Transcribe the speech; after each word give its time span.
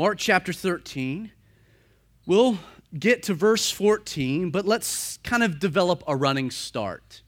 Mark 0.00 0.16
chapter 0.16 0.50
13. 0.50 1.30
We'll 2.24 2.56
get 2.98 3.22
to 3.24 3.34
verse 3.34 3.70
14, 3.70 4.48
but 4.48 4.64
let's 4.64 5.18
kind 5.18 5.42
of 5.42 5.60
develop 5.60 6.02
a 6.06 6.16
running 6.16 6.50
start. 6.50 7.20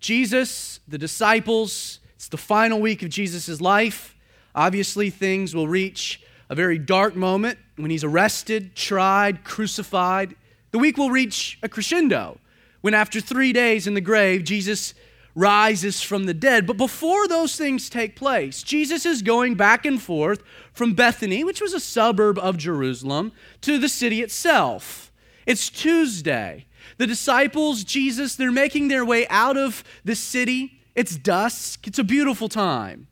Jesus, 0.00 0.80
the 0.86 0.98
disciples, 0.98 1.98
it's 2.16 2.28
the 2.28 2.36
final 2.36 2.78
week 2.78 3.02
of 3.02 3.08
Jesus' 3.08 3.62
life. 3.62 4.14
Obviously, 4.54 5.08
things 5.08 5.54
will 5.54 5.66
reach 5.66 6.20
a 6.50 6.54
very 6.54 6.76
dark 6.76 7.16
moment 7.16 7.58
when 7.76 7.90
he's 7.90 8.04
arrested, 8.04 8.76
tried, 8.76 9.42
crucified. 9.42 10.36
The 10.72 10.78
week 10.78 10.98
will 10.98 11.10
reach 11.10 11.58
a 11.62 11.70
crescendo 11.70 12.38
when, 12.82 12.92
after 12.92 13.22
three 13.22 13.54
days 13.54 13.86
in 13.86 13.94
the 13.94 14.02
grave, 14.02 14.44
Jesus 14.44 14.92
rises 15.34 16.00
from 16.02 16.24
the 16.24 16.34
dead. 16.34 16.66
But 16.66 16.76
before 16.76 17.28
those 17.28 17.56
things 17.56 17.88
take 17.88 18.16
place, 18.16 18.62
Jesus 18.62 19.06
is 19.06 19.22
going 19.22 19.54
back 19.54 19.84
and 19.86 20.00
forth 20.00 20.42
from 20.72 20.94
Bethany, 20.94 21.44
which 21.44 21.60
was 21.60 21.72
a 21.72 21.80
suburb 21.80 22.38
of 22.38 22.56
Jerusalem, 22.56 23.32
to 23.62 23.78
the 23.78 23.88
city 23.88 24.22
itself. 24.22 25.12
It's 25.46 25.70
Tuesday. 25.70 26.66
The 26.98 27.06
disciples, 27.06 27.84
Jesus, 27.84 28.36
they're 28.36 28.52
making 28.52 28.88
their 28.88 29.04
way 29.04 29.26
out 29.28 29.56
of 29.56 29.84
the 30.04 30.16
city. 30.16 30.80
It's 30.94 31.16
dusk, 31.16 31.86
it's 31.86 31.98
a 31.98 32.04
beautiful 32.04 32.48
time. 32.48 33.06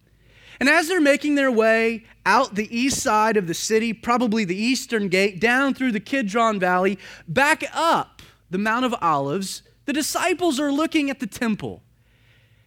And 0.60 0.68
as 0.68 0.88
they're 0.88 1.00
making 1.00 1.36
their 1.36 1.52
way 1.52 2.04
out 2.26 2.54
the 2.54 2.76
east 2.76 3.00
side 3.00 3.36
of 3.36 3.46
the 3.46 3.54
city, 3.54 3.92
probably 3.92 4.44
the 4.44 4.56
eastern 4.56 5.08
gate, 5.08 5.40
down 5.40 5.72
through 5.72 5.92
the 5.92 6.00
Kidron 6.00 6.58
Valley, 6.58 6.98
back 7.28 7.62
up 7.72 8.22
the 8.50 8.58
Mount 8.58 8.84
of 8.84 8.94
Olives, 9.00 9.62
the 9.84 9.92
disciples 9.92 10.58
are 10.58 10.72
looking 10.72 11.10
at 11.10 11.20
the 11.20 11.26
temple. 11.26 11.82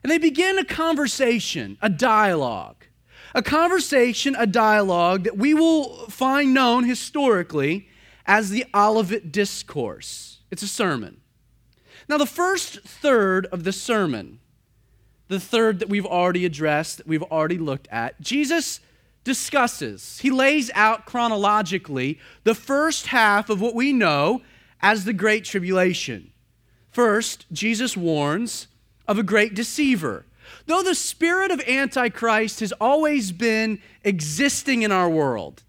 And 0.04 0.12
they 0.12 0.18
begin 0.18 0.58
a 0.58 0.66
conversation, 0.66 1.78
a 1.82 1.90
dialogue. 1.90 2.86
A 3.34 3.42
conversation, 3.42 4.36
a 4.38 4.48
dialogue 4.48 5.24
that 5.24 5.38
we 5.38 5.54
will 5.54 6.08
find 6.10 6.54
known 6.54 6.84
historically 6.84 7.88
as 8.26 8.50
the 8.50 8.66
Olivet 8.74 9.32
Discourse. 9.32 10.40
It's 10.52 10.64
a 10.64 10.68
sermon. 10.68 11.22
Now, 12.10 12.18
the 12.18 12.26
first 12.26 12.82
third 12.82 13.46
of 13.48 13.64
the 13.64 13.72
sermon, 13.72 14.40
the 15.30 15.40
third 15.40 15.80
that 15.80 15.88
we've 15.88 16.06
already 16.06 16.46
addressed, 16.46 16.98
that 16.98 17.08
we've 17.08 17.24
already 17.24 17.58
looked 17.58 17.88
at, 17.90 18.20
Jesus 18.20 18.82
discusses, 19.24 20.20
he 20.20 20.32
lays 20.32 20.72
out 20.74 21.06
chronologically 21.06 22.20
the 22.44 22.56
first 22.56 23.08
half 23.08 23.50
of 23.50 23.62
what 23.62 23.76
we 23.76 23.94
know 23.94 24.42
as 24.82 25.06
the 25.06 25.14
Great 25.14 25.46
Tribulation. 25.46 26.32
First, 26.90 27.46
Jesus 27.52 27.96
warns 27.96 28.68
of 29.12 29.20
a 29.20 29.24
great 29.24 29.54
deceiver. 29.54 30.26
Though 30.68 30.82
the 30.82 30.96
spirit 30.96 31.52
of 31.52 31.60
Antichrist 31.68 32.62
has 32.62 32.72
always 32.80 33.34
been 33.34 33.82
existing 34.06 34.84
in 34.84 34.92
our 34.92 35.10
world, 35.10 35.64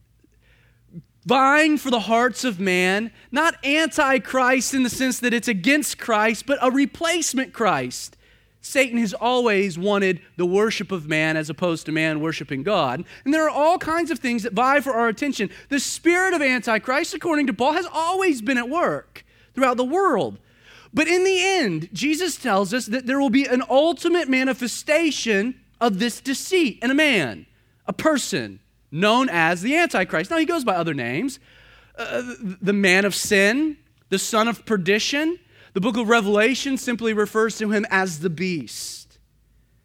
vying 1.26 1.76
for 1.76 1.90
the 1.90 2.00
hearts 2.00 2.44
of 2.44 2.60
man, 2.60 3.10
not 3.32 3.56
Antichrist 3.64 4.74
in 4.74 4.84
the 4.84 4.90
sense 4.90 5.18
that 5.18 5.34
it's 5.34 5.48
against 5.48 5.98
Christ, 5.98 6.46
but 6.46 6.58
a 6.62 6.70
replacement 6.70 7.52
Christ. 7.52 8.16
Satan 8.60 8.98
has 8.98 9.12
always 9.12 9.76
wanted 9.76 10.20
the 10.36 10.46
worship 10.46 10.92
of 10.92 11.08
man 11.08 11.36
as 11.36 11.50
opposed 11.50 11.84
to 11.86 11.92
man 11.92 12.20
worshiping 12.20 12.62
God. 12.62 13.04
And 13.24 13.34
there 13.34 13.44
are 13.44 13.50
all 13.50 13.76
kinds 13.76 14.12
of 14.12 14.20
things 14.20 14.44
that 14.44 14.52
vie 14.52 14.80
for 14.80 14.92
our 14.92 15.08
attention. 15.08 15.50
The 15.68 15.80
spirit 15.80 16.32
of 16.32 16.42
Antichrist, 16.42 17.12
according 17.12 17.48
to 17.48 17.52
Paul, 17.52 17.72
has 17.72 17.88
always 17.92 18.40
been 18.40 18.58
at 18.58 18.70
work 18.70 19.24
throughout 19.52 19.78
the 19.78 19.84
world. 19.84 20.38
But 20.94 21.08
in 21.08 21.24
the 21.24 21.42
end, 21.42 21.88
Jesus 21.92 22.36
tells 22.36 22.74
us 22.74 22.86
that 22.86 23.06
there 23.06 23.18
will 23.18 23.30
be 23.30 23.46
an 23.46 23.62
ultimate 23.68 24.28
manifestation 24.28 25.60
of 25.80 25.98
this 25.98 26.20
deceit 26.20 26.78
in 26.82 26.90
a 26.90 26.94
man, 26.94 27.46
a 27.86 27.92
person 27.92 28.60
known 28.90 29.28
as 29.30 29.62
the 29.62 29.76
Antichrist. 29.76 30.30
Now, 30.30 30.36
he 30.36 30.44
goes 30.44 30.64
by 30.64 30.74
other 30.76 30.94
names 30.94 31.40
uh, 31.96 32.22
the 32.40 32.72
man 32.72 33.04
of 33.04 33.14
sin, 33.14 33.76
the 34.08 34.18
son 34.18 34.48
of 34.48 34.64
perdition. 34.64 35.38
The 35.74 35.80
book 35.80 35.96
of 35.96 36.08
Revelation 36.08 36.76
simply 36.76 37.12
refers 37.12 37.58
to 37.58 37.70
him 37.70 37.86
as 37.90 38.20
the 38.20 38.30
beast. 38.30 39.18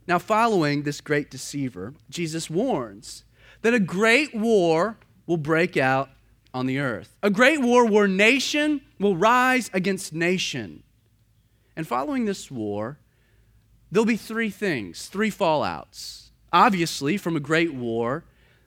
Now, 0.08 0.20
following 0.20 0.84
this 0.84 1.02
great 1.02 1.30
deceiver, 1.30 1.94
Jesus 2.10 2.50
warns 2.50 3.24
that 3.62 3.74
a 3.74 3.80
great 3.80 4.34
war 4.34 4.98
will 5.26 5.38
break 5.38 5.76
out 5.76 6.10
on 6.54 6.66
the 6.66 6.80
earth. 6.80 7.18
A 7.22 7.30
great 7.30 7.62
war 7.62 7.86
where 7.86 8.08
nation 8.08 8.82
will 9.00 9.18
rise 9.18 9.70
against 9.74 10.14
nation. 10.14 10.84
And 11.78 11.88
following 11.88 12.26
this 12.26 12.50
war, 12.50 12.98
there'll 13.92 14.04
be 14.04 14.18
three 14.18 14.50
things, 14.50 15.06
three 15.06 15.30
fallouts. 15.30 16.32
Obviously, 16.52 17.18
from 17.18 17.36
a 17.36 17.40
great 17.40 17.72
war, 17.72 18.26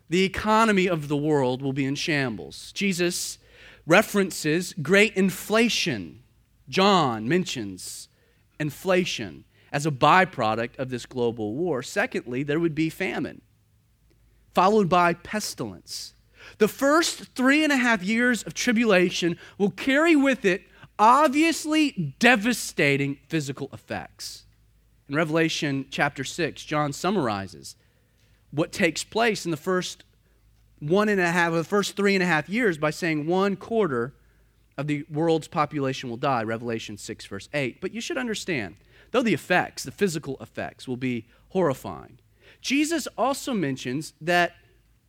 the 0.08 0.22
economy 0.22 0.88
of 0.88 1.08
the 1.08 1.16
world 1.16 1.60
will 1.60 1.72
be 1.72 1.84
in 1.84 1.96
shambles. 1.96 2.70
Jesus 2.70 3.38
references 3.84 4.74
great 4.80 5.16
inflation. 5.16 6.22
John 6.68 7.28
mentions 7.28 8.08
inflation 8.60 9.44
as 9.72 9.86
a 9.86 9.90
byproduct 9.90 10.78
of 10.78 10.90
this 10.90 11.04
global 11.04 11.54
war. 11.54 11.82
Secondly, 11.82 12.44
there 12.44 12.60
would 12.60 12.76
be 12.76 12.90
famine, 12.90 13.40
followed 14.54 14.88
by 14.88 15.14
pestilence. 15.14 16.14
The 16.58 16.68
first 16.68 17.34
three 17.34 17.64
and 17.64 17.72
a 17.72 17.76
half 17.76 18.04
years 18.04 18.44
of 18.44 18.54
tribulation 18.54 19.36
will 19.58 19.70
carry 19.70 20.14
with 20.14 20.44
it 20.44 20.62
obviously 21.00 22.14
devastating 22.18 23.18
physical 23.26 23.70
effects. 23.72 24.44
In 25.08 25.16
Revelation 25.16 25.86
chapter 25.90 26.22
6, 26.22 26.62
John 26.62 26.92
summarizes 26.92 27.74
what 28.50 28.70
takes 28.70 29.02
place 29.02 29.46
in 29.46 29.50
the 29.50 29.56
first 29.56 30.04
one 30.78 31.08
and 31.08 31.20
a 31.20 31.30
half, 31.30 31.52
the 31.52 31.64
first 31.64 31.96
three 31.96 32.14
and 32.14 32.22
a 32.22 32.26
half 32.26 32.48
years 32.48 32.76
by 32.76 32.90
saying 32.90 33.26
one 33.26 33.56
quarter 33.56 34.12
of 34.76 34.86
the 34.86 35.04
world's 35.10 35.48
population 35.48 36.10
will 36.10 36.16
die, 36.18 36.42
Revelation 36.42 36.98
6, 36.98 37.26
verse 37.26 37.48
8. 37.54 37.80
But 37.80 37.94
you 37.94 38.00
should 38.00 38.18
understand, 38.18 38.76
though 39.10 39.22
the 39.22 39.34
effects, 39.34 39.84
the 39.84 39.90
physical 39.90 40.36
effects, 40.40 40.86
will 40.86 40.96
be 40.98 41.26
horrifying, 41.48 42.18
Jesus 42.60 43.08
also 43.16 43.54
mentions 43.54 44.12
that 44.20 44.52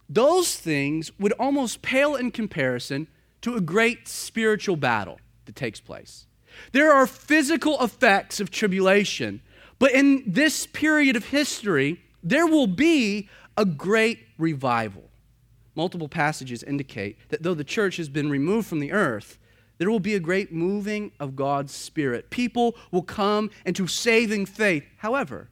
those 0.07 0.55
things 0.55 1.11
would 1.19 1.33
almost 1.33 1.81
pale 1.81 2.15
in 2.15 2.31
comparison 2.31 3.07
to 3.41 3.55
a 3.55 3.61
great 3.61 4.07
spiritual 4.07 4.77
battle 4.77 5.19
that 5.45 5.55
takes 5.55 5.79
place. 5.79 6.27
There 6.71 6.91
are 6.91 7.07
physical 7.07 7.81
effects 7.81 8.39
of 8.39 8.51
tribulation, 8.51 9.41
but 9.79 9.91
in 9.91 10.23
this 10.27 10.65
period 10.67 11.15
of 11.15 11.25
history, 11.25 12.01
there 12.23 12.45
will 12.45 12.67
be 12.67 13.29
a 13.57 13.65
great 13.65 14.19
revival. 14.37 15.09
Multiple 15.75 16.09
passages 16.09 16.63
indicate 16.63 17.17
that 17.29 17.43
though 17.43 17.53
the 17.53 17.63
church 17.63 17.97
has 17.97 18.09
been 18.09 18.29
removed 18.29 18.67
from 18.67 18.79
the 18.79 18.91
earth, 18.91 19.39
there 19.77 19.89
will 19.89 19.99
be 19.99 20.13
a 20.13 20.19
great 20.19 20.51
moving 20.51 21.11
of 21.19 21.35
God's 21.35 21.73
Spirit. 21.73 22.29
People 22.29 22.75
will 22.91 23.01
come 23.01 23.49
into 23.65 23.87
saving 23.87 24.45
faith. 24.45 24.83
However, 24.97 25.49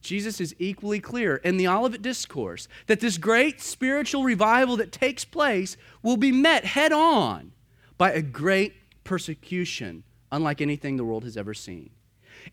Jesus 0.00 0.40
is 0.40 0.54
equally 0.58 1.00
clear 1.00 1.36
in 1.36 1.56
the 1.58 1.68
Olivet 1.68 2.02
Discourse 2.02 2.66
that 2.86 3.00
this 3.00 3.18
great 3.18 3.60
spiritual 3.60 4.24
revival 4.24 4.76
that 4.78 4.90
takes 4.90 5.24
place 5.24 5.76
will 6.02 6.16
be 6.16 6.32
met 6.32 6.64
head 6.64 6.92
on 6.92 7.52
by 7.98 8.12
a 8.12 8.22
great 8.22 8.74
persecution 9.08 10.04
unlike 10.30 10.60
anything 10.60 10.98
the 10.98 11.04
world 11.04 11.24
has 11.24 11.38
ever 11.38 11.54
seen. 11.54 11.88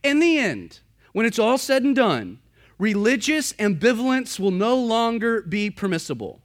In 0.02 0.22
the 0.22 0.38
end, 0.38 0.80
when 1.12 1.26
it's 1.26 1.38
all 1.38 1.58
said 1.58 1.84
and 1.84 1.94
done, 1.94 2.40
religious 2.80 3.52
ambivalence 3.54 4.40
will 4.40 4.52
no 4.52 4.78
longer 4.78 5.42
be 5.42 5.70
permissible. 5.70 6.40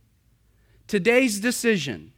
Today's 0.89 1.39
decision, 1.39 2.13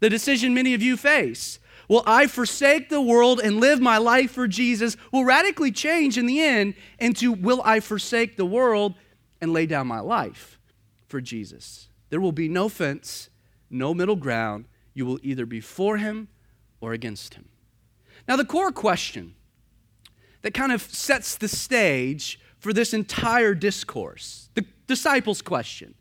the 0.00 0.10
decision 0.10 0.54
many 0.54 0.74
of 0.74 0.82
you 0.82 0.96
face, 0.96 1.60
will 1.88 2.02
I 2.04 2.26
forsake 2.26 2.88
the 2.88 3.00
world 3.00 3.38
and 3.38 3.60
live 3.60 3.80
my 3.80 3.98
life 3.98 4.32
for 4.32 4.48
Jesus, 4.48 4.96
will 5.12 5.24
radically 5.24 5.70
change 5.70 6.18
in 6.18 6.26
the 6.26 6.40
end 6.40 6.74
into 6.98 7.32
will 7.32 7.62
I 7.64 7.78
forsake 7.78 8.36
the 8.36 8.44
world 8.44 8.94
and 9.40 9.52
lay 9.52 9.66
down 9.66 9.86
my 9.86 10.00
life 10.00 10.58
for 11.06 11.20
Jesus. 11.20 11.86
There 12.10 12.20
will 12.20 12.32
be 12.32 12.48
no 12.48 12.68
fence, 12.68 13.30
no 13.70 13.94
middle 13.94 14.16
ground. 14.16 14.64
You 14.94 15.06
will 15.06 15.20
either 15.22 15.46
be 15.46 15.60
for 15.60 15.98
him 15.98 16.26
or 16.80 16.92
against 16.92 17.34
him. 17.34 17.48
Now, 18.28 18.36
the 18.36 18.44
core 18.44 18.72
question 18.72 19.34
that 20.42 20.54
kind 20.54 20.72
of 20.72 20.82
sets 20.82 21.36
the 21.36 21.48
stage 21.48 22.40
for 22.58 22.72
this 22.72 22.92
entire 22.92 23.54
discourse, 23.54 24.48
the 24.54 24.64
disciples' 24.86 25.42
question, 25.42 25.94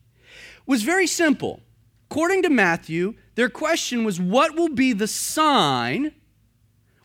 was 0.66 0.84
very 0.84 1.08
simple. 1.08 1.62
According 2.10 2.44
to 2.44 2.50
Matthew, 2.50 3.16
their 3.36 3.50
question 3.50 4.04
was 4.04 4.20
what 4.20 4.56
will 4.56 4.70
be 4.70 4.94
the 4.94 5.08
sign 5.08 6.14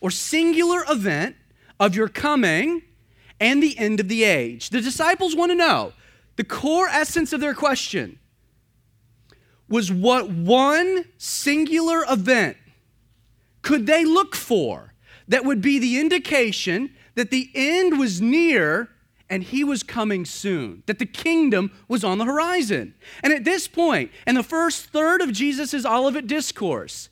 or 0.01 0.11
singular 0.11 0.85
event 0.89 1.37
of 1.79 1.95
your 1.95 2.09
coming 2.09 2.83
and 3.39 3.63
the 3.63 3.77
end 3.79 4.01
of 4.01 4.09
the 4.09 4.25
age? 4.25 4.71
The 4.71 4.81
disciples 4.81 5.35
want 5.35 5.51
to 5.51 5.57
know 5.57 5.93
the 6.37 6.45
core 6.45 6.89
essence 6.89 7.33
of 7.33 7.41
their 7.41 7.55
question 7.55 8.19
was 9.69 9.93
what 9.93 10.31
one 10.31 11.05
singular 11.19 12.05
event 12.09 12.57
could 13.63 13.87
they 13.87 14.05
look 14.05 14.35
for 14.35 14.95
that 15.29 15.45
would 15.45 15.61
be 15.61 15.79
the 15.79 16.01
indication 16.01 16.95
that 17.15 17.31
the 17.31 17.51
end 17.55 17.99
was 17.99 18.21
near 18.21 18.91
and 19.29 19.45
he 19.45 19.63
was 19.63 19.85
coming 19.85 20.25
soon, 20.25 20.83
that 20.87 20.99
the 20.99 21.07
kingdom 21.07 21.71
was 21.87 22.03
on 22.03 22.19
the 22.19 22.25
horizon. 22.25 22.95
And 23.23 23.33
at 23.33 23.45
this 23.45 23.69
point, 23.69 24.11
in 24.27 24.35
the 24.35 24.43
first 24.43 24.87
third 24.87 25.23
of 25.23 25.33
Jesus' 25.33 25.87
Olivet 25.87 26.27
Discourse, 26.27 27.09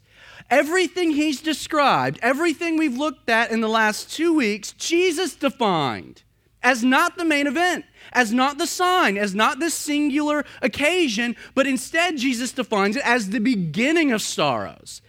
everything 0.50 1.12
he's 1.12 1.40
described, 1.40 2.18
everything 2.20 2.76
we've 2.76 2.96
looked 2.96 3.30
at 3.30 3.52
in 3.52 3.60
the 3.60 3.68
last 3.68 4.12
two 4.12 4.34
weeks, 4.34 4.72
Jesus 4.72 5.36
defined 5.36 6.22
as 6.60 6.82
not 6.82 7.16
the 7.16 7.24
main 7.24 7.46
event, 7.46 7.84
as 8.12 8.32
not 8.32 8.58
the 8.58 8.66
sign, 8.66 9.16
as 9.16 9.34
not 9.34 9.60
the 9.60 9.70
singular 9.70 10.44
occasion, 10.60 11.36
but 11.54 11.68
instead 11.68 12.16
Jesus 12.16 12.50
defines 12.50 12.96
it 12.96 13.06
as 13.06 13.30
the 13.30 13.38
beginning 13.38 14.10
of 14.10 14.20
sorrows, 14.22 15.00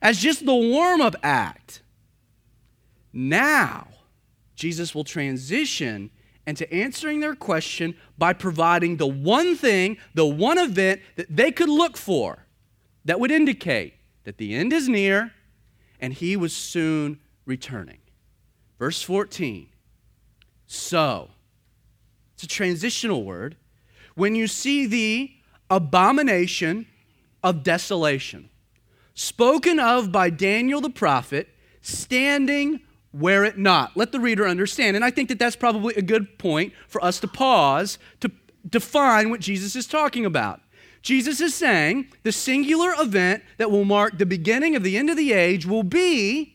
as 0.00 0.18
just 0.18 0.46
the 0.46 0.54
warm 0.54 1.00
up 1.00 1.16
act. 1.22 1.82
Now, 3.12 3.88
Jesus 4.54 4.94
will 4.94 5.04
transition 5.04 6.10
into 6.46 6.72
answering 6.72 7.20
their 7.20 7.34
question 7.34 7.94
by 8.16 8.32
providing 8.32 8.96
the 8.96 9.06
one 9.06 9.54
thing, 9.54 9.98
the 10.14 10.26
one 10.26 10.58
event 10.58 11.00
that 11.16 11.26
they 11.28 11.52
could 11.52 11.68
look 11.68 11.96
for 11.96 12.46
that 13.04 13.20
would 13.20 13.30
indicate 13.30 13.94
that 14.24 14.38
the 14.38 14.54
end 14.54 14.72
is 14.72 14.88
near 14.88 15.32
and 16.00 16.12
he 16.12 16.36
was 16.36 16.54
soon 16.54 17.20
returning. 17.44 17.98
Verse 18.78 19.02
14. 19.02 19.68
So, 20.66 21.30
it's 22.34 22.44
a 22.44 22.46
transitional 22.48 23.24
word. 23.24 23.56
When 24.14 24.34
you 24.34 24.46
see 24.46 24.86
the 24.86 25.32
abomination 25.70 26.86
of 27.42 27.62
desolation, 27.62 28.50
spoken 29.18 29.80
of 29.80 30.12
by 30.12 30.30
Daniel 30.30 30.80
the 30.80 30.90
prophet, 30.90 31.48
standing 31.82 32.80
where 33.10 33.44
it 33.44 33.58
not. 33.58 33.96
Let 33.96 34.12
the 34.12 34.20
reader 34.20 34.46
understand. 34.46 34.94
And 34.94 35.04
I 35.04 35.10
think 35.10 35.28
that 35.28 35.40
that's 35.40 35.56
probably 35.56 35.94
a 35.96 36.02
good 36.02 36.38
point 36.38 36.72
for 36.86 37.02
us 37.02 37.18
to 37.20 37.28
pause 37.28 37.98
to 38.20 38.30
define 38.68 39.28
what 39.30 39.40
Jesus 39.40 39.74
is 39.74 39.88
talking 39.88 40.24
about. 40.24 40.60
Jesus 41.02 41.40
is 41.40 41.52
saying 41.52 42.12
the 42.22 42.30
singular 42.30 42.92
event 42.96 43.42
that 43.56 43.72
will 43.72 43.84
mark 43.84 44.18
the 44.18 44.26
beginning 44.26 44.76
of 44.76 44.84
the 44.84 44.96
end 44.96 45.10
of 45.10 45.16
the 45.16 45.32
age 45.32 45.66
will 45.66 45.82
be 45.82 46.54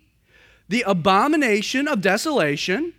the 0.70 0.84
abomination 0.88 1.88
of 1.88 2.00
desolation 2.00 2.94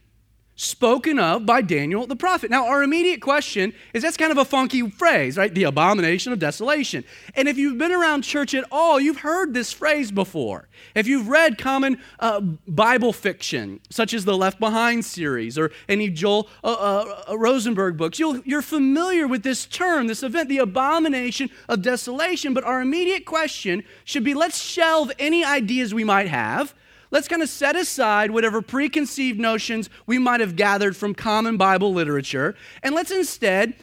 spoken 0.56 1.18
of 1.18 1.44
by 1.44 1.60
Daniel 1.62 2.06
the 2.06 2.16
prophet. 2.16 2.50
Now, 2.50 2.66
our 2.66 2.82
immediate 2.82 3.20
question 3.20 3.74
is 3.92 4.02
that's 4.02 4.16
kind 4.16 4.30
of 4.30 4.38
a 4.38 4.44
funky 4.44 4.88
phrase, 4.88 5.36
right? 5.36 5.52
The 5.52 5.64
abomination 5.64 6.32
of 6.32 6.38
desolation. 6.38 7.04
And 7.34 7.48
if 7.48 7.58
you've 7.58 7.78
been 7.78 7.92
around 7.92 8.22
church 8.22 8.54
at 8.54 8.64
all, 8.70 9.00
you've 9.00 9.18
heard 9.18 9.54
this 9.54 9.72
phrase 9.72 10.12
before. 10.12 10.68
If 10.94 11.06
you've 11.06 11.28
read 11.28 11.58
common 11.58 12.00
uh, 12.20 12.40
Bible 12.40 13.12
fiction, 13.12 13.80
such 13.90 14.14
as 14.14 14.24
the 14.24 14.36
Left 14.36 14.60
Behind 14.60 15.04
series 15.04 15.58
or 15.58 15.72
any 15.88 16.08
Joel 16.08 16.48
uh, 16.62 16.72
uh, 16.72 17.22
uh 17.30 17.38
Rosenberg 17.38 17.96
books, 17.96 18.18
you 18.18 18.42
you're 18.44 18.62
familiar 18.62 19.26
with 19.26 19.42
this 19.42 19.66
term, 19.66 20.06
this 20.06 20.22
event, 20.22 20.48
the 20.48 20.58
abomination 20.58 21.50
of 21.68 21.82
desolation. 21.82 22.54
But 22.54 22.64
our 22.64 22.80
immediate 22.80 23.24
question 23.24 23.82
should 24.04 24.24
be 24.24 24.34
let's 24.34 24.62
shelve 24.62 25.10
any 25.18 25.44
ideas 25.44 25.92
we 25.92 26.04
might 26.04 26.28
have 26.28 26.74
let's 27.14 27.28
kind 27.28 27.42
of 27.42 27.48
set 27.48 27.76
aside 27.76 28.32
whatever 28.32 28.60
preconceived 28.60 29.38
notions 29.38 29.88
we 30.04 30.18
might 30.18 30.40
have 30.40 30.56
gathered 30.56 30.96
from 30.96 31.14
common 31.14 31.56
Bible 31.56 31.94
literature, 31.94 32.56
and 32.82 32.92
let's 32.92 33.12
instead 33.12 33.74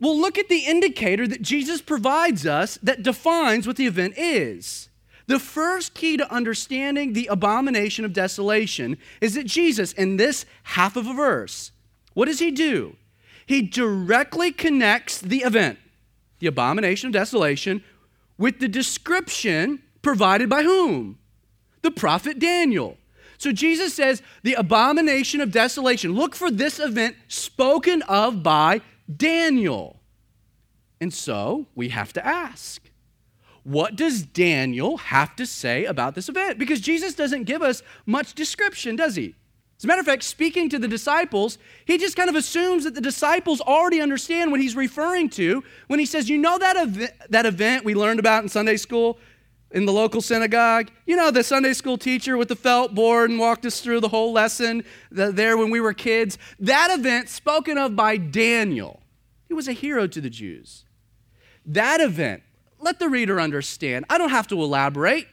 we'll 0.00 0.18
look 0.18 0.38
at 0.38 0.48
the 0.48 0.64
indicator 0.64 1.26
that 1.26 1.42
Jesus 1.42 1.82
provides 1.82 2.46
us 2.46 2.78
that 2.80 3.02
defines 3.02 3.66
what 3.66 3.76
the 3.76 3.86
event 3.86 4.14
is. 4.16 4.88
The 5.26 5.40
first 5.40 5.94
key 5.94 6.16
to 6.16 6.32
understanding 6.32 7.12
the 7.12 7.26
abomination 7.26 8.04
of 8.04 8.12
desolation 8.12 8.96
is 9.20 9.34
that 9.34 9.46
Jesus, 9.46 9.92
in 9.92 10.16
this 10.16 10.46
half 10.62 10.96
of 10.96 11.08
a 11.08 11.14
verse, 11.14 11.72
what 12.14 12.26
does 12.26 12.38
he 12.38 12.52
do? 12.52 12.96
He 13.44 13.62
directly 13.62 14.52
connects 14.52 15.20
the 15.20 15.38
event, 15.38 15.80
the 16.38 16.46
abomination 16.46 17.08
of 17.08 17.12
desolation, 17.12 17.82
with 18.38 18.60
the 18.60 18.68
description 18.68 19.82
provided 20.00 20.48
by 20.48 20.62
whom? 20.62 21.18
The 21.82 21.90
prophet 21.90 22.38
Daniel. 22.38 22.96
So 23.38 23.50
Jesus 23.50 23.92
says, 23.94 24.22
the 24.44 24.54
abomination 24.54 25.40
of 25.40 25.50
desolation. 25.50 26.12
Look 26.12 26.34
for 26.34 26.50
this 26.50 26.78
event 26.78 27.16
spoken 27.26 28.02
of 28.02 28.42
by 28.42 28.80
Daniel. 29.14 29.98
And 31.00 31.12
so 31.12 31.66
we 31.74 31.88
have 31.88 32.12
to 32.12 32.24
ask, 32.24 32.80
what 33.64 33.96
does 33.96 34.22
Daniel 34.22 34.96
have 34.96 35.34
to 35.36 35.46
say 35.46 35.84
about 35.84 36.14
this 36.14 36.28
event? 36.28 36.58
Because 36.58 36.80
Jesus 36.80 37.14
doesn't 37.14 37.44
give 37.44 37.62
us 37.62 37.82
much 38.06 38.34
description, 38.34 38.96
does 38.96 39.16
he? 39.16 39.34
As 39.82 39.84
a 39.84 39.88
matter 39.88 40.00
of 40.00 40.06
fact, 40.06 40.22
speaking 40.22 40.68
to 40.68 40.78
the 40.78 40.86
disciples, 40.86 41.58
he 41.84 41.98
just 41.98 42.14
kind 42.14 42.30
of 42.30 42.36
assumes 42.36 42.84
that 42.84 42.94
the 42.94 43.00
disciples 43.00 43.60
already 43.60 44.00
understand 44.00 44.52
what 44.52 44.60
he's 44.60 44.76
referring 44.76 45.28
to 45.30 45.64
when 45.88 45.98
he 45.98 46.06
says, 46.06 46.28
You 46.28 46.38
know 46.38 46.56
that, 46.58 46.76
ev- 46.76 47.12
that 47.30 47.46
event 47.46 47.84
we 47.84 47.96
learned 47.96 48.20
about 48.20 48.44
in 48.44 48.48
Sunday 48.48 48.76
school? 48.76 49.18
In 49.72 49.86
the 49.86 49.92
local 49.92 50.20
synagogue. 50.20 50.90
You 51.06 51.16
know, 51.16 51.30
the 51.30 51.42
Sunday 51.42 51.72
school 51.72 51.98
teacher 51.98 52.36
with 52.36 52.48
the 52.48 52.56
felt 52.56 52.94
board 52.94 53.30
and 53.30 53.38
walked 53.38 53.66
us 53.66 53.80
through 53.80 54.00
the 54.00 54.08
whole 54.08 54.32
lesson 54.32 54.84
there 55.10 55.56
when 55.56 55.70
we 55.70 55.80
were 55.80 55.94
kids. 55.94 56.38
That 56.60 56.90
event, 56.90 57.28
spoken 57.28 57.78
of 57.78 57.96
by 57.96 58.16
Daniel, 58.16 59.00
he 59.48 59.54
was 59.54 59.68
a 59.68 59.72
hero 59.72 60.06
to 60.06 60.20
the 60.20 60.30
Jews. 60.30 60.84
That 61.66 62.00
event, 62.00 62.42
let 62.80 62.98
the 62.98 63.08
reader 63.08 63.40
understand. 63.40 64.04
I 64.10 64.18
don't 64.18 64.30
have 64.30 64.48
to 64.48 64.60
elaborate. 64.62 65.28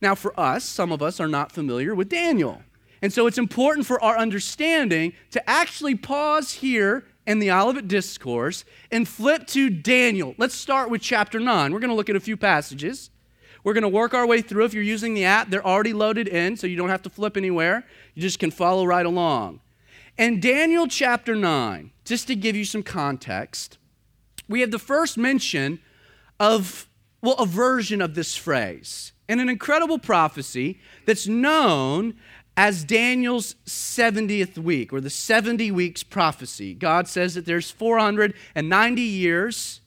Now, 0.00 0.14
for 0.14 0.38
us, 0.38 0.64
some 0.64 0.92
of 0.92 1.02
us 1.02 1.20
are 1.20 1.28
not 1.28 1.52
familiar 1.52 1.94
with 1.94 2.08
Daniel. 2.08 2.62
And 3.00 3.12
so 3.12 3.26
it's 3.26 3.38
important 3.38 3.86
for 3.86 4.02
our 4.02 4.18
understanding 4.18 5.12
to 5.30 5.48
actually 5.48 5.94
pause 5.94 6.52
here 6.54 7.04
in 7.26 7.38
the 7.38 7.50
Olivet 7.50 7.86
Discourse 7.86 8.64
and 8.90 9.06
flip 9.06 9.46
to 9.48 9.70
Daniel. 9.70 10.34
Let's 10.38 10.54
start 10.54 10.90
with 10.90 11.00
chapter 11.00 11.38
9. 11.38 11.72
We're 11.72 11.78
going 11.78 11.90
to 11.90 11.96
look 11.96 12.10
at 12.10 12.16
a 12.16 12.20
few 12.20 12.36
passages. 12.36 13.10
We're 13.64 13.74
going 13.74 13.82
to 13.82 13.88
work 13.88 14.14
our 14.14 14.26
way 14.26 14.40
through. 14.40 14.64
If 14.64 14.74
you're 14.74 14.82
using 14.82 15.14
the 15.14 15.24
app, 15.24 15.50
they're 15.50 15.66
already 15.66 15.92
loaded 15.92 16.28
in, 16.28 16.56
so 16.56 16.66
you 16.66 16.76
don't 16.76 16.88
have 16.88 17.02
to 17.02 17.10
flip 17.10 17.36
anywhere. 17.36 17.84
You 18.14 18.22
just 18.22 18.38
can 18.38 18.50
follow 18.50 18.84
right 18.84 19.06
along. 19.06 19.60
In 20.16 20.40
Daniel 20.40 20.88
chapter 20.88 21.34
9, 21.34 21.90
just 22.04 22.26
to 22.26 22.34
give 22.34 22.56
you 22.56 22.64
some 22.64 22.82
context, 22.82 23.78
we 24.48 24.60
have 24.60 24.70
the 24.70 24.78
first 24.78 25.16
mention 25.16 25.80
of, 26.40 26.88
well, 27.22 27.36
a 27.36 27.46
version 27.46 28.00
of 28.00 28.14
this 28.14 28.36
phrase 28.36 29.12
in 29.28 29.40
an 29.40 29.48
incredible 29.48 29.98
prophecy 29.98 30.80
that's 31.04 31.26
known 31.28 32.14
as 32.56 32.82
Daniel's 32.82 33.54
70th 33.66 34.58
week 34.58 34.92
or 34.92 35.00
the 35.00 35.10
70 35.10 35.70
weeks 35.70 36.02
prophecy. 36.02 36.74
God 36.74 37.06
says 37.06 37.34
that 37.34 37.46
there's 37.46 37.70
490 37.70 39.02
years 39.02 39.80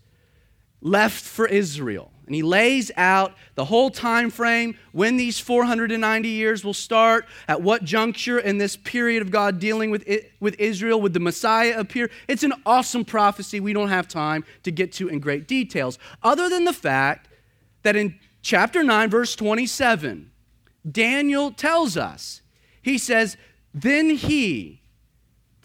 left 0.79 1.21
for 1.21 1.47
Israel. 1.47 2.11
And 2.31 2.35
he 2.37 2.43
lays 2.43 2.91
out 2.95 3.33
the 3.55 3.65
whole 3.65 3.89
time 3.89 4.29
frame 4.29 4.77
when 4.93 5.17
these 5.17 5.37
490 5.37 6.29
years 6.29 6.63
will 6.63 6.73
start, 6.73 7.25
at 7.49 7.61
what 7.61 7.83
juncture 7.83 8.39
in 8.39 8.57
this 8.57 8.77
period 8.77 9.21
of 9.21 9.31
God 9.31 9.59
dealing 9.59 9.91
with, 9.91 10.07
it, 10.07 10.31
with 10.39 10.57
Israel 10.57 11.01
would 11.01 11.11
the 11.11 11.19
Messiah 11.19 11.77
appear. 11.77 12.09
It's 12.29 12.43
an 12.43 12.53
awesome 12.65 13.03
prophecy 13.03 13.59
we 13.59 13.73
don't 13.73 13.89
have 13.89 14.07
time 14.07 14.45
to 14.63 14.71
get 14.71 14.93
to 14.93 15.09
in 15.09 15.19
great 15.19 15.45
details, 15.45 15.99
other 16.23 16.47
than 16.47 16.63
the 16.63 16.71
fact 16.71 17.27
that 17.83 17.97
in 17.97 18.17
chapter 18.41 18.81
9, 18.81 19.09
verse 19.09 19.35
27, 19.35 20.31
Daniel 20.89 21.51
tells 21.51 21.97
us, 21.97 22.43
he 22.81 22.97
says, 22.97 23.35
Then 23.73 24.11
he, 24.11 24.83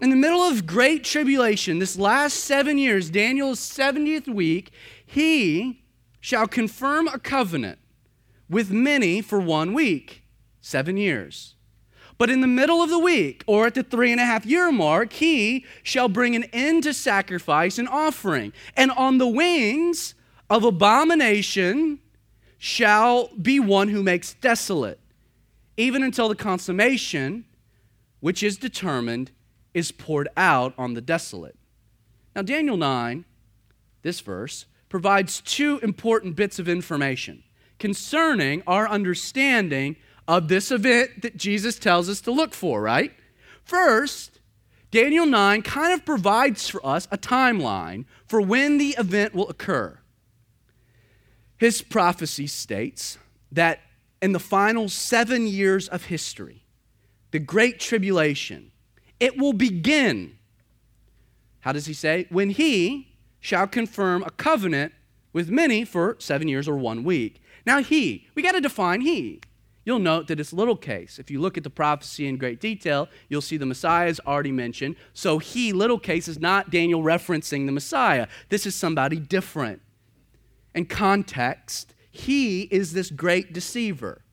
in 0.02 0.10
the 0.10 0.16
middle 0.16 0.42
of 0.42 0.66
great 0.66 1.04
tribulation, 1.04 1.78
this 1.78 1.96
last 1.96 2.38
seven 2.38 2.76
years, 2.76 3.08
Daniel's 3.08 3.60
70th 3.60 4.26
week, 4.26 4.72
he 5.06 5.84
shall 6.26 6.48
confirm 6.48 7.06
a 7.06 7.20
covenant 7.20 7.78
with 8.50 8.68
many 8.68 9.20
for 9.20 9.38
one 9.38 9.72
week, 9.72 10.24
seven 10.60 10.96
years. 10.96 11.54
But 12.18 12.30
in 12.30 12.40
the 12.40 12.48
middle 12.48 12.82
of 12.82 12.90
the 12.90 12.98
week, 12.98 13.44
or 13.46 13.64
at 13.68 13.74
the 13.74 13.84
three 13.84 14.10
and 14.10 14.20
a 14.20 14.24
half 14.24 14.44
year 14.44 14.72
mark, 14.72 15.12
he 15.12 15.64
shall 15.84 16.08
bring 16.08 16.34
an 16.34 16.42
end 16.52 16.82
to 16.82 16.92
sacrifice 16.92 17.78
and 17.78 17.88
offering. 17.88 18.52
And 18.76 18.90
on 18.90 19.18
the 19.18 19.28
wings 19.28 20.16
of 20.50 20.64
abomination 20.64 22.00
shall 22.58 23.28
be 23.40 23.60
one 23.60 23.86
who 23.86 24.02
makes 24.02 24.34
desolate, 24.34 24.98
even 25.76 26.02
until 26.02 26.28
the 26.28 26.34
consummation, 26.34 27.44
which 28.18 28.42
is 28.42 28.56
determined, 28.56 29.30
is 29.74 29.92
poured 29.92 30.28
out 30.36 30.74
on 30.76 30.94
the 30.94 31.00
desolate. 31.00 31.56
Now, 32.34 32.42
Daniel 32.42 32.76
9, 32.76 33.24
this 34.02 34.18
verse, 34.18 34.66
provides 34.96 35.42
two 35.42 35.78
important 35.82 36.34
bits 36.34 36.58
of 36.58 36.70
information 36.70 37.42
concerning 37.78 38.62
our 38.66 38.88
understanding 38.88 39.94
of 40.26 40.48
this 40.48 40.70
event 40.70 41.20
that 41.20 41.36
Jesus 41.36 41.78
tells 41.78 42.08
us 42.08 42.22
to 42.22 42.30
look 42.30 42.54
for, 42.54 42.80
right? 42.80 43.12
First, 43.62 44.40
Daniel 44.90 45.26
9 45.26 45.60
kind 45.60 45.92
of 45.92 46.06
provides 46.06 46.66
for 46.70 46.80
us 46.86 47.06
a 47.10 47.18
timeline 47.18 48.06
for 48.26 48.40
when 48.40 48.78
the 48.78 48.96
event 48.98 49.34
will 49.34 49.50
occur. 49.50 49.98
His 51.58 51.82
prophecy 51.82 52.46
states 52.46 53.18
that 53.52 53.80
in 54.22 54.32
the 54.32 54.40
final 54.40 54.88
seven 54.88 55.46
years 55.46 55.88
of 55.88 56.06
history, 56.06 56.64
the 57.32 57.38
Great 57.38 57.80
Tribulation, 57.80 58.72
it 59.20 59.36
will 59.36 59.52
begin 59.52 60.38
How 61.60 61.72
does 61.72 61.84
he 61.84 61.92
say? 61.92 62.28
When 62.30 62.48
he 62.48 63.05
shall 63.46 63.68
confirm 63.68 64.24
a 64.24 64.30
covenant 64.30 64.92
with 65.32 65.48
many 65.48 65.84
for 65.84 66.16
seven 66.18 66.48
years 66.48 66.66
or 66.66 66.76
one 66.76 67.04
week. 67.04 67.40
Now, 67.64 67.80
he, 67.80 68.26
we 68.34 68.42
got 68.42 68.52
to 68.52 68.60
define 68.60 69.02
he. 69.02 69.40
You'll 69.84 70.00
note 70.00 70.26
that 70.26 70.40
it's 70.40 70.52
little 70.52 70.74
case. 70.76 71.20
If 71.20 71.30
you 71.30 71.40
look 71.40 71.56
at 71.56 71.62
the 71.62 71.70
prophecy 71.70 72.26
in 72.26 72.38
great 72.38 72.60
detail, 72.60 73.08
you'll 73.28 73.40
see 73.40 73.56
the 73.56 73.64
Messiah 73.64 74.08
is 74.08 74.20
already 74.26 74.50
mentioned. 74.50 74.96
So, 75.14 75.38
he, 75.38 75.72
little 75.72 76.00
case, 76.00 76.26
is 76.26 76.40
not 76.40 76.70
Daniel 76.70 77.04
referencing 77.04 77.66
the 77.66 77.72
Messiah. 77.72 78.26
This 78.48 78.66
is 78.66 78.74
somebody 78.74 79.20
different. 79.20 79.80
In 80.74 80.86
context, 80.86 81.94
he 82.10 82.62
is 82.62 82.94
this 82.94 83.10
great 83.10 83.52
deceiver. 83.52 84.24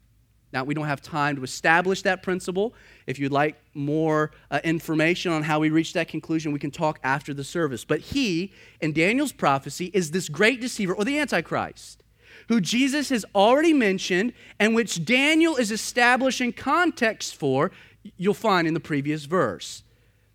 Now, 0.53 0.63
we 0.63 0.75
don't 0.75 0.86
have 0.86 1.01
time 1.01 1.36
to 1.38 1.43
establish 1.43 2.03
that 2.03 2.22
principle. 2.22 2.75
If 3.07 3.17
you'd 3.17 3.31
like 3.31 3.60
more 3.74 4.29
uh, 4.51 4.60
information 4.63 5.31
on 5.31 5.41
how 5.41 5.60
we 5.60 5.72
reach 5.72 5.93
that 5.93 6.07
conclusion, 6.07 6.51
we 6.51 6.60
can 6.60 6.69
talk 6.69 7.00
after 7.03 7.33
the 7.33 7.43
service. 7.43 7.83
But 7.83 8.01
he, 8.01 8.53
in 8.79 8.93
Daniel's 8.93 9.31
prophecy, 9.31 9.89
is 9.95 10.12
this 10.12 10.29
great 10.29 10.62
deceiver 10.62 10.93
or 10.93 11.05
the 11.05 11.17
Antichrist, 11.17 12.03
who 12.50 12.62
Jesus 12.62 13.10
has 13.10 13.25
already 13.33 13.74
mentioned 13.74 14.33
and 14.60 14.75
which 14.75 15.03
Daniel 15.03 15.55
is 15.55 15.72
establishing 15.72 16.53
context 16.53 17.36
for, 17.36 17.72
you'll 18.15 18.36
find 18.36 18.67
in 18.67 18.75
the 18.75 18.79
previous 18.79 19.25
verse. 19.25 19.81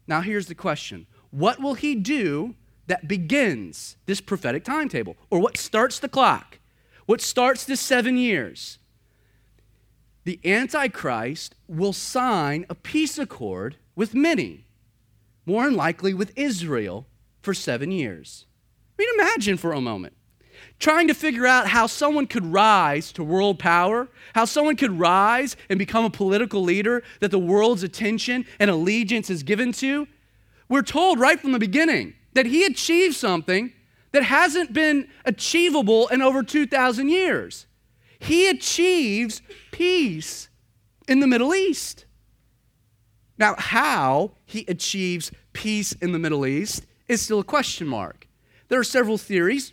Now, 0.09 0.21
here's 0.21 0.47
the 0.47 0.55
question 0.57 1.07
What 1.31 1.61
will 1.61 1.75
he 1.75 1.95
do 1.95 2.57
that 2.89 3.07
begins 3.07 3.97
this 4.07 4.21
prophetic 4.21 4.65
timetable? 4.65 5.17
Or 5.31 5.39
what 5.39 5.57
starts 5.57 6.01
the 6.01 6.09
clock? 6.09 6.59
What 7.07 7.21
starts 7.21 7.65
this 7.65 7.81
seven 7.81 8.17
years? 8.17 8.78
The 10.29 10.39
Antichrist 10.45 11.55
will 11.69 11.95
sign 11.95 12.67
a 12.69 12.75
peace 12.75 13.19
accord 13.19 13.77
with 13.97 14.13
many, 14.13 14.67
more 15.47 15.65
than 15.65 15.75
likely 15.75 16.13
with 16.13 16.37
Israel, 16.37 17.07
for 17.41 17.55
seven 17.55 17.91
years. 17.91 18.45
I 18.99 19.03
mean, 19.03 19.09
imagine 19.15 19.57
for 19.57 19.73
a 19.73 19.81
moment 19.81 20.13
trying 20.79 21.09
to 21.09 21.15
figure 21.15 21.47
out 21.47 21.69
how 21.69 21.87
someone 21.87 22.27
could 22.27 22.45
rise 22.45 23.11
to 23.13 23.25
world 23.25 23.59
power, 23.59 24.07
how 24.35 24.45
someone 24.45 24.77
could 24.77 24.99
rise 24.99 25.57
and 25.71 25.79
become 25.79 26.05
a 26.05 26.11
political 26.11 26.63
leader 26.63 27.03
that 27.21 27.31
the 27.31 27.39
world's 27.39 27.83
attention 27.83 28.45
and 28.61 28.71
allegiance 28.71 29.31
is 29.31 29.43
given 29.43 29.73
to. 29.73 30.07
We're 30.69 30.83
told 30.83 31.19
right 31.19 31.41
from 31.41 31.53
the 31.53 31.59
beginning 31.59 32.13
that 32.35 32.45
he 32.45 32.67
achieved 32.67 33.15
something 33.15 33.73
that 34.13 34.25
hasn't 34.25 34.75
been 34.75 35.09
achievable 35.25 36.07
in 36.09 36.21
over 36.21 36.43
2,000 36.43 37.09
years. 37.09 37.65
He 38.19 38.49
achieves 38.49 39.43
peace 39.71 40.49
in 41.07 41.21
the 41.21 41.27
Middle 41.27 41.55
East. 41.55 42.05
Now, 43.39 43.55
how 43.57 44.33
he 44.45 44.65
achieves 44.67 45.31
peace 45.53 45.93
in 45.93 46.13
the 46.13 46.19
Middle 46.19 46.45
East 46.45 46.87
is 47.07 47.23
still 47.23 47.39
a 47.39 47.45
question 47.45 47.87
mark. 47.87 48.27
There 48.69 48.81
are 48.81 48.85
several 48.85 49.17
theories 49.17 49.73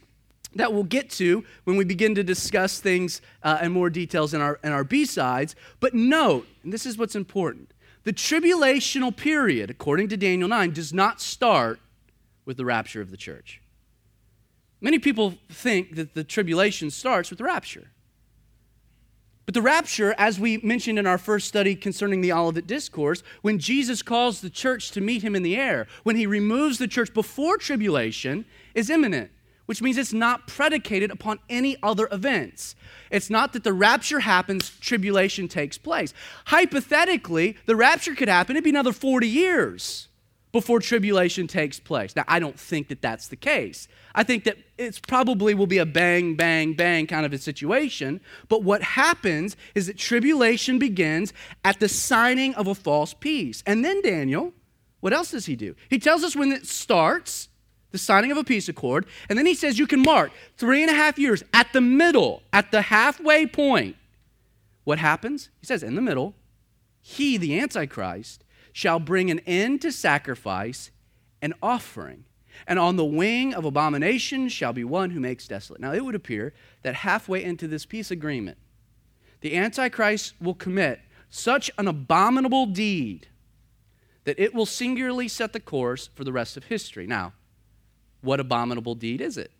that 0.55 0.71
we'll 0.71 0.83
get 0.83 1.09
to 1.09 1.43
when 1.65 1.75
we 1.75 1.83
begin 1.83 2.15
to 2.15 2.23
discuss 2.23 2.79
things 2.79 3.21
uh, 3.43 3.59
in 3.61 3.71
more 3.71 3.89
details 3.89 4.33
in 4.33 4.41
our, 4.41 4.59
in 4.63 4.71
our 4.71 4.83
B-sides. 4.83 5.55
But 5.79 5.93
note, 5.93 6.47
and 6.63 6.71
this 6.71 6.85
is 6.85 6.97
what's 6.97 7.15
important, 7.15 7.73
the 8.03 8.13
tribulational 8.13 9.15
period, 9.15 9.69
according 9.69 10.07
to 10.09 10.17
Daniel 10.17 10.47
9, 10.47 10.71
does 10.71 10.93
not 10.93 11.19
start 11.19 11.79
with 12.45 12.57
the 12.57 12.65
rapture 12.65 13.01
of 13.01 13.11
the 13.11 13.17
church. 13.17 13.61
Many 14.79 14.99
people 14.99 15.33
think 15.49 15.95
that 15.95 16.13
the 16.13 16.23
tribulation 16.23 16.91
starts 16.91 17.29
with 17.29 17.39
the 17.39 17.45
rapture. 17.45 17.91
But 19.45 19.53
the 19.53 19.61
rapture, 19.61 20.15
as 20.17 20.39
we 20.39 20.57
mentioned 20.57 20.97
in 20.97 21.05
our 21.05 21.19
first 21.19 21.47
study 21.47 21.75
concerning 21.75 22.21
the 22.21 22.33
Olivet 22.33 22.65
Discourse, 22.65 23.21
when 23.41 23.59
Jesus 23.59 24.01
calls 24.01 24.41
the 24.41 24.49
church 24.49 24.91
to 24.91 25.01
meet 25.01 25.21
him 25.21 25.35
in 25.35 25.43
the 25.43 25.55
air, 25.55 25.85
when 26.03 26.15
he 26.15 26.25
removes 26.25 26.79
the 26.79 26.87
church 26.87 27.13
before 27.13 27.57
tribulation, 27.57 28.45
is 28.73 28.89
imminent, 28.89 29.29
which 29.67 29.83
means 29.83 29.97
it's 29.97 30.13
not 30.13 30.47
predicated 30.47 31.11
upon 31.11 31.39
any 31.47 31.77
other 31.83 32.09
events. 32.11 32.75
It's 33.11 33.29
not 33.29 33.53
that 33.53 33.63
the 33.63 33.73
rapture 33.73 34.21
happens, 34.21 34.71
tribulation 34.79 35.47
takes 35.47 35.77
place. 35.77 36.11
Hypothetically, 36.45 37.55
the 37.67 37.75
rapture 37.75 38.15
could 38.15 38.29
happen, 38.29 38.55
it'd 38.55 38.63
be 38.63 38.71
another 38.71 38.93
40 38.93 39.27
years 39.27 40.07
before 40.55 40.79
tribulation 40.79 41.47
takes 41.47 41.81
place. 41.81 42.15
Now, 42.15 42.23
I 42.29 42.39
don't 42.39 42.57
think 42.57 42.87
that 42.87 43.01
that's 43.01 43.27
the 43.27 43.35
case. 43.35 43.89
I 44.15 44.23
think 44.23 44.45
that 44.45 44.55
it's 44.77 45.01
probably 45.01 45.53
will 45.53 45.67
be 45.67 45.79
a 45.79 45.85
bang, 45.85 46.35
bang, 46.35 46.75
bang 46.75 47.07
kind 47.07 47.25
of 47.25 47.33
a 47.33 47.37
situation. 47.37 48.21
But 48.47 48.63
what 48.63 48.81
happens 48.81 49.57
is 49.75 49.87
that 49.87 49.97
tribulation 49.97 50.79
begins 50.79 51.33
at 51.65 51.81
the 51.81 51.89
signing 51.89 52.55
of 52.55 52.67
a 52.67 52.73
false 52.73 53.13
peace. 53.13 53.63
And 53.65 53.83
then 53.83 54.01
Daniel, 54.01 54.53
what 55.01 55.11
else 55.11 55.31
does 55.31 55.45
he 55.45 55.57
do? 55.57 55.75
He 55.89 55.99
tells 55.99 56.23
us 56.23 56.37
when 56.37 56.53
it 56.53 56.65
starts, 56.65 57.49
the 57.91 57.97
signing 57.97 58.31
of 58.31 58.37
a 58.37 58.43
peace 58.45 58.69
accord, 58.69 59.05
and 59.27 59.37
then 59.37 59.45
he 59.45 59.55
says 59.55 59.77
you 59.77 59.87
can 59.87 60.03
mark 60.03 60.31
three 60.55 60.81
and 60.81 60.89
a 60.89 60.95
half 60.95 61.19
years 61.19 61.43
at 61.53 61.73
the 61.73 61.81
middle, 61.81 62.43
at 62.53 62.71
the 62.71 62.83
halfway 62.83 63.45
point. 63.45 63.97
What 64.85 64.99
happens? 64.99 65.49
He 65.59 65.65
says, 65.65 65.83
in 65.83 65.95
the 65.95 66.01
middle, 66.01 66.33
he, 67.01 67.35
the 67.35 67.59
Antichrist, 67.59 68.44
shall 68.75 68.99
bring 68.99 69.31
an 69.31 69.39
end 69.45 69.81
to 69.81 69.89
sacrifice 69.89 70.91
and 71.41 71.53
offering. 71.63 72.25
And 72.67 72.77
on 72.77 72.97
the 72.97 73.05
wing 73.05 73.53
of 73.53 73.63
abomination 73.63 74.49
shall 74.49 74.73
be 74.73 74.83
one 74.83 75.11
who 75.11 75.21
makes 75.21 75.47
desolate. 75.47 75.79
Now, 75.79 75.93
it 75.93 76.03
would 76.03 76.13
appear 76.13 76.53
that 76.83 76.93
halfway 76.93 77.41
into 77.41 77.69
this 77.69 77.85
peace 77.85 78.11
agreement, 78.11 78.57
the 79.39 79.55
Antichrist 79.55 80.33
will 80.41 80.53
commit 80.53 80.99
such 81.29 81.71
an 81.77 81.87
abominable 81.87 82.65
deed 82.65 83.29
that 84.25 84.37
it 84.37 84.53
will 84.53 84.65
singularly 84.65 85.29
set 85.29 85.53
the 85.53 85.61
course 85.61 86.09
for 86.13 86.25
the 86.25 86.33
rest 86.33 86.57
of 86.57 86.65
history. 86.65 87.07
Now, 87.07 87.31
what 88.19 88.41
abominable 88.41 88.95
deed 88.95 89.21
is 89.21 89.37
it? 89.37 89.51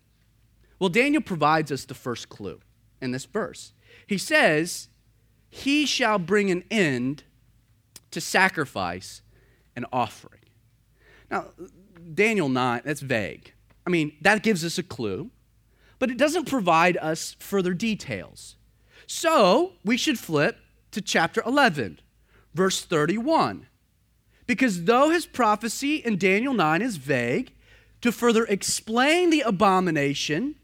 Well, 0.78 0.90
Daniel 0.90 1.22
provides 1.22 1.72
us 1.72 1.86
the 1.86 1.94
first 1.94 2.28
clue 2.28 2.60
in 3.00 3.12
this 3.12 3.24
verse. 3.24 3.72
He 4.06 4.18
says, 4.18 4.88
He 5.48 5.86
shall 5.86 6.18
bring 6.18 6.50
an 6.50 6.64
end 6.70 7.24
to 8.16 8.20
sacrifice 8.22 9.20
an 9.76 9.84
offering. 9.92 10.40
Now, 11.30 11.48
Daniel 12.14 12.48
9, 12.48 12.80
that's 12.82 13.02
vague. 13.02 13.52
I 13.86 13.90
mean, 13.90 14.16
that 14.22 14.42
gives 14.42 14.64
us 14.64 14.78
a 14.78 14.82
clue, 14.82 15.30
but 15.98 16.10
it 16.10 16.16
doesn't 16.16 16.48
provide 16.48 16.96
us 16.96 17.36
further 17.38 17.74
details. 17.74 18.56
So 19.06 19.74
we 19.84 19.98
should 19.98 20.18
flip 20.18 20.56
to 20.92 21.02
chapter 21.02 21.42
11, 21.44 22.00
verse 22.54 22.82
31. 22.82 23.66
Because 24.46 24.84
though 24.84 25.10
his 25.10 25.26
prophecy 25.26 25.96
in 25.96 26.16
Daniel 26.16 26.54
9 26.54 26.80
is 26.80 26.96
vague, 26.96 27.52
to 28.00 28.10
further 28.10 28.46
explain 28.46 29.28
the 29.28 29.42
abomination 29.42 30.54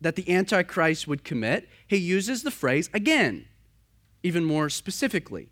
that 0.00 0.16
the 0.16 0.34
Antichrist 0.34 1.06
would 1.06 1.22
commit, 1.22 1.68
he 1.86 1.98
uses 1.98 2.44
the 2.44 2.50
phrase 2.50 2.88
again, 2.94 3.44
even 4.22 4.46
more 4.46 4.70
specifically. 4.70 5.50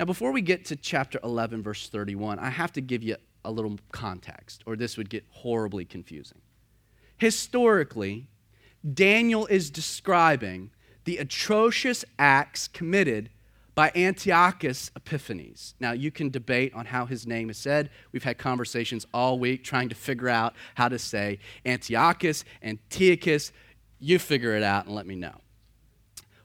Now, 0.00 0.06
before 0.06 0.32
we 0.32 0.40
get 0.40 0.64
to 0.64 0.76
chapter 0.76 1.20
11, 1.22 1.62
verse 1.62 1.90
31, 1.90 2.38
I 2.38 2.48
have 2.48 2.72
to 2.72 2.80
give 2.80 3.02
you 3.02 3.16
a 3.44 3.50
little 3.50 3.78
context, 3.92 4.62
or 4.64 4.74
this 4.74 4.96
would 4.96 5.10
get 5.10 5.26
horribly 5.28 5.84
confusing. 5.84 6.38
Historically, 7.18 8.26
Daniel 8.94 9.44
is 9.44 9.68
describing 9.70 10.70
the 11.04 11.18
atrocious 11.18 12.02
acts 12.18 12.66
committed 12.66 13.28
by 13.74 13.92
Antiochus 13.94 14.90
Epiphanes. 14.96 15.74
Now, 15.80 15.92
you 15.92 16.10
can 16.10 16.30
debate 16.30 16.72
on 16.74 16.86
how 16.86 17.04
his 17.04 17.26
name 17.26 17.50
is 17.50 17.58
said. 17.58 17.90
We've 18.10 18.24
had 18.24 18.38
conversations 18.38 19.06
all 19.12 19.38
week 19.38 19.62
trying 19.64 19.90
to 19.90 19.94
figure 19.94 20.30
out 20.30 20.54
how 20.76 20.88
to 20.88 20.98
say 20.98 21.40
Antiochus, 21.66 22.46
Antiochus. 22.62 23.52
You 23.98 24.18
figure 24.18 24.56
it 24.56 24.62
out 24.62 24.86
and 24.86 24.94
let 24.94 25.06
me 25.06 25.14
know. 25.14 25.42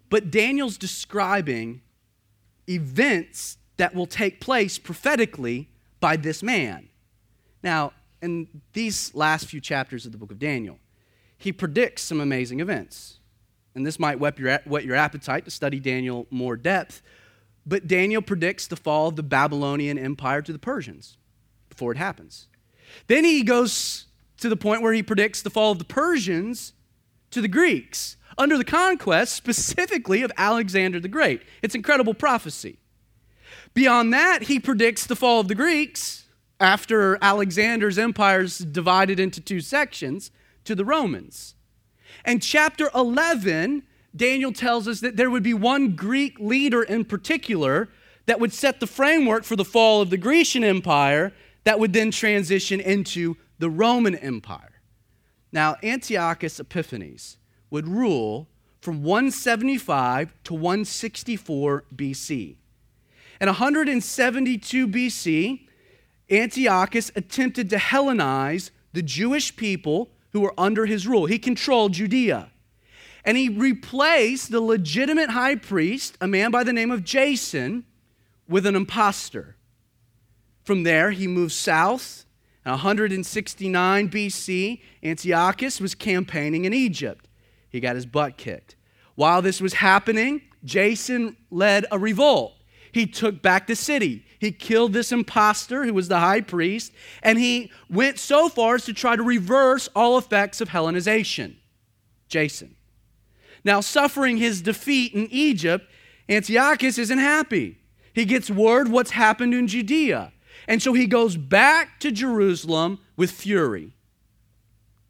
But 0.09 0.29
Daniel's 0.29 0.77
describing 0.77 1.81
events 2.67 3.57
that 3.77 3.93
will 3.93 4.07
take 4.07 4.39
place 4.39 4.77
prophetically 4.77 5.69
by 5.99 6.15
this 6.15 6.41
man. 6.41 6.89
Now, 7.63 7.93
in 8.21 8.47
these 8.73 9.13
last 9.13 9.47
few 9.47 9.59
chapters 9.59 10.05
of 10.05 10.11
the 10.11 10.17
book 10.17 10.31
of 10.31 10.39
Daniel, 10.39 10.79
he 11.37 11.51
predicts 11.51 12.01
some 12.03 12.21
amazing 12.21 12.59
events. 12.59 13.19
And 13.75 13.85
this 13.85 13.99
might 13.99 14.19
whet 14.19 14.39
your, 14.39 14.59
whet 14.65 14.85
your 14.85 14.95
appetite 14.95 15.45
to 15.45 15.51
study 15.51 15.79
Daniel 15.79 16.27
more 16.29 16.55
depth. 16.55 17.01
But 17.65 17.87
Daniel 17.87 18.21
predicts 18.21 18.67
the 18.67 18.75
fall 18.75 19.09
of 19.09 19.15
the 19.15 19.23
Babylonian 19.23 19.97
Empire 19.97 20.41
to 20.41 20.53
the 20.53 20.59
Persians 20.59 21.17
before 21.69 21.91
it 21.91 21.97
happens. 21.97 22.47
Then 23.07 23.25
he 23.25 23.43
goes 23.43 24.05
to 24.37 24.47
the 24.47 24.55
point 24.55 24.81
where 24.81 24.93
he 24.93 25.03
predicts 25.03 25.41
the 25.41 25.49
fall 25.49 25.71
of 25.71 25.79
the 25.79 25.85
Persians 25.85 26.73
to 27.31 27.41
the 27.41 27.47
Greeks 27.47 28.15
under 28.37 28.57
the 28.57 28.63
conquest 28.63 29.33
specifically 29.33 30.21
of 30.21 30.31
Alexander 30.37 30.99
the 30.99 31.07
Great. 31.07 31.41
It's 31.61 31.75
incredible 31.75 32.13
prophecy. 32.13 32.77
Beyond 33.73 34.13
that, 34.13 34.43
he 34.43 34.59
predicts 34.59 35.05
the 35.05 35.15
fall 35.15 35.41
of 35.41 35.47
the 35.47 35.55
Greeks 35.55 36.25
after 36.59 37.17
Alexander's 37.21 37.97
empire 37.97 38.41
is 38.41 38.59
divided 38.59 39.19
into 39.19 39.41
two 39.41 39.61
sections 39.61 40.31
to 40.63 40.75
the 40.75 40.85
Romans. 40.85 41.55
And 42.23 42.41
chapter 42.41 42.89
11, 42.95 43.83
Daniel 44.15 44.53
tells 44.53 44.87
us 44.87 45.01
that 45.01 45.17
there 45.17 45.29
would 45.29 45.43
be 45.43 45.53
one 45.53 45.95
Greek 45.95 46.39
leader 46.39 46.81
in 46.83 47.05
particular 47.05 47.89
that 48.25 48.39
would 48.39 48.53
set 48.53 48.79
the 48.79 48.87
framework 48.87 49.43
for 49.43 49.55
the 49.55 49.65
fall 49.65 50.01
of 50.01 50.09
the 50.09 50.17
Grecian 50.17 50.63
Empire 50.63 51.33
that 51.63 51.79
would 51.79 51.93
then 51.93 52.11
transition 52.11 52.79
into 52.79 53.35
the 53.59 53.69
Roman 53.69 54.15
Empire. 54.15 54.81
Now, 55.51 55.75
Antiochus 55.83 56.59
Epiphanes 56.59 57.37
would 57.75 57.89
rule 57.89 58.47
from 58.79 59.03
175 59.03 60.33
to 60.45 60.53
164 60.53 61.83
BC. 61.93 62.55
In 63.41 63.47
172 63.47 64.87
BC, 64.87 65.67
Antiochus 66.31 67.11
attempted 67.17 67.69
to 67.69 67.75
Hellenize 67.75 68.71
the 68.93 69.01
Jewish 69.01 69.57
people 69.57 70.09
who 70.31 70.39
were 70.39 70.53
under 70.57 70.85
his 70.85 71.05
rule. 71.05 71.25
He 71.25 71.37
controlled 71.37 71.91
Judea. 71.91 72.49
And 73.25 73.35
he 73.35 73.49
replaced 73.49 74.51
the 74.51 74.61
legitimate 74.61 75.31
high 75.31 75.55
priest, 75.55 76.17
a 76.21 76.27
man 76.27 76.51
by 76.51 76.63
the 76.63 76.71
name 76.71 76.91
of 76.91 77.03
Jason, 77.03 77.83
with 78.47 78.65
an 78.65 78.77
impostor. 78.77 79.57
From 80.63 80.83
there, 80.83 81.11
he 81.11 81.27
moved 81.27 81.51
south. 81.51 82.25
In 82.65 82.71
169 82.71 84.09
BC, 84.09 84.79
Antiochus 85.03 85.81
was 85.81 85.93
campaigning 85.93 86.63
in 86.63 86.73
Egypt. 86.73 87.27
He 87.75 87.81
got 87.81 87.95
his 87.95 88.05
butt 88.05 88.37
kicked. 88.37 88.77
While 89.15 89.41
this 89.41 89.59
was 89.59 89.73
happening, 89.73 90.43
Jason 90.63 91.35
led 91.51 91.85
a 91.91 91.99
revolt. 91.99 92.53
He 92.93 93.05
took 93.05 93.41
back 93.41 93.67
the 93.67 93.75
city. 93.75 94.25
He 94.39 94.53
killed 94.53 94.93
this 94.93 95.11
impostor 95.11 95.83
who 95.83 95.93
was 95.93 96.07
the 96.07 96.19
high 96.21 96.39
priest, 96.39 96.93
and 97.21 97.37
he 97.37 97.69
went 97.89 98.17
so 98.17 98.47
far 98.47 98.75
as 98.75 98.85
to 98.85 98.93
try 98.93 99.17
to 99.17 99.23
reverse 99.23 99.89
all 99.93 100.17
effects 100.17 100.61
of 100.61 100.69
Hellenization. 100.69 101.55
Jason. 102.29 102.77
Now, 103.65 103.81
suffering 103.81 104.37
his 104.37 104.61
defeat 104.61 105.13
in 105.13 105.27
Egypt, 105.29 105.85
Antiochus 106.29 106.97
isn't 106.97 107.19
happy. 107.19 107.77
He 108.13 108.23
gets 108.23 108.49
word 108.49 108.87
what's 108.87 109.11
happened 109.11 109.53
in 109.53 109.67
Judea. 109.67 110.31
And 110.65 110.81
so 110.81 110.93
he 110.93 111.07
goes 111.07 111.35
back 111.35 111.99
to 111.99 112.09
Jerusalem 112.09 112.99
with 113.17 113.31
fury. 113.31 113.94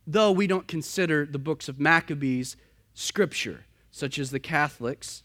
Though 0.07 0.31
we 0.31 0.47
don't 0.47 0.67
consider 0.67 1.25
the 1.25 1.39
books 1.39 1.67
of 1.67 1.79
Maccabees 1.79 2.57
scripture, 2.93 3.65
such 3.91 4.19
as 4.19 4.31
the 4.31 4.39
Catholics, 4.39 5.23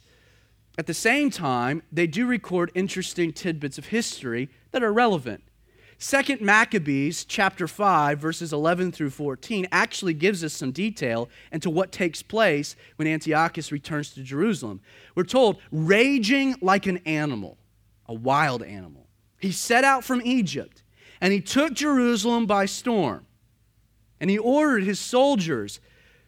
at 0.78 0.86
the 0.86 0.94
same 0.94 1.30
time, 1.30 1.82
they 1.92 2.06
do 2.06 2.26
record 2.26 2.72
interesting 2.74 3.32
tidbits 3.32 3.76
of 3.76 3.86
history 3.86 4.48
that 4.70 4.82
are 4.82 4.92
relevant. 4.92 5.42
Second 5.98 6.40
Maccabees 6.40 7.26
chapter 7.26 7.68
5 7.68 8.18
verses 8.18 8.54
11 8.54 8.92
through 8.92 9.10
14 9.10 9.68
actually 9.70 10.14
gives 10.14 10.42
us 10.42 10.54
some 10.54 10.72
detail 10.72 11.28
into 11.52 11.68
what 11.68 11.92
takes 11.92 12.22
place 12.22 12.74
when 12.96 13.06
Antiochus 13.06 13.70
returns 13.70 14.14
to 14.14 14.22
Jerusalem. 14.22 14.80
We're 15.14 15.24
told 15.24 15.58
raging 15.70 16.56
like 16.62 16.86
an 16.86 16.98
animal, 17.04 17.58
a 18.06 18.14
wild 18.14 18.62
animal. 18.62 19.08
He 19.38 19.52
set 19.52 19.84
out 19.84 20.02
from 20.02 20.22
Egypt 20.24 20.82
and 21.20 21.34
he 21.34 21.42
took 21.42 21.74
Jerusalem 21.74 22.46
by 22.46 22.64
storm. 22.64 23.26
And 24.20 24.30
he 24.30 24.38
ordered 24.38 24.84
his 24.84 25.00
soldiers 25.00 25.80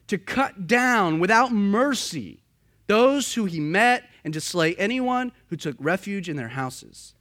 to 0.09 0.19
cut 0.19 0.67
down 0.67 1.21
without 1.21 1.53
mercy 1.53 2.43
those 2.87 3.35
who 3.35 3.45
he 3.45 3.61
met 3.61 4.05
and 4.25 4.35
to 4.35 4.41
slay 4.41 4.75
anyone 4.77 5.33
who 5.49 5.57
took 5.57 5.77
refuge 5.79 6.29
in 6.29 6.37
their 6.37 6.49
houses. 6.49 7.15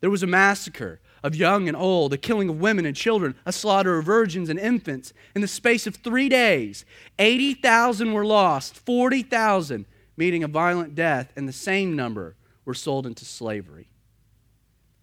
There 0.00 0.10
was 0.10 0.22
a 0.22 0.28
massacre 0.28 1.00
of 1.22 1.34
young 1.34 1.68
and 1.68 1.76
old, 1.76 2.12
a 2.12 2.16
killing 2.18 2.48
of 2.48 2.60
women 2.60 2.86
and 2.86 2.94
children, 2.94 3.34
a 3.44 3.52
slaughter 3.52 3.98
of 3.98 4.04
virgins 4.04 4.48
and 4.48 4.58
infants. 4.58 5.12
In 5.34 5.42
the 5.42 5.48
space 5.48 5.86
of 5.86 5.96
three 5.96 6.28
days, 6.28 6.84
80,000 7.18 8.12
were 8.12 8.24
lost, 8.24 8.76
40,000 8.76 9.86
meeting 10.16 10.44
a 10.44 10.48
violent 10.48 10.94
death, 10.94 11.32
and 11.36 11.48
the 11.48 11.52
same 11.52 11.96
number 11.96 12.36
were 12.64 12.74
sold 12.74 13.06
into 13.06 13.24
slavery. 13.24 13.88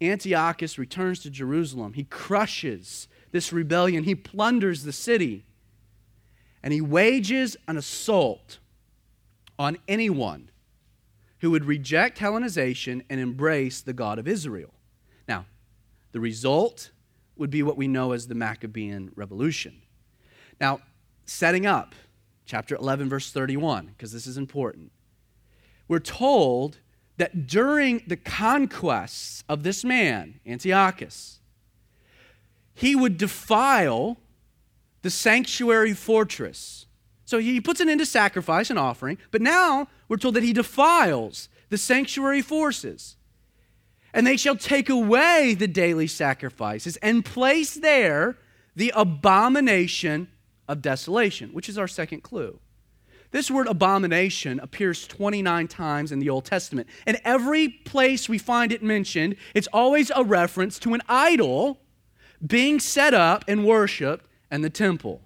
Antiochus 0.00 0.78
returns 0.78 1.20
to 1.20 1.30
Jerusalem. 1.30 1.94
He 1.94 2.04
crushes 2.04 3.08
this 3.36 3.52
rebellion, 3.52 4.04
he 4.04 4.14
plunders 4.14 4.82
the 4.82 4.94
city, 4.94 5.44
and 6.62 6.72
he 6.72 6.80
wages 6.80 7.54
an 7.68 7.76
assault 7.76 8.60
on 9.58 9.76
anyone 9.86 10.50
who 11.40 11.50
would 11.50 11.66
reject 11.66 12.18
Hellenization 12.18 13.02
and 13.10 13.20
embrace 13.20 13.82
the 13.82 13.92
God 13.92 14.18
of 14.18 14.26
Israel. 14.26 14.72
Now, 15.28 15.44
the 16.12 16.20
result 16.20 16.92
would 17.36 17.50
be 17.50 17.62
what 17.62 17.76
we 17.76 17.86
know 17.86 18.12
as 18.12 18.26
the 18.26 18.34
Maccabean 18.34 19.12
Revolution. 19.14 19.82
Now, 20.58 20.80
setting 21.26 21.66
up 21.66 21.94
chapter 22.46 22.74
11, 22.74 23.10
verse 23.10 23.30
31, 23.30 23.88
because 23.88 24.12
this 24.12 24.26
is 24.26 24.38
important. 24.38 24.92
We're 25.88 25.98
told 25.98 26.78
that 27.18 27.46
during 27.46 28.02
the 28.06 28.16
conquests 28.16 29.44
of 29.46 29.62
this 29.62 29.84
man, 29.84 30.40
Antiochus, 30.46 31.40
he 32.76 32.94
would 32.94 33.16
defile 33.16 34.18
the 35.02 35.10
sanctuary 35.10 35.94
fortress. 35.94 36.86
So 37.24 37.38
he 37.38 37.60
puts 37.60 37.80
it 37.80 37.88
into 37.88 38.06
sacrifice 38.06 38.70
and 38.70 38.78
offering, 38.78 39.18
but 39.30 39.42
now 39.42 39.88
we're 40.08 40.18
told 40.18 40.34
that 40.34 40.44
he 40.44 40.52
defiles 40.52 41.48
the 41.70 41.78
sanctuary 41.78 42.42
forces. 42.42 43.16
And 44.12 44.26
they 44.26 44.36
shall 44.36 44.56
take 44.56 44.88
away 44.88 45.54
the 45.58 45.66
daily 45.66 46.06
sacrifices 46.06 46.96
and 46.98 47.24
place 47.24 47.74
there 47.74 48.36
the 48.76 48.92
abomination 48.94 50.28
of 50.68 50.82
desolation, 50.82 51.50
which 51.50 51.68
is 51.68 51.78
our 51.78 51.88
second 51.88 52.22
clue. 52.22 52.60
This 53.30 53.50
word 53.50 53.68
abomination 53.68 54.60
appears 54.60 55.06
29 55.06 55.66
times 55.68 56.12
in 56.12 56.18
the 56.18 56.28
Old 56.28 56.44
Testament. 56.44 56.88
And 57.06 57.18
every 57.24 57.68
place 57.68 58.28
we 58.28 58.38
find 58.38 58.70
it 58.70 58.82
mentioned, 58.82 59.36
it's 59.54 59.68
always 59.72 60.12
a 60.14 60.22
reference 60.22 60.78
to 60.80 60.94
an 60.94 61.02
idol 61.08 61.80
being 62.44 62.80
set 62.80 63.14
up 63.14 63.44
and 63.46 63.64
worshiped 63.64 64.26
in 64.50 64.62
the 64.62 64.70
temple. 64.70 65.22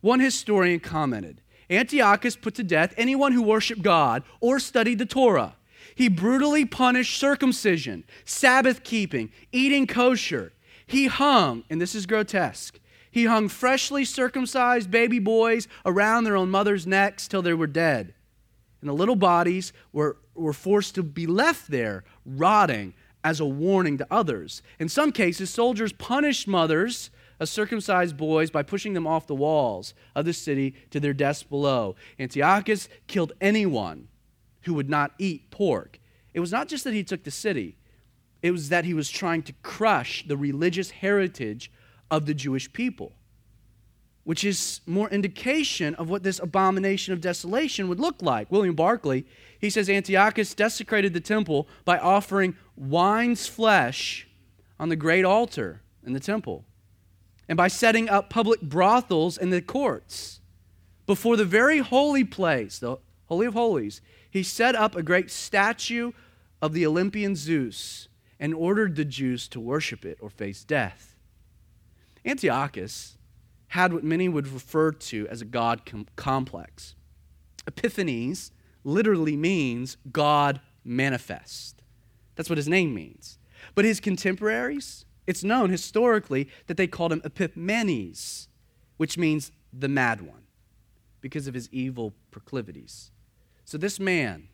One 0.00 0.20
historian 0.20 0.80
commented 0.80 1.40
Antiochus 1.70 2.36
put 2.36 2.54
to 2.56 2.64
death 2.64 2.92
anyone 2.96 3.32
who 3.32 3.42
worshiped 3.42 3.82
God 3.82 4.22
or 4.40 4.58
studied 4.58 4.98
the 4.98 5.06
Torah. 5.06 5.56
He 5.94 6.08
brutally 6.08 6.64
punished 6.64 7.18
circumcision, 7.18 8.04
Sabbath 8.24 8.82
keeping, 8.82 9.30
eating 9.52 9.86
kosher. 9.86 10.52
He 10.86 11.06
hung, 11.06 11.64
and 11.70 11.80
this 11.80 11.94
is 11.94 12.06
grotesque, 12.06 12.78
he 13.10 13.26
hung 13.26 13.48
freshly 13.48 14.06
circumcised 14.06 14.90
baby 14.90 15.18
boys 15.18 15.68
around 15.84 16.24
their 16.24 16.36
own 16.36 16.50
mother's 16.50 16.86
necks 16.86 17.28
till 17.28 17.42
they 17.42 17.52
were 17.52 17.66
dead. 17.66 18.14
And 18.80 18.88
the 18.88 18.94
little 18.94 19.16
bodies 19.16 19.72
were, 19.92 20.16
were 20.34 20.54
forced 20.54 20.94
to 20.94 21.02
be 21.02 21.26
left 21.26 21.70
there, 21.70 22.04
rotting 22.24 22.94
as 23.24 23.40
a 23.40 23.44
warning 23.44 23.98
to 23.98 24.06
others. 24.10 24.62
In 24.78 24.88
some 24.88 25.12
cases, 25.12 25.50
soldiers 25.50 25.92
punished 25.92 26.48
mothers 26.48 27.10
of 27.38 27.48
circumcised 27.48 28.16
boys 28.16 28.50
by 28.50 28.62
pushing 28.62 28.94
them 28.94 29.06
off 29.06 29.26
the 29.26 29.34
walls 29.34 29.94
of 30.14 30.24
the 30.24 30.32
city 30.32 30.74
to 30.90 31.00
their 31.00 31.12
deaths 31.12 31.42
below. 31.42 31.96
Antiochus 32.18 32.88
killed 33.06 33.32
anyone 33.40 34.08
who 34.62 34.74
would 34.74 34.88
not 34.88 35.12
eat 35.18 35.50
pork. 35.50 35.98
It 36.34 36.40
was 36.40 36.52
not 36.52 36.68
just 36.68 36.84
that 36.84 36.94
he 36.94 37.04
took 37.04 37.24
the 37.24 37.30
city, 37.30 37.76
it 38.42 38.50
was 38.50 38.70
that 38.70 38.84
he 38.84 38.94
was 38.94 39.08
trying 39.08 39.42
to 39.44 39.52
crush 39.62 40.26
the 40.26 40.36
religious 40.36 40.90
heritage 40.90 41.70
of 42.10 42.26
the 42.26 42.34
Jewish 42.34 42.72
people, 42.72 43.12
which 44.24 44.44
is 44.44 44.80
more 44.86 45.08
indication 45.10 45.94
of 45.96 46.08
what 46.08 46.22
this 46.22 46.38
abomination 46.38 47.12
of 47.12 47.20
desolation 47.20 47.88
would 47.88 47.98
look 47.98 48.22
like. 48.22 48.50
William 48.52 48.74
Barclay, 48.74 49.24
he 49.58 49.68
says 49.68 49.90
Antiochus 49.90 50.54
desecrated 50.54 51.12
the 51.12 51.20
temple 51.20 51.68
by 51.84 51.98
offering 51.98 52.56
wine's 52.76 53.46
flesh 53.46 54.28
on 54.78 54.88
the 54.88 54.96
great 54.96 55.24
altar 55.24 55.82
in 56.04 56.12
the 56.12 56.20
temple 56.20 56.64
and 57.48 57.56
by 57.56 57.68
setting 57.68 58.08
up 58.08 58.30
public 58.30 58.60
brothels 58.60 59.36
in 59.36 59.50
the 59.50 59.60
courts. 59.60 60.40
Before 61.06 61.36
the 61.36 61.44
very 61.44 61.78
holy 61.78 62.24
place, 62.24 62.78
the 62.78 62.98
Holy 63.26 63.46
of 63.46 63.54
Holies, 63.54 64.00
he 64.30 64.42
set 64.42 64.74
up 64.74 64.94
a 64.94 65.02
great 65.02 65.30
statue 65.30 66.12
of 66.60 66.72
the 66.72 66.86
Olympian 66.86 67.34
Zeus 67.34 68.08
and 68.38 68.54
ordered 68.54 68.96
the 68.96 69.04
Jews 69.04 69.48
to 69.48 69.60
worship 69.60 70.04
it 70.04 70.18
or 70.20 70.30
face 70.30 70.64
death. 70.64 71.16
Antiochus 72.24 73.18
had 73.72 73.94
what 73.94 74.04
many 74.04 74.28
would 74.28 74.46
refer 74.48 74.92
to 74.92 75.26
as 75.28 75.40
a 75.40 75.46
God 75.46 75.86
com- 75.86 76.06
complex. 76.14 76.94
Epiphanes 77.66 78.52
literally 78.84 79.34
means 79.34 79.96
God 80.12 80.60
manifest. 80.84 81.80
That's 82.36 82.50
what 82.50 82.58
his 82.58 82.68
name 82.68 82.94
means. 82.94 83.38
But 83.74 83.86
his 83.86 83.98
contemporaries, 83.98 85.06
it's 85.26 85.42
known 85.42 85.70
historically 85.70 86.50
that 86.66 86.76
they 86.76 86.86
called 86.86 87.12
him 87.12 87.22
Epimanes, 87.22 88.48
which 88.98 89.16
means 89.16 89.50
the 89.72 89.88
mad 89.88 90.20
one, 90.20 90.42
because 91.22 91.46
of 91.46 91.54
his 91.54 91.70
evil 91.72 92.12
proclivities. 92.30 93.10
So 93.64 93.78
this 93.78 93.98
man, 93.98 94.48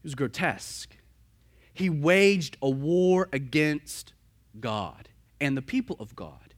he 0.00 0.06
was 0.06 0.14
grotesque. 0.14 0.96
He 1.74 1.90
waged 1.90 2.56
a 2.62 2.70
war 2.70 3.28
against 3.34 4.14
God 4.58 5.10
and 5.38 5.58
the 5.58 5.62
people 5.62 5.96
of 6.00 6.16
God. 6.16 6.49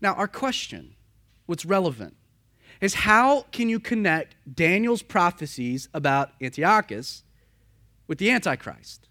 Now, 0.00 0.14
our 0.14 0.28
question, 0.28 0.94
what's 1.46 1.64
relevant, 1.64 2.16
is 2.80 2.94
how 2.94 3.42
can 3.52 3.68
you 3.68 3.80
connect 3.80 4.36
Daniel's 4.52 5.02
prophecies 5.02 5.88
about 5.94 6.30
Antiochus 6.40 7.22
with 8.06 8.18
the 8.18 8.30
Antichrist? 8.30 9.08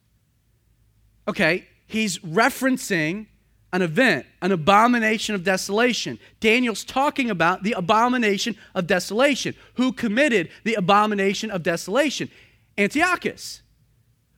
Okay, 1.28 1.68
he's 1.88 2.20
referencing 2.20 3.28
an 3.74 3.82
event, 3.82 4.26
an 4.42 4.52
abomination 4.52 5.36
of 5.36 5.44
desolation. 5.44 6.20
Daniel's 6.40 6.84
talking 6.84 7.30
about 7.30 7.64
the 7.64 7.74
abomination 7.74 8.56
of 8.74 8.88
desolation. 8.88 9.56
Who 9.74 9.92
committed 9.92 10.50
the 10.64 10.76
abomination 10.76 11.52
of 11.52 11.64
desolation? 11.64 12.30
Antiochus. 12.78 13.62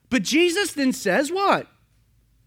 But 0.09 0.23
Jesus 0.23 0.71
then 0.71 0.93
says 0.93 1.31
what? 1.31 1.67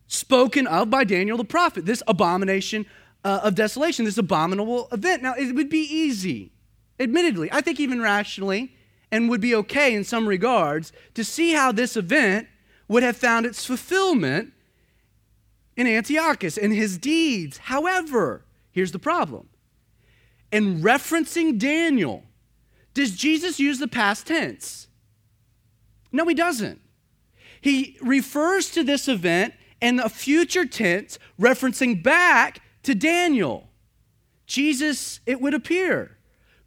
Spoken 0.06 0.66
of 0.66 0.90
by 0.90 1.04
Daniel 1.04 1.36
the 1.36 1.44
prophet, 1.44 1.86
this 1.86 2.02
abomination 2.08 2.86
uh, 3.24 3.40
of 3.44 3.54
desolation, 3.54 4.04
this 4.04 4.18
abominable 4.18 4.88
event. 4.92 5.22
Now, 5.22 5.34
it 5.34 5.54
would 5.54 5.68
be 5.68 5.82
easy, 5.82 6.52
admittedly, 6.98 7.50
I 7.52 7.60
think 7.60 7.80
even 7.80 8.00
rationally, 8.00 8.74
and 9.10 9.28
would 9.28 9.40
be 9.40 9.54
okay 9.56 9.94
in 9.94 10.04
some 10.04 10.26
regards, 10.26 10.92
to 11.14 11.24
see 11.24 11.52
how 11.52 11.72
this 11.72 11.96
event 11.96 12.48
would 12.88 13.02
have 13.02 13.16
found 13.16 13.46
its 13.46 13.64
fulfillment 13.64 14.52
in 15.76 15.86
Antiochus 15.86 16.56
and 16.56 16.72
his 16.72 16.98
deeds. 16.98 17.58
However, 17.58 18.44
here's 18.70 18.92
the 18.92 18.98
problem. 18.98 19.48
In 20.52 20.80
referencing 20.82 21.58
Daniel, 21.58 22.24
does 22.94 23.12
Jesus 23.12 23.60
use 23.60 23.78
the 23.78 23.88
past 23.88 24.26
tense? 24.26 24.88
No, 26.12 26.26
he 26.26 26.34
doesn't. 26.34 26.80
He 27.60 27.96
refers 28.00 28.70
to 28.72 28.82
this 28.82 29.06
event 29.06 29.54
in 29.80 30.00
a 30.00 30.08
future 30.08 30.66
tense, 30.66 31.18
referencing 31.40 32.02
back 32.02 32.60
to 32.82 32.94
Daniel. 32.94 33.68
Jesus, 34.46 35.20
it 35.26 35.40
would 35.40 35.54
appear, 35.54 36.16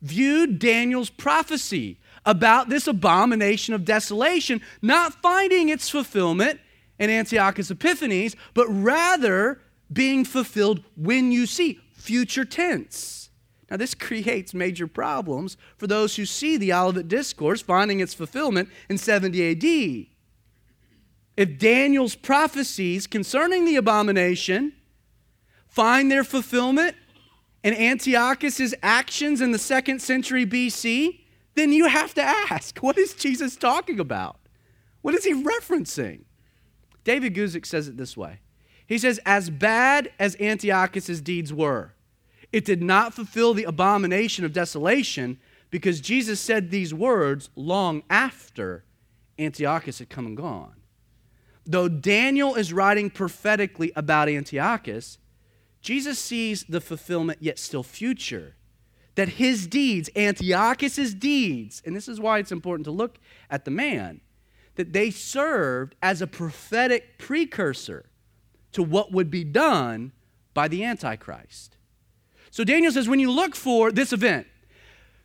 viewed 0.02 0.60
Daniel's 0.60 1.10
prophecy 1.10 2.00
about 2.26 2.70
this 2.70 2.88
abomination 2.88 3.74
of 3.74 3.86
desolation, 3.86 4.62
not 4.82 5.22
finding 5.22 5.70
its 5.70 5.90
fulfillment 5.90 6.60
in 7.00 7.10
Antiochus 7.10 7.70
Epiphanes, 7.70 8.36
but 8.54 8.68
rather 8.68 9.62
being 9.92 10.24
fulfilled 10.24 10.84
when 10.96 11.32
you 11.32 11.46
see 11.46 11.80
future 11.94 12.46
tense. 12.46 13.30
Now, 13.70 13.78
this 13.78 13.94
creates 13.94 14.54
major 14.54 14.88
problems 14.88 15.58
for 15.78 15.88
those 15.88 16.16
who 16.16 16.26
see 16.26 16.58
the 16.58 16.74
Olivet 16.74 17.08
Discourse 17.08 17.62
finding 17.62 18.00
its 18.00 18.14
fulfillment 18.14 18.70
in 18.88 18.98
70 18.98 19.52
AD. 19.52 20.08
If 21.36 21.58
Daniel's 21.58 22.16
prophecies 22.16 23.08
concerning 23.08 23.66
the 23.66 23.76
abomination 23.76 24.74
find 25.74 26.12
their 26.12 26.24
fulfillment 26.24 26.96
in 27.64 27.74
Antiochus's 27.74 28.76
actions 28.84 29.42
in 29.42 29.52
the 29.52 29.58
second 29.58 30.04
century 30.04 30.46
BC, 30.46 31.22
then 31.56 31.72
you 31.72 31.88
have 31.88 32.14
to 32.14 32.22
ask, 32.22 32.78
what 32.80 32.96
is 32.96 33.16
Jesus 33.16 33.56
talking 33.56 34.00
about? 34.00 34.38
What 35.02 35.16
is 35.16 35.24
he 35.26 35.34
referencing? 35.34 36.26
David 37.04 37.34
Guzik 37.34 37.66
says 37.66 37.88
it 37.88 37.98
this 37.98 38.16
way 38.16 38.40
He 38.86 39.00
says, 39.00 39.20
As 39.26 39.50
bad 39.50 40.12
as 40.20 40.36
Antiochus's 40.36 41.22
deeds 41.22 41.52
were, 41.52 41.94
it 42.52 42.66
did 42.66 42.84
not 42.84 43.16
fulfill 43.16 43.56
the 43.56 43.64
abomination 43.64 44.46
of 44.46 44.54
desolation 44.54 45.40
because 45.72 46.00
Jesus 46.00 46.40
said 46.40 46.70
these 46.70 46.94
words 46.94 47.50
long 47.56 48.04
after 48.12 48.84
Antiochus 49.40 49.98
had 49.98 50.10
come 50.10 50.28
and 50.28 50.38
gone. 50.38 50.76
Though 51.66 51.90
Daniel 51.90 52.54
is 52.54 52.72
writing 52.72 53.10
prophetically 53.10 53.92
about 53.96 54.30
Antiochus, 54.30 55.18
Jesus 55.84 56.18
sees 56.18 56.64
the 56.64 56.82
fulfillment 56.82 57.40
yet 57.42 57.60
still 57.60 57.84
future. 57.84 58.56
That 59.16 59.30
his 59.30 59.68
deeds, 59.68 60.10
Antiochus's 60.16 61.14
deeds, 61.14 61.84
and 61.86 61.96
this 61.96 62.08
is 62.08 62.20
why 62.20 62.40
it's 62.40 62.52
important 62.52 62.86
to 62.86 62.92
look 62.92 63.20
at 63.48 63.64
the 63.64 63.70
man, 63.70 64.22
that 64.74 64.92
they 64.92 65.12
served 65.12 65.94
as 66.02 66.20
a 66.20 66.26
prophetic 66.26 67.20
precursor 67.20 68.06
to 68.72 68.82
what 68.82 69.12
would 69.12 69.30
be 69.30 69.44
done 69.44 70.14
by 70.56 70.68
the 70.68 70.84
Antichrist. 70.84 71.78
So 72.50 72.64
Daniel 72.64 72.92
says, 72.92 73.08
when 73.08 73.20
you 73.20 73.30
look 73.30 73.56
for 73.56 73.92
this 73.92 74.14
event, 74.14 74.48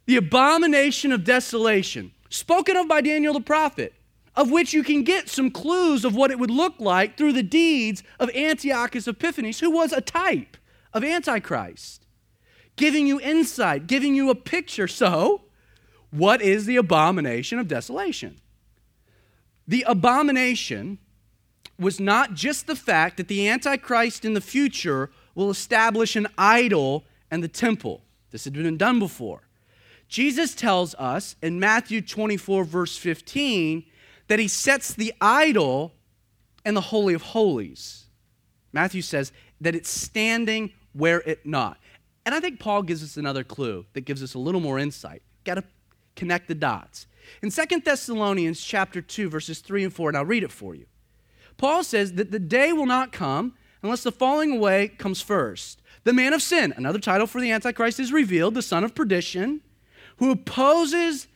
the 0.05 0.16
abomination 0.16 1.12
of 1.12 1.25
desolation, 1.25 2.12
spoken 2.29 2.77
of 2.77 2.88
by 2.88 3.01
Daniel 3.01 3.33
the 3.33 3.40
prophet, 3.40 3.94
of 4.38 4.53
which 4.53 4.72
you 4.72 4.85
can 4.85 5.03
get 5.03 5.29
some 5.29 5.51
clues 5.51 6.05
of 6.05 6.14
what 6.14 6.31
it 6.31 6.38
would 6.38 6.51
look 6.51 6.74
like 6.79 7.16
through 7.16 7.33
the 7.33 7.42
deeds 7.42 8.05
of 8.20 8.31
Antiochus 8.37 9.09
Epiphanes, 9.09 9.59
who 9.59 9.68
was 9.68 9.92
a 9.92 10.01
type 10.01 10.57
of 10.92 11.03
Antichrist, 11.03 12.07
giving 12.77 13.09
you 13.09 13.20
insight, 13.20 13.88
giving 13.88 14.14
you 14.14 14.31
a 14.31 14.37
picture. 14.37 14.87
So, 14.87 15.42
what 16.12 16.40
is 16.40 16.66
the 16.66 16.77
abomination 16.77 17.59
of 17.59 17.66
desolation? 17.66 18.37
The 19.66 19.85
abomination 19.88 20.98
was 21.77 21.98
not 21.98 22.35
just 22.35 22.68
the 22.68 22.77
fact 22.77 23.16
that 23.16 23.27
the 23.27 23.48
Antichrist 23.48 24.24
in 24.24 24.35
the 24.35 24.40
future 24.40 25.11
will 25.35 25.51
establish 25.51 26.14
an 26.14 26.29
idol 26.38 27.05
and 27.29 27.42
the 27.42 27.48
temple. 27.48 28.03
This 28.31 28.44
had 28.44 28.53
been 28.53 28.77
done 28.77 29.01
before. 29.01 29.48
Jesus 30.07 30.55
tells 30.55 30.94
us 30.94 31.35
in 31.42 31.59
Matthew 31.59 32.01
24, 32.01 32.62
verse 32.62 32.96
15, 32.96 33.85
that 34.29 34.38
he 34.38 34.49
sets 34.49 34.95
the 34.95 35.12
idol 35.21 35.95
in 36.64 36.75
the 36.75 36.81
Holy 36.81 37.14
of 37.14 37.23
Holies. 37.23 38.05
Matthew 38.73 39.03
says 39.03 39.33
that 39.61 39.75
it's 39.75 39.91
standing 39.91 40.73
where 40.93 41.21
it 41.21 41.45
not. 41.45 41.79
And 42.25 42.35
I 42.35 42.41
think 42.41 42.61
Paul 42.61 42.83
gives 42.83 43.03
us 43.03 43.17
another 43.17 43.43
clue 43.43 43.87
that 43.95 44.03
gives 44.03 44.23
us 44.23 44.35
a 44.35 44.38
little 44.38 44.61
more 44.61 44.79
insight. 44.79 45.23
Got 45.45 45.55
to 45.55 45.64
connect 46.14 46.49
the 46.49 46.55
dots. 46.55 47.07
In 47.43 47.51
Second 47.51 47.85
Thessalonians 47.85 48.61
chapter 48.61 49.01
2 49.01 49.29
verses 49.31 49.61
3 49.61 49.85
and 49.85 49.93
4 49.93 50.11
and 50.11 50.19
I'll 50.19 50.25
read 50.25 50.45
it 50.45 50.53
for 50.53 50.75
you. 50.75 50.87
Paul 51.57 51.83
says 51.83 52.12
that 52.14 52.31
the 52.31 52.38
day 52.38 52.73
will 52.73 52.87
not 52.87 53.12
come 53.12 53.55
unless 53.83 54.03
the 54.03 54.12
falling 54.12 54.57
away 54.57 54.88
comes 54.88 55.21
first. 55.21 55.83
The 56.05 56.12
man 56.12 56.33
of 56.33 56.43
sin, 56.43 56.73
another 56.77 56.99
title 56.99 57.27
for 57.27 57.41
the 57.41 57.51
antichrist 57.51 58.01
is 58.01 58.12
revealed, 58.12 58.55
the 58.55 58.62
son 58.62 58.85
of 58.85 58.95
perdition, 58.95 59.61
who 60.19 60.31
opposes 60.31 61.29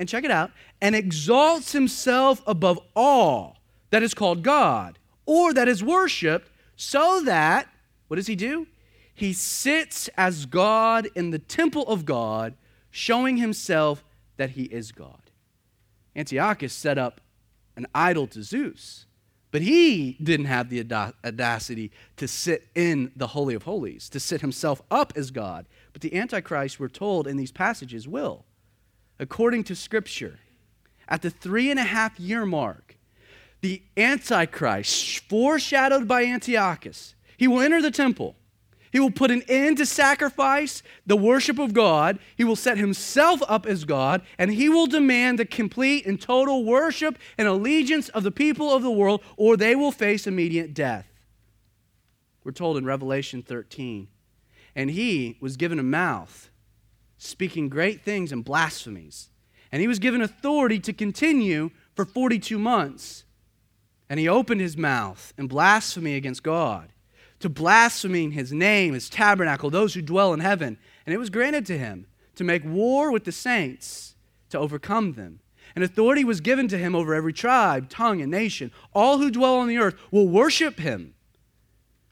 and 0.00 0.08
check 0.08 0.24
it 0.24 0.30
out, 0.30 0.50
and 0.80 0.96
exalts 0.96 1.72
himself 1.72 2.42
above 2.46 2.80
all 2.96 3.58
that 3.90 4.02
is 4.02 4.14
called 4.14 4.42
God 4.42 4.98
or 5.26 5.52
that 5.52 5.68
is 5.68 5.84
worshiped, 5.84 6.50
so 6.74 7.20
that 7.26 7.68
what 8.08 8.16
does 8.16 8.26
he 8.26 8.34
do? 8.34 8.66
He 9.14 9.34
sits 9.34 10.08
as 10.16 10.46
God 10.46 11.08
in 11.14 11.30
the 11.30 11.38
temple 11.38 11.86
of 11.86 12.06
God, 12.06 12.54
showing 12.90 13.36
himself 13.36 14.02
that 14.38 14.50
he 14.50 14.64
is 14.64 14.90
God. 14.90 15.30
Antiochus 16.16 16.72
set 16.72 16.96
up 16.96 17.20
an 17.76 17.86
idol 17.94 18.26
to 18.28 18.42
Zeus, 18.42 19.04
but 19.50 19.60
he 19.60 20.16
didn't 20.22 20.46
have 20.46 20.70
the 20.70 20.80
audacity 21.24 21.92
to 22.16 22.26
sit 22.26 22.68
in 22.74 23.12
the 23.14 23.28
Holy 23.28 23.54
of 23.54 23.64
Holies, 23.64 24.08
to 24.08 24.18
sit 24.18 24.40
himself 24.40 24.80
up 24.90 25.12
as 25.14 25.30
God. 25.30 25.66
But 25.92 26.00
the 26.00 26.16
Antichrist, 26.16 26.80
we're 26.80 26.88
told 26.88 27.26
in 27.26 27.36
these 27.36 27.52
passages, 27.52 28.08
will. 28.08 28.46
According 29.20 29.62
to 29.64 29.76
Scripture, 29.76 30.40
at 31.06 31.22
the 31.22 31.30
three 31.30 31.70
and 31.70 31.78
a 31.78 31.84
half 31.84 32.18
year 32.18 32.44
mark, 32.44 32.96
the 33.60 33.82
Antichrist, 33.96 35.20
foreshadowed 35.28 36.08
by 36.08 36.24
Antiochus, 36.24 37.14
he 37.36 37.46
will 37.46 37.60
enter 37.60 37.80
the 37.80 37.92
temple 37.92 38.34
he 38.92 38.98
will 38.98 39.10
put 39.10 39.30
an 39.30 39.42
end 39.48 39.76
to 39.76 39.86
sacrifice, 39.86 40.82
the 41.06 41.16
worship 41.16 41.58
of 41.58 41.72
God. 41.72 42.18
He 42.36 42.44
will 42.44 42.56
set 42.56 42.76
himself 42.76 43.40
up 43.48 43.64
as 43.66 43.84
God, 43.84 44.22
and 44.36 44.52
he 44.52 44.68
will 44.68 44.86
demand 44.86 45.38
the 45.38 45.44
complete 45.44 46.06
and 46.06 46.20
total 46.20 46.64
worship 46.64 47.16
and 47.38 47.46
allegiance 47.46 48.08
of 48.10 48.24
the 48.24 48.32
people 48.32 48.74
of 48.74 48.82
the 48.82 48.90
world, 48.90 49.22
or 49.36 49.56
they 49.56 49.76
will 49.76 49.92
face 49.92 50.26
immediate 50.26 50.74
death. 50.74 51.06
We're 52.42 52.52
told 52.52 52.76
in 52.76 52.84
Revelation 52.84 53.42
13. 53.42 54.08
And 54.74 54.90
he 54.90 55.36
was 55.40 55.56
given 55.56 55.78
a 55.78 55.84
mouth, 55.84 56.49
speaking 57.22 57.68
great 57.68 58.02
things 58.02 58.32
and 58.32 58.44
blasphemies. 58.44 59.28
And 59.70 59.80
he 59.80 59.88
was 59.88 59.98
given 59.98 60.22
authority 60.22 60.80
to 60.80 60.92
continue 60.92 61.70
for 61.94 62.04
42 62.04 62.58
months. 62.58 63.24
And 64.08 64.18
he 64.18 64.28
opened 64.28 64.60
his 64.60 64.76
mouth 64.76 65.32
in 65.38 65.46
blasphemy 65.46 66.16
against 66.16 66.42
God 66.42 66.92
to 67.38 67.48
blaspheming 67.48 68.32
his 68.32 68.52
name, 68.52 68.94
his 68.94 69.08
tabernacle, 69.08 69.70
those 69.70 69.94
who 69.94 70.02
dwell 70.02 70.32
in 70.32 70.40
heaven. 70.40 70.78
And 71.06 71.14
it 71.14 71.18
was 71.18 71.30
granted 71.30 71.66
to 71.66 71.78
him 71.78 72.06
to 72.36 72.44
make 72.44 72.64
war 72.64 73.12
with 73.12 73.24
the 73.24 73.32
saints, 73.32 74.14
to 74.48 74.58
overcome 74.58 75.12
them. 75.12 75.40
And 75.74 75.84
authority 75.84 76.24
was 76.24 76.40
given 76.40 76.68
to 76.68 76.78
him 76.78 76.94
over 76.94 77.14
every 77.14 77.32
tribe, 77.32 77.88
tongue, 77.88 78.20
and 78.20 78.30
nation. 78.30 78.72
All 78.92 79.18
who 79.18 79.30
dwell 79.30 79.56
on 79.56 79.68
the 79.68 79.78
earth 79.78 79.94
will 80.10 80.28
worship 80.28 80.80
him, 80.80 81.14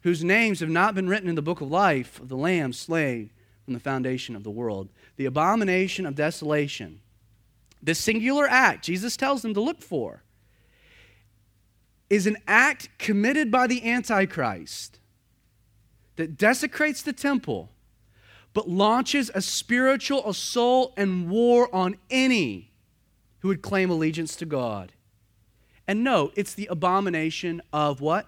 whose 0.03 0.23
names 0.23 0.61
have 0.61 0.69
not 0.69 0.95
been 0.95 1.09
written 1.09 1.29
in 1.29 1.35
the 1.35 1.43
book 1.43 1.61
of 1.61 1.71
life 1.71 2.21
of 2.21 2.29
the 2.29 2.37
Lamb 2.37 2.73
slain 2.73 3.31
from 3.65 3.75
the 3.75 3.81
foundation 3.81 4.35
of 4.35 4.45
the 4.45 4.51
world. 4.51 4.89
The 5.19 5.27
abomination 5.27 6.07
of 6.07 6.15
desolation. 6.15 7.01
This 7.83 7.99
singular 7.99 8.49
act, 8.49 8.85
Jesus 8.85 9.17
tells 9.17 9.43
them 9.43 9.53
to 9.53 9.61
look 9.61 9.83
for, 9.83 10.23
is 12.09 12.27
an 12.27 12.39
act 12.47 12.89
committed 12.99 13.51
by 13.51 13.67
the 13.67 13.89
Antichrist 13.89 14.99
that 16.17 16.39
desecrates 16.39 17.03
the 17.03 17.13
temple, 17.13 17.69
but 18.55 18.69
launches 18.69 19.31
a 19.35 19.43
spiritual 19.43 20.27
assault 20.27 20.95
and 20.97 21.29
war 21.29 21.69
on 21.75 21.97
any 22.09 22.73
who 23.41 23.49
would 23.49 23.61
claim 23.61 23.91
allegiance 23.91 24.35
to 24.37 24.47
God. 24.47 24.93
And 25.87 26.03
note, 26.03 26.33
it's 26.35 26.55
the 26.55 26.67
abomination 26.71 27.61
of 27.73 28.01
what? 28.01 28.27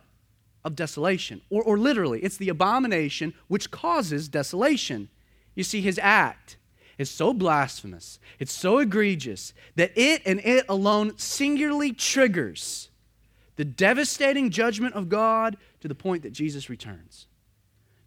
of 0.65 0.77
desolation. 0.77 1.41
Or, 1.51 1.63
or 1.63 1.79
literally, 1.79 2.21
it's 2.21 2.37
the 2.37 2.49
abomination 2.49 3.35
which 3.49 3.71
causes 3.71 4.29
desolation. 4.29 5.09
You 5.55 5.65
see, 5.65 5.81
his 5.81 5.99
act 6.03 6.57
is 7.01 7.11
so 7.11 7.33
blasphemous, 7.33 8.19
it's 8.39 8.53
so 8.53 8.79
egregious, 8.79 9.55
that 9.75 9.91
it 9.97 10.21
and 10.27 10.39
it 10.41 10.67
alone 10.69 11.17
singularly 11.17 11.95
triggers 11.95 12.91
the 13.57 13.65
devastating 13.65 14.51
judgment 14.51 14.95
of 14.95 15.09
God 15.09 15.57
to 15.81 15.89
the 15.89 15.95
point 15.95 16.23
that 16.25 16.33
Jesus 16.33 16.69
returns. 16.69 17.27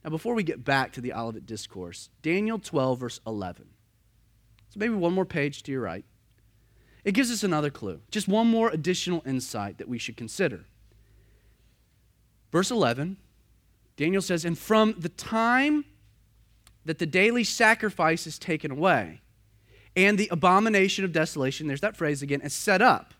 Now, 0.04 0.12
before 0.12 0.36
we 0.36 0.44
get 0.44 0.64
back 0.64 0.92
to 0.94 1.02
the 1.02 1.12
Olivet 1.12 1.48
Discourse, 1.48 2.10
Daniel 2.22 2.60
12, 2.60 3.00
verse 3.00 3.20
11. 3.26 3.66
So 4.70 4.80
maybe 4.80 4.94
one 4.94 5.14
more 5.14 5.26
page 5.26 5.64
to 5.64 5.72
your 5.72 5.82
right. 5.82 6.06
It 7.04 7.14
gives 7.14 7.32
us 7.32 7.44
another 7.44 7.72
clue, 7.72 8.02
just 8.12 8.28
one 8.28 8.46
more 8.46 8.70
additional 8.70 9.24
insight 9.26 9.80
that 9.80 9.90
we 9.90 9.98
should 9.98 10.18
consider. 10.18 10.66
Verse 12.52 12.70
11, 12.70 13.18
Daniel 13.98 14.22
says, 14.22 14.46
And 14.46 14.56
from 14.56 14.94
the 15.00 15.10
time 15.10 15.86
that 16.86 17.00
the 17.00 17.06
daily 17.06 17.44
sacrifice 17.44 18.28
is 18.28 18.38
taken 18.38 18.72
away, 18.72 19.22
and 19.96 20.18
the 20.18 20.28
abomination 20.32 21.06
of 21.06 21.12
desolation, 21.12 21.68
there's 21.68 21.82
that 21.82 21.96
phrase 21.96 22.22
again, 22.22 22.42
is 22.42 22.54
set 22.54 22.82
up, 22.82 23.14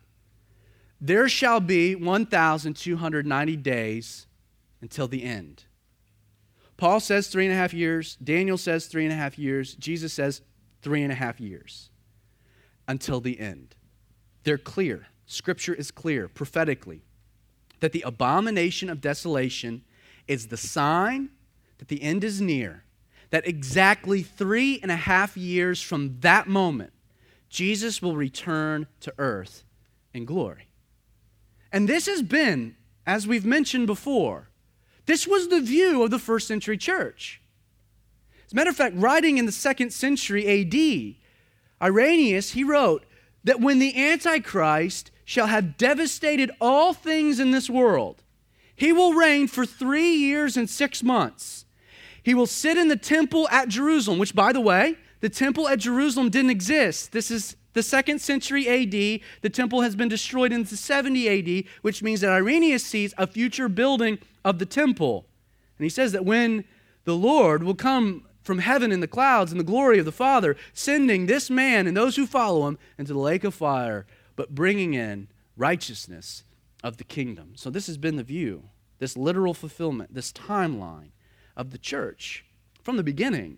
there 1.00 1.28
shall 1.28 1.60
be 1.60 1.96
1,290 1.96 3.56
days 3.58 4.28
until 4.82 5.08
the 5.08 5.24
end. 5.24 5.66
Paul 6.78 7.00
says 7.00 7.28
three 7.28 7.46
and 7.46 7.54
a 7.54 7.58
half 7.58 7.74
years, 7.74 8.18
Daniel 8.24 8.58
says 8.58 8.88
three 8.88 9.04
and 9.04 9.14
a 9.14 9.16
half 9.16 9.38
years, 9.38 9.76
Jesus 9.76 10.14
says 10.14 10.42
three 10.82 11.04
and 11.04 11.12
a 11.12 11.16
half 11.16 11.40
years 11.40 11.90
until 12.88 13.20
the 13.20 13.40
end. 13.40 13.76
They're 14.44 14.58
clear. 14.58 15.08
Scripture 15.26 15.74
is 15.74 15.92
clear 15.92 16.28
prophetically 16.28 17.02
that 17.80 17.92
the 17.92 18.02
abomination 18.02 18.90
of 18.90 19.02
desolation 19.02 19.84
is 20.28 20.48
the 20.48 20.58
sign 20.58 21.30
that 21.78 21.88
the 21.88 22.02
end 22.02 22.24
is 22.24 22.42
near. 22.42 22.83
That 23.34 23.48
exactly 23.48 24.22
three 24.22 24.80
and 24.84 24.92
a 24.92 24.96
half 24.96 25.36
years 25.36 25.82
from 25.82 26.20
that 26.20 26.48
moment, 26.48 26.94
Jesus 27.50 28.00
will 28.00 28.16
return 28.16 28.86
to 29.00 29.12
earth 29.18 29.64
in 30.14 30.26
glory. 30.26 30.68
And 31.72 31.90
this 31.90 32.06
has 32.06 32.22
been, 32.22 32.76
as 33.08 33.26
we've 33.26 33.44
mentioned 33.44 33.88
before, 33.88 34.50
this 35.08 35.26
was 35.26 35.48
the 35.48 35.62
view 35.62 36.04
of 36.04 36.12
the 36.12 36.20
first 36.20 36.48
century 36.48 36.78
church. 36.78 37.42
As 38.46 38.54
a 38.54 38.56
matter 38.56 38.70
of 38.70 38.76
fact, 38.76 38.98
writing 38.98 39.40
in 39.40 39.48
the 39.48 39.52
second 39.52 39.94
century 39.94 40.46
AD, 40.48 41.16
Irenaeus, 41.82 42.52
he 42.52 42.64
wrote 42.64 43.04
that 43.44 43.60
when 43.60 43.80
the 43.80 43.98
Antichrist 44.00 45.10
shall 45.26 45.48
have 45.48 45.76
devastated 45.76 46.52
all 46.62 46.94
things 46.94 47.40
in 47.40 47.50
this 47.50 47.68
world, 47.68 48.22
he 48.76 48.94
will 48.94 49.14
reign 49.14 49.48
for 49.48 49.66
three 49.66 50.14
years 50.14 50.56
and 50.56 50.70
six 50.70 51.02
months. 51.02 51.63
He 52.24 52.34
will 52.34 52.48
sit 52.48 52.78
in 52.78 52.88
the 52.88 52.96
temple 52.96 53.48
at 53.50 53.68
Jerusalem, 53.68 54.18
which, 54.18 54.34
by 54.34 54.54
the 54.54 54.62
way, 54.62 54.98
the 55.20 55.30
temple 55.30 55.68
at 55.68 55.80
Jerusalem 55.80 56.30
didn't 56.30 56.52
exist. 56.52 57.12
This 57.12 57.30
is 57.30 57.56
the 57.74 57.84
second 57.84 58.20
century 58.20 58.68
AD. 58.68 59.22
The 59.42 59.50
temple 59.50 59.82
has 59.82 59.96
been 59.96 60.08
destroyed 60.08 60.54
in 60.54 60.64
the 60.64 60.78
70 60.78 61.60
AD, 61.60 61.66
which 61.82 62.02
means 62.02 62.22
that 62.22 62.32
Irenaeus 62.32 62.86
sees 62.86 63.14
a 63.18 63.28
future 63.28 63.68
building 63.68 64.20
of 64.46 64.60
the 64.60 64.66
temple. 64.66 65.26
And 65.78 65.84
he 65.84 65.90
says 65.90 66.12
that 66.14 66.26
when 66.26 66.66
the 67.04 67.16
Lord 67.16 67.64
will 67.64 67.76
come 67.76 68.26
from 68.42 68.60
heaven 68.60 68.92
in 68.92 69.00
the 69.00 69.08
clouds 69.08 69.52
in 69.52 69.58
the 69.58 69.64
glory 69.64 70.00
of 70.00 70.06
the 70.06 70.12
Father, 70.12 70.56
sending 70.74 71.26
this 71.26 71.50
man 71.50 71.88
and 71.88 71.96
those 71.96 72.16
who 72.16 72.28
follow 72.28 72.68
him 72.68 72.78
into 72.98 73.14
the 73.14 73.20
lake 73.20 73.44
of 73.44 73.54
fire, 73.54 74.06
but 74.36 74.54
bringing 74.54 74.94
in 74.94 75.28
righteousness 75.56 76.44
of 76.84 76.98
the 76.98 77.04
kingdom. 77.04 77.54
So, 77.56 77.70
this 77.70 77.88
has 77.88 77.98
been 77.98 78.18
the 78.18 78.24
view, 78.24 78.70
this 79.00 79.16
literal 79.16 79.54
fulfillment, 79.54 80.14
this 80.14 80.34
timeline 80.34 81.12
of 81.56 81.72
the 81.72 81.78
church 81.78 82.46
from 82.82 82.98
the 82.98 83.04
beginning. 83.04 83.58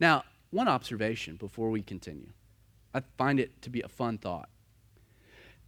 Now, 0.00 0.24
one 0.50 0.68
observation 0.68 1.36
before 1.36 1.70
we 1.70 1.82
continue. 1.82 2.30
I 2.94 3.02
find 3.18 3.40
it 3.40 3.60
to 3.62 3.70
be 3.70 3.80
a 3.80 3.88
fun 3.88 4.18
thought. 4.18 4.48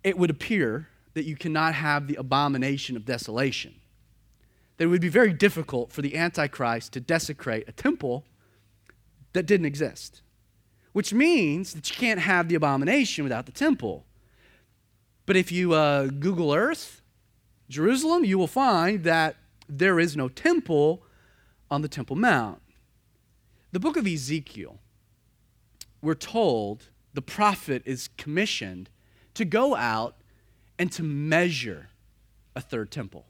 It 0.04 0.16
would 0.16 0.30
appear 0.30 0.88
that 1.14 1.24
you 1.24 1.34
cannot 1.34 1.74
have 1.74 2.06
the 2.06 2.16
abomination 2.16 2.96
of 2.96 3.04
desolation. 3.04 3.74
That 4.76 4.84
it 4.84 4.88
would 4.88 5.00
be 5.00 5.08
very 5.08 5.32
difficult 5.32 5.90
for 5.90 6.02
the 6.02 6.16
Antichrist 6.16 6.92
to 6.92 7.00
desecrate 7.00 7.64
a 7.66 7.72
temple 7.72 8.24
that 9.32 9.46
didn't 9.46 9.66
exist, 9.66 10.22
which 10.92 11.12
means 11.12 11.72
that 11.74 11.90
you 11.90 11.96
can't 11.96 12.20
have 12.20 12.48
the 12.48 12.54
abomination 12.54 13.24
without 13.24 13.46
the 13.46 13.52
temple. 13.52 14.04
But 15.24 15.36
if 15.36 15.50
you 15.50 15.72
uh, 15.72 16.06
Google 16.06 16.54
Earth, 16.54 17.02
Jerusalem, 17.68 18.24
you 18.24 18.38
will 18.38 18.46
find 18.46 19.02
that 19.04 19.36
there 19.68 19.98
is 19.98 20.16
no 20.16 20.28
temple 20.28 21.02
on 21.70 21.82
the 21.82 21.88
Temple 21.88 22.16
Mount. 22.16 22.60
The 23.72 23.80
book 23.80 23.96
of 23.96 24.06
Ezekiel, 24.06 24.78
we're 26.00 26.14
told 26.14 26.88
the 27.14 27.22
prophet 27.22 27.82
is 27.84 28.08
commissioned 28.16 28.90
to 29.34 29.44
go 29.44 29.74
out 29.74 30.16
and 30.78 30.90
to 30.92 31.02
measure 31.02 31.88
a 32.54 32.60
third 32.60 32.90
temple. 32.90 33.26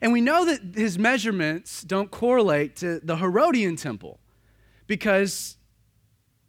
And 0.00 0.12
we 0.12 0.20
know 0.20 0.44
that 0.44 0.74
his 0.74 0.98
measurements 0.98 1.82
don't 1.82 2.10
correlate 2.10 2.76
to 2.76 3.00
the 3.00 3.16
Herodian 3.16 3.76
temple 3.76 4.18
because 4.86 5.56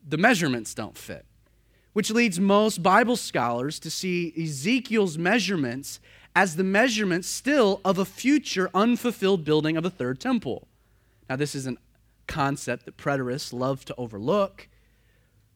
the 0.08 0.18
measurements 0.18 0.74
don't 0.74 0.98
fit, 0.98 1.26
which 1.94 2.12
leads 2.12 2.40
most 2.40 2.84
Bible 2.84 3.16
scholars 3.16 3.80
to 3.80 3.90
see 3.90 4.34
Ezekiel's 4.42 5.18
measurements 5.18 6.00
as 6.36 6.56
the 6.56 6.64
measurements 6.64 7.28
still 7.28 7.80
of 7.86 7.98
a 7.98 8.06
future 8.06 8.70
unfulfilled 8.74 9.44
building 9.44 9.78
of 9.78 9.86
a 9.86 9.90
third 9.90 10.20
temple. 10.20 10.68
Now, 11.30 11.36
this 11.36 11.56
is 11.56 11.68
a 11.68 11.76
concept 12.28 12.86
that 12.86 12.98
preterists 12.98 13.54
love 13.54 13.86
to 13.86 13.96
overlook, 13.98 14.68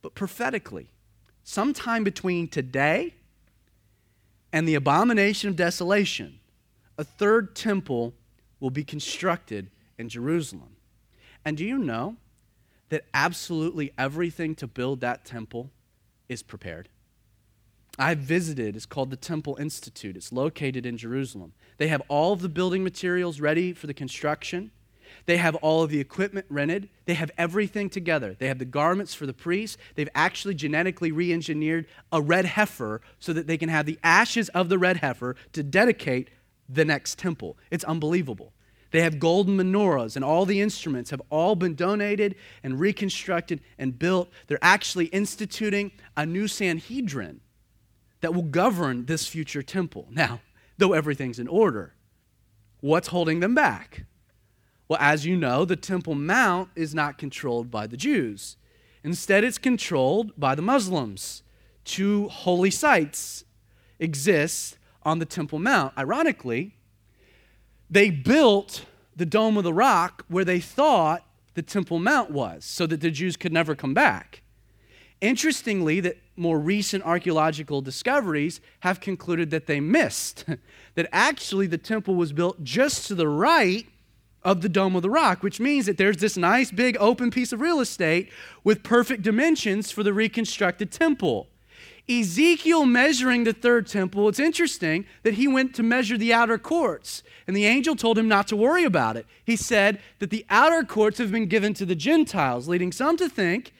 but 0.01 0.15
prophetically, 0.15 0.88
sometime 1.43 2.03
between 2.03 2.47
today 2.47 3.15
and 4.53 4.67
the 4.67 4.75
abomination 4.75 5.49
of 5.49 5.56
desolation, 5.56 6.39
a 6.97 7.03
third 7.03 7.56
temple 7.56 8.13
will 8.60 8.69
be 8.69 8.84
constructed 8.84 9.69
in 9.97 10.10
Jerusalem. 10.10 10.75
And 11.45 11.58
do 11.58 11.65
you 11.65 11.77
know 11.77 12.17
that 12.89 13.06
absolutely 13.13 13.91
everything 13.97 14.56
to 14.56 14.67
build 14.67 15.01
that 15.01 15.25
temple 15.25 15.71
is 16.30 16.43
prepared. 16.43 16.89
I've 17.99 18.19
visited, 18.19 18.75
it's 18.75 18.86
called 18.86 19.10
the 19.10 19.17
Temple 19.17 19.58
Institute. 19.60 20.15
It's 20.15 20.32
located 20.32 20.86
in 20.86 20.97
Jerusalem. 20.97 21.53
They 21.77 21.88
have 21.88 22.01
all 22.08 22.32
of 22.32 22.41
the 22.41 22.49
building 22.49 22.84
materials 22.84 23.41
ready 23.41 23.73
for 23.73 23.88
the 23.88 23.93
construction. 23.93 24.71
They 25.26 25.38
have 25.38 25.56
all 25.56 25.84
of 25.84 25.89
the 25.89 26.00
equipment 26.00 26.46
rented. 26.50 26.89
They 27.06 27.13
have 27.15 27.32
everything 27.38 27.89
together. 27.89 28.36
They 28.38 28.48
have 28.48 28.60
the 28.60 28.65
garments 28.65 29.13
for 29.13 29.26
the 29.26 29.34
priests. 29.34 29.78
They've 29.96 30.10
actually 30.15 30.56
genetically 30.56 31.12
re 31.12 31.32
engineered 31.34 31.86
a 32.12 32.22
red 32.22 32.46
heifer 32.46 33.02
so 33.20 33.34
that 33.34 33.48
they 33.48 33.58
can 33.58 33.70
have 33.70 33.86
the 33.86 34.00
ashes 34.04 34.50
of 34.50 34.70
the 34.70 34.78
red 34.78 34.98
heifer 34.98 35.36
to 35.54 35.63
dedicate 35.63 36.30
the 36.70 36.86
next 36.86 37.17
temple. 37.17 37.58
It's 37.72 37.84
unbelievable. 37.84 38.54
They 38.91 39.02
have 39.02 39.20
golden 39.20 39.58
menorahs, 39.58 40.15
and 40.15 40.24
all 40.24 40.46
the 40.46 40.62
instruments 40.62 41.10
have 41.10 41.22
all 41.30 41.56
been 41.56 41.76
donated 41.76 42.36
and 42.63 42.80
reconstructed 42.80 43.62
and 43.78 43.98
built. 44.00 44.30
They're 44.48 44.60
actually 44.62 45.08
instituting 45.08 45.91
a 46.15 46.26
new 46.26 46.48
Sanhedrin 46.48 47.41
that 48.22 48.34
will 48.34 48.43
govern 48.43 49.06
this 49.06 49.28
future 49.28 49.62
temple. 49.62 50.08
Now, 50.10 50.41
though 50.78 50.93
everything's 50.93 51.39
in 51.39 51.48
order, 51.48 51.93
what's 52.80 53.10
holding 53.10 53.41
them 53.41 53.54
back? 53.54 54.06
Well, 54.88 55.00
as 55.02 55.26
you 55.26 55.36
know, 55.36 55.65
the 55.65 55.76
Temple 55.76 56.15
Mount 56.15 56.69
is 56.76 56.95
not 56.95 57.17
controlled 57.17 57.69
by 57.69 57.88
the 57.88 57.97
Jews. 57.97 58.58
Instead, 59.04 59.43
it's 59.43 59.58
controlled 59.58 60.32
by 60.38 60.56
the 60.56 60.62
Muslims. 60.62 61.43
Two 61.84 62.28
holy 62.30 62.71
sites 62.71 63.45
exist 64.00 64.78
on 65.04 65.19
the 65.19 65.26
Temple 65.26 65.60
Mount. 65.60 65.93
Ironically, 65.97 66.76
they 67.89 68.10
built 68.10 68.86
the 69.15 69.26
Dome 69.26 69.58
of 69.58 69.63
the 69.63 69.73
Rock 69.73 70.26
where 70.28 70.45
they 70.45 70.60
thought 70.60 71.23
the 71.54 71.62
Temple 71.62 72.00
Mount 72.00 72.32
was, 72.32 72.63
so 72.63 72.86
that 72.86 73.02
the 73.02 73.10
Jews 73.10 73.36
could 73.36 73.52
never 73.52 73.76
come 73.76 73.93
back. 73.93 74.43
Interestingly, 75.21 76.00
that 76.02 76.17
more 76.36 76.60
recent 76.60 77.04
archaeological 77.04 77.82
discoveries 77.82 78.62
have 78.82 79.00
concluded 79.00 79.50
that 79.50 79.65
they 79.65 79.80
missed, 79.80 80.45
that 80.95 81.10
actually 81.12 81.65
the 81.65 81.78
temple 81.78 82.15
was 82.15 82.32
built 82.32 82.63
just 82.63 83.08
to 83.08 83.15
the 83.15 83.28
right 83.28 83.88
of 84.47 84.62
the 84.62 84.69
Dome 84.69 84.95
of 84.95 85.01
the 85.01 85.10
Rock, 85.10 85.43
which 85.43 85.60
means 85.60 85.88
that 85.88 85.97
there's 85.97 86.17
this 86.17 86.38
nice 86.38 86.71
big 86.71 86.95
open 87.01 87.29
piece 87.29 87.51
of 87.51 87.60
real 87.60 87.81
estate 87.81 88.31
with 88.63 88.81
perfect 88.81 89.21
dimensions 89.21 89.91
for 89.91 90.03
the 90.03 90.13
reconstructed 90.13 90.89
temple. 90.89 91.47
Ezekiel 92.10 92.86
measuring 92.86 93.43
the 93.43 93.51
third 93.51 93.88
temple, 93.88 94.29
it's 94.29 94.39
interesting 94.39 95.05
that 95.23 95.33
he 95.33 95.49
went 95.49 95.75
to 95.75 95.83
measure 95.83 96.17
the 96.17 96.33
outer 96.33 96.57
courts, 96.57 97.23
and 97.45 97.57
the 97.57 97.65
angel 97.65 97.93
told 97.93 98.17
him 98.17 98.29
not 98.29 98.47
to 98.47 98.55
worry 98.55 98.86
about 98.86 99.17
it. 99.17 99.25
He 99.43 99.57
said 99.57 99.99
that 100.19 100.29
the 100.29 100.45
outer 100.49 100.86
courts 100.86 101.17
have 101.17 101.29
been 101.29 101.47
given 101.47 101.73
to 101.73 101.86
the 101.86 101.93
Gentiles, 101.93 102.69
leading 102.69 102.93
some 102.93 103.17
to 103.17 103.27
think 103.27 103.73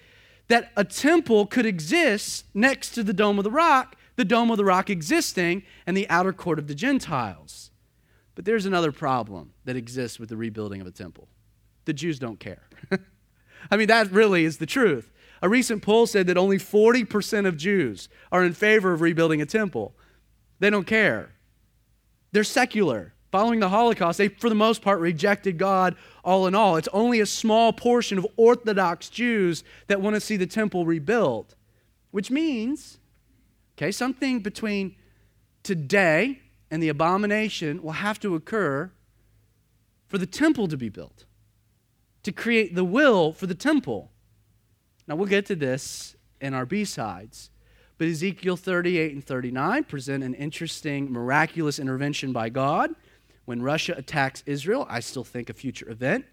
that 0.49 0.73
a 0.75 0.84
temple 0.84 1.45
could 1.45 1.65
exist 1.65 2.43
next 2.53 2.89
to 2.91 3.03
the 3.03 3.13
Dome 3.13 3.38
of 3.38 3.45
the 3.45 3.51
Rock, 3.51 3.95
the 4.17 4.25
Dome 4.25 4.51
of 4.51 4.58
the 4.58 4.65
Rock 4.65 4.89
existing, 4.89 5.63
and 5.86 5.95
the 5.95 6.10
outer 6.10 6.34
court 6.34 6.60
of 6.60 6.67
the 6.67 6.75
Gentiles. 6.75 7.71
But 8.38 8.45
there's 8.45 8.67
another 8.67 8.91
problem 8.91 9.54
that 9.65 9.76
exists 9.76 10.19
with 10.19 10.30
the 10.30 10.38
rebuilding 10.38 10.80
of 10.80 10.86
a 10.86 10.91
temple 10.91 11.28
the 11.86 11.93
Jews 11.93 12.19
don't 12.19 12.39
care. 12.39 12.67
I 13.71 13.78
mean, 13.78 13.88
that 13.88 14.12
really 14.12 14.45
is 14.45 14.60
the 14.60 14.67
truth. 14.67 15.10
A 15.41 15.50
recent 15.50 15.82
poll 15.82 16.06
said 16.06 16.28
that 16.28 16.38
only 16.38 16.58
40% 16.60 17.47
of 17.47 17.58
Jews 17.58 18.10
are 18.32 18.45
in 18.45 18.54
favor 18.54 18.93
of 18.93 19.02
rebuilding 19.02 19.41
a 19.41 19.47
temple. 19.47 19.95
They 20.60 20.69
don't 20.69 20.86
care. 20.86 21.32
They're 22.32 22.43
secular. 22.43 23.13
Following 23.32 23.60
the 23.60 23.69
Holocaust, 23.69 24.19
they, 24.19 24.28
for 24.28 24.50
the 24.50 24.56
most 24.56 24.84
part, 24.84 25.00
rejected 25.00 25.58
God 25.58 25.95
all 26.23 26.45
in 26.45 26.54
all. 26.54 26.76
It's 26.76 26.89
only 26.93 27.19
a 27.19 27.26
small 27.26 27.73
portion 27.73 28.19
of 28.19 28.28
Orthodox 28.36 29.10
Jews 29.10 29.63
that 29.88 30.00
want 30.00 30.15
to 30.15 30.21
see 30.21 30.38
the 30.38 30.45
temple 30.45 30.86
rebuilt, 30.86 31.56
which 32.12 32.30
means, 32.30 33.00
okay, 33.78 33.91
something 33.91 34.41
between 34.41 34.95
today 35.63 36.41
and 36.69 36.82
the 36.82 36.89
abomination 36.89 37.82
will 37.82 37.93
have 37.93 38.19
to 38.19 38.36
occur 38.36 38.91
for 40.08 40.17
the 40.17 40.25
temple 40.25 40.67
to 40.67 40.77
be 40.77 40.89
built, 40.89 41.25
to 42.23 42.32
create 42.32 42.75
the 42.75 42.84
will 42.84 43.34
for 43.34 43.45
the 43.47 43.56
temple. 43.56 44.12
Now, 45.08 45.15
we'll 45.15 45.27
get 45.27 45.45
to 45.47 45.56
this 45.56 46.15
in 46.41 46.53
our 46.53 46.65
B 46.65 46.86
sides, 46.86 47.49
but 47.97 48.08
Ezekiel 48.08 48.58
38 48.58 49.13
and 49.13 49.23
39 49.23 49.84
present 49.86 50.23
an 50.23 50.34
interesting, 50.34 51.12
miraculous 51.12 51.80
intervention 51.80 52.32
by 52.32 52.49
God 52.49 52.91
when 53.45 53.62
Russia 53.62 53.95
attacks 53.97 54.43
Israel. 54.45 54.86
I 54.89 54.99
still 54.99 55.23
think 55.23 55.49
a 55.49 55.53
future 55.53 55.89
event. 55.89 56.25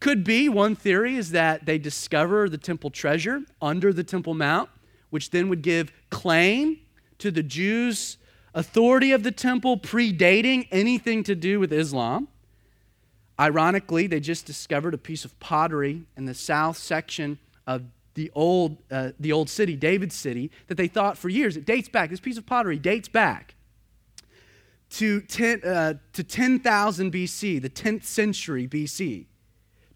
Could 0.00 0.22
be, 0.24 0.48
one 0.48 0.76
theory 0.76 1.16
is 1.16 1.32
that 1.32 1.66
they 1.66 1.76
discover 1.76 2.48
the 2.48 2.58
temple 2.58 2.90
treasure 2.90 3.42
under 3.60 3.92
the 3.92 4.04
Temple 4.04 4.34
Mount, 4.34 4.70
which 5.10 5.30
then 5.30 5.48
would 5.48 5.62
give 5.62 5.92
claim 6.10 6.78
to 7.18 7.30
the 7.30 7.42
Jews' 7.42 8.16
authority 8.54 9.12
of 9.12 9.22
the 9.22 9.32
temple 9.32 9.78
predating 9.78 10.68
anything 10.70 11.22
to 11.24 11.34
do 11.34 11.58
with 11.58 11.72
Islam. 11.72 12.28
Ironically, 13.40 14.06
they 14.06 14.20
just 14.20 14.46
discovered 14.46 14.94
a 14.94 14.98
piece 14.98 15.24
of 15.24 15.38
pottery 15.40 16.02
in 16.16 16.26
the 16.26 16.34
south 16.34 16.76
section 16.76 17.38
of 17.66 17.82
the 18.14 18.30
old, 18.34 18.76
uh, 18.90 19.12
the 19.18 19.32
old 19.32 19.48
city, 19.48 19.74
David's 19.74 20.14
city, 20.14 20.50
that 20.66 20.76
they 20.76 20.86
thought 20.86 21.16
for 21.16 21.28
years, 21.28 21.56
it 21.56 21.64
dates 21.64 21.88
back, 21.88 22.10
this 22.10 22.20
piece 22.20 22.36
of 22.36 22.44
pottery 22.44 22.78
dates 22.78 23.08
back 23.08 23.54
to 24.90 25.22
10, 25.22 25.62
uh, 25.64 25.94
to 26.12 26.22
10,000 26.22 27.12
BC, 27.12 27.62
the 27.62 27.70
10th 27.70 28.04
century 28.04 28.68
BC, 28.68 29.24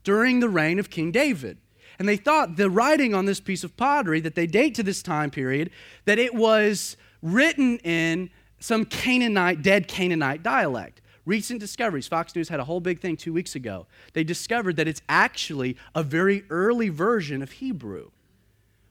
during 0.03 0.41
the 0.41 0.49
reign 0.49 0.79
of 0.79 0.89
King 0.89 1.13
David. 1.13 1.59
And 1.99 2.09
they 2.09 2.17
thought 2.17 2.57
the 2.57 2.71
writing 2.71 3.15
on 3.15 3.27
this 3.27 3.41
piece 3.41 3.65
of 3.65 3.77
pottery 3.77 4.21
that 4.21 4.35
they 4.35 4.47
date 4.47 4.75
to 4.77 4.83
this 4.83 5.03
time 5.03 5.31
period, 5.31 5.71
that 6.07 6.19
it 6.19 6.35
was 6.35 6.97
written 7.23 7.79
in 7.79 8.31
some 8.67 8.85
Canaanite, 8.85 9.63
dead 9.63 9.87
Canaanite 9.87 10.43
dialect. 10.43 11.01
Recent 11.25 11.61
discoveries, 11.61 12.09
Fox 12.09 12.35
News 12.35 12.49
had 12.49 12.59
a 12.59 12.65
whole 12.65 12.81
big 12.81 13.01
thing 13.01 13.17
two 13.17 13.33
weeks 13.33 13.55
ago. 13.55 13.87
They 14.13 14.25
discovered 14.25 14.75
that 14.77 14.89
it's 14.89 15.03
actually 15.09 15.77
a 15.95 16.03
very 16.03 16.45
early 16.51 16.89
version 16.89 17.43
of 17.43 17.53
Hebrew, 17.53 18.11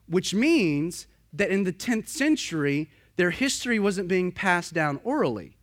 which 0.07 0.33
means 0.33 1.07
that 1.33 1.49
in 1.49 1.65
the 1.65 1.73
10th 1.73 2.07
century, 2.07 2.89
their 3.17 3.31
history 3.31 3.77
wasn't 3.77 4.07
being 4.07 4.31
passed 4.31 4.73
down 4.73 5.01
orally 5.03 5.57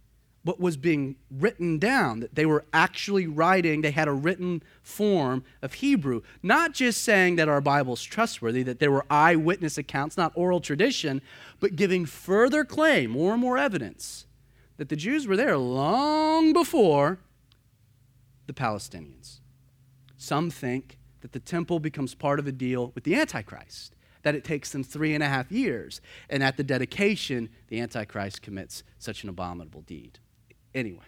but 0.44 0.58
was 0.58 0.76
being 0.76 1.16
written 1.30 1.78
down, 1.78 2.20
that 2.20 2.34
they 2.34 2.46
were 2.46 2.64
actually 2.72 3.26
writing, 3.26 3.80
they 3.80 3.92
had 3.92 4.08
a 4.08 4.12
written 4.12 4.62
form 4.82 5.44
of 5.60 5.74
Hebrew. 5.74 6.22
Not 6.42 6.74
just 6.74 7.02
saying 7.02 7.36
that 7.36 7.48
our 7.48 7.60
Bible 7.60 7.94
is 7.94 8.02
trustworthy, 8.02 8.62
that 8.64 8.80
there 8.80 8.90
were 8.90 9.06
eyewitness 9.08 9.78
accounts, 9.78 10.16
not 10.16 10.32
oral 10.34 10.60
tradition, 10.60 11.22
but 11.60 11.76
giving 11.76 12.06
further 12.06 12.64
claim, 12.64 13.10
more 13.10 13.32
and 13.32 13.40
more 13.40 13.56
evidence, 13.56 14.26
that 14.78 14.88
the 14.88 14.96
Jews 14.96 15.26
were 15.26 15.36
there 15.36 15.56
long 15.56 16.52
before 16.52 17.20
the 18.46 18.52
Palestinians. 18.52 19.38
Some 20.16 20.50
think 20.50 20.98
that 21.20 21.32
the 21.32 21.40
temple 21.40 21.78
becomes 21.78 22.16
part 22.16 22.40
of 22.40 22.48
a 22.48 22.52
deal 22.52 22.90
with 22.96 23.04
the 23.04 23.14
Antichrist, 23.14 23.94
that 24.22 24.34
it 24.34 24.42
takes 24.42 24.70
them 24.70 24.82
three 24.82 25.14
and 25.14 25.22
a 25.22 25.28
half 25.28 25.52
years, 25.52 26.00
and 26.28 26.42
at 26.42 26.56
the 26.56 26.64
dedication, 26.64 27.48
the 27.68 27.80
Antichrist 27.80 28.42
commits 28.42 28.82
such 28.98 29.22
an 29.22 29.28
abominable 29.28 29.82
deed. 29.82 30.18
Anyway, 30.74 31.04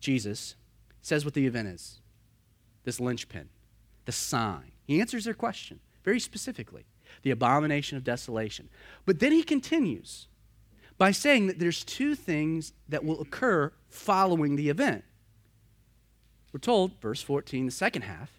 Jesus 0.00 0.54
says 1.02 1.24
what 1.24 1.34
the 1.34 1.46
event 1.46 1.68
is 1.68 2.00
this 2.84 3.00
linchpin, 3.00 3.48
the 4.06 4.12
sign. 4.12 4.72
He 4.86 5.00
answers 5.00 5.24
their 5.24 5.34
question 5.34 5.80
very 6.02 6.20
specifically 6.20 6.86
the 7.22 7.30
abomination 7.30 7.96
of 7.96 8.04
desolation. 8.04 8.68
But 9.04 9.20
then 9.20 9.32
he 9.32 9.42
continues 9.42 10.28
by 10.96 11.10
saying 11.10 11.46
that 11.46 11.58
there's 11.58 11.84
two 11.84 12.14
things 12.14 12.72
that 12.88 13.04
will 13.04 13.20
occur 13.20 13.72
following 13.88 14.56
the 14.56 14.68
event. 14.68 15.04
We're 16.52 16.60
told, 16.60 17.00
verse 17.00 17.22
14, 17.22 17.66
the 17.66 17.72
second 17.72 18.02
half. 18.02 18.30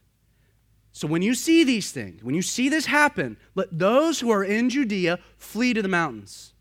So 0.91 1.07
when 1.07 1.21
you 1.21 1.33
see 1.33 1.63
these 1.63 1.91
things, 1.91 2.23
when 2.23 2.35
you 2.35 2.41
see 2.41 2.67
this 2.67 2.85
happen, 2.85 3.37
let 3.55 3.77
those 3.77 4.19
who 4.19 4.29
are 4.29 4.43
in 4.43 4.69
Judea 4.69 5.19
flee 5.37 5.73
to 5.73 5.81
the 5.81 5.87
mountains 5.87 6.53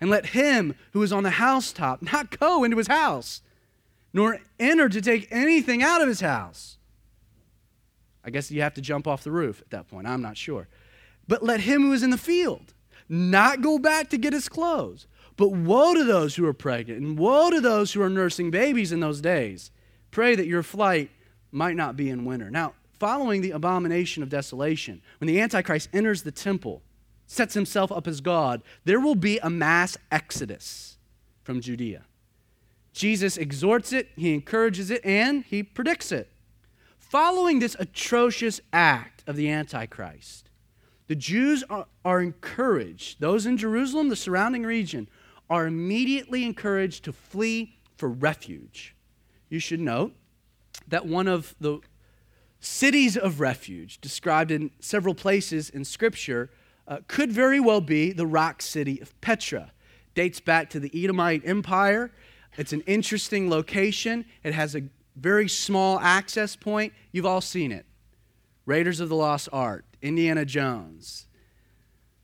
and 0.00 0.10
let 0.10 0.26
him 0.26 0.74
who 0.92 1.02
is 1.02 1.12
on 1.12 1.22
the 1.22 1.30
housetop 1.30 2.02
not 2.02 2.38
go 2.38 2.64
into 2.64 2.76
his 2.76 2.86
house, 2.86 3.42
nor 4.12 4.38
enter 4.58 4.88
to 4.88 5.00
take 5.00 5.28
anything 5.30 5.82
out 5.82 6.00
of 6.00 6.08
his 6.08 6.20
house. 6.20 6.76
I 8.24 8.30
guess 8.30 8.50
you 8.50 8.62
have 8.62 8.74
to 8.74 8.80
jump 8.80 9.06
off 9.06 9.24
the 9.24 9.30
roof 9.30 9.60
at 9.60 9.70
that 9.70 9.88
point. 9.88 10.06
I'm 10.06 10.22
not 10.22 10.36
sure. 10.36 10.68
But 11.26 11.42
let 11.42 11.60
him 11.60 11.82
who 11.82 11.92
is 11.92 12.02
in 12.02 12.10
the 12.10 12.18
field 12.18 12.74
not 13.08 13.62
go 13.62 13.78
back 13.78 14.10
to 14.10 14.18
get 14.18 14.32
his 14.32 14.48
clothes. 14.48 15.06
But 15.36 15.52
woe 15.52 15.94
to 15.94 16.04
those 16.04 16.34
who 16.34 16.44
are 16.46 16.52
pregnant, 16.52 17.00
and 17.00 17.18
woe 17.18 17.48
to 17.50 17.60
those 17.60 17.92
who 17.92 18.02
are 18.02 18.10
nursing 18.10 18.50
babies 18.50 18.90
in 18.90 19.00
those 19.00 19.20
days. 19.20 19.70
Pray 20.10 20.34
that 20.34 20.46
your 20.46 20.64
flight 20.64 21.10
might 21.52 21.76
not 21.76 21.96
be 21.96 22.10
in 22.10 22.24
winter. 22.24 22.50
Now, 22.50 22.74
following 22.98 23.40
the 23.40 23.52
abomination 23.52 24.22
of 24.22 24.28
desolation, 24.28 25.00
when 25.20 25.28
the 25.28 25.40
Antichrist 25.40 25.90
enters 25.92 26.22
the 26.22 26.32
temple, 26.32 26.82
sets 27.28 27.54
himself 27.54 27.92
up 27.92 28.08
as 28.08 28.20
God, 28.20 28.62
there 28.84 28.98
will 28.98 29.14
be 29.14 29.38
a 29.38 29.50
mass 29.50 29.96
exodus 30.10 30.96
from 31.44 31.60
Judea. 31.60 32.06
Jesus 32.92 33.36
exhorts 33.36 33.92
it, 33.92 34.08
he 34.16 34.34
encourages 34.34 34.90
it, 34.90 35.04
and 35.04 35.44
he 35.44 35.62
predicts 35.62 36.10
it. 36.10 36.32
Following 36.98 37.58
this 37.58 37.76
atrocious 37.78 38.60
act 38.72 39.22
of 39.26 39.36
the 39.36 39.48
Antichrist, 39.48 40.50
the 41.06 41.14
Jews 41.14 41.62
are, 41.70 41.86
are, 42.04 42.20
encouraged, 42.20 43.20
those 43.20 43.46
in 43.46 43.56
Jerusalem, 43.56 44.08
the 44.08 44.16
surrounding 44.16 44.64
region, 44.64 45.08
are 45.48 45.66
immediately 45.66 46.44
encouraged 46.44 47.04
to 47.04 47.12
flee 47.12 47.76
for 47.96 48.08
refuge. 48.08 48.94
You 49.48 49.58
should 49.58 49.80
note 49.80 50.14
that 50.86 51.06
one 51.06 51.28
of 51.28 51.54
the 51.60 51.80
cities 52.60 53.16
of 53.16 53.40
refuge 53.40 54.00
described 54.00 54.50
in 54.50 54.70
several 54.80 55.14
places 55.14 55.70
in 55.70 55.84
Scripture 55.84 56.50
uh, 56.88 56.98
could 57.06 57.30
very 57.30 57.60
well 57.60 57.82
be 57.82 58.12
the 58.12 58.26
rock 58.26 58.62
city 58.62 58.98
of 59.00 59.18
Petra. 59.20 59.72
Dates 60.14 60.40
back 60.40 60.70
to 60.70 60.80
the 60.80 60.90
Edomite 61.04 61.42
Empire. 61.44 62.10
It's 62.56 62.72
an 62.72 62.80
interesting 62.86 63.50
location. 63.50 64.24
It 64.42 64.54
has 64.54 64.74
a 64.74 64.82
very 65.14 65.48
small 65.48 66.00
access 66.00 66.56
point. 66.56 66.92
You've 67.12 67.26
all 67.26 67.42
seen 67.42 67.70
it. 67.70 67.84
Raiders 68.64 69.00
of 69.00 69.10
the 69.10 69.14
Lost 69.14 69.48
Ark, 69.52 69.84
Indiana 70.02 70.44
Jones. 70.44 71.26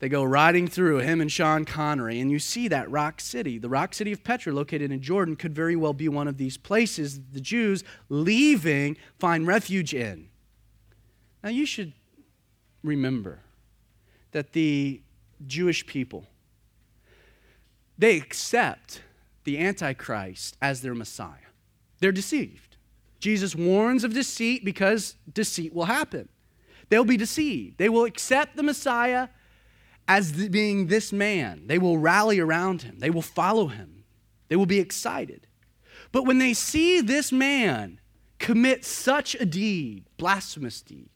They 0.00 0.09
go 0.09 0.24
riding 0.24 0.66
through, 0.66 0.98
him 0.98 1.20
and 1.20 1.31
Sean 1.31 1.64
Connery, 1.64 2.20
and 2.20 2.31
you 2.31 2.38
see 2.38 2.68
that 2.68 2.90
rock 2.90 3.20
city. 3.20 3.59
The 3.59 3.68
rock 3.68 3.94
city 3.94 4.12
of 4.12 4.24
Petra, 4.24 4.53
located 4.53 4.90
in 4.90 5.00
Jordan, 5.00 5.37
could 5.37 5.55
very 5.55 5.77
well 5.77 5.92
be 5.92 6.09
one 6.09 6.29
of 6.29 6.37
these 6.37 6.57
places 6.57 7.20
the 7.33 7.40
Jews 7.40 7.85
leaving 8.09 8.96
find 9.18 9.46
refuge 9.46 9.94
in. 9.94 10.29
Now, 11.42 11.50
you 11.50 11.64
should 11.64 11.92
remember 12.83 13.43
that 14.35 14.53
the 14.53 15.01
Jewish 15.47 15.87
people 15.87 16.27
they 17.97 18.16
accept 18.16 19.03
the 19.44 19.59
antichrist 19.59 20.57
as 20.61 20.83
their 20.83 20.94
messiah. 20.94 21.51
They're 22.01 22.12
deceived. 22.12 22.77
Jesus 23.20 23.55
warns 23.55 24.05
of 24.05 24.12
deceit 24.12 24.64
because 24.64 25.14
deceit 25.33 25.73
will 25.73 25.85
happen. 25.87 26.28
They'll 26.89 27.05
be 27.05 27.16
deceived. 27.16 27.78
They 27.78 27.89
will 27.89 28.05
accept 28.05 28.57
the 28.57 28.62
Messiah 28.62 29.28
as 30.07 30.32
being 30.49 30.89
this 30.89 31.12
man. 31.12 31.66
They 31.66 31.78
will 31.78 31.97
rally 31.97 32.39
around 32.39 32.82
him. 32.82 32.99
They 32.99 33.11
will 33.11 33.22
follow 33.22 33.68
him. 33.68 34.05
They 34.49 34.57
will 34.57 34.66
be 34.66 34.80
excited. 34.80 35.47
But 36.12 36.26
when 36.26 36.39
they 36.39 36.53
see 36.53 37.01
this 37.01 37.32
man 37.32 38.01
commit 38.39 38.85
such 38.85 39.35
a 39.37 39.47
deed, 39.47 40.05
blasphemous 40.18 40.82
deed, 40.82 41.09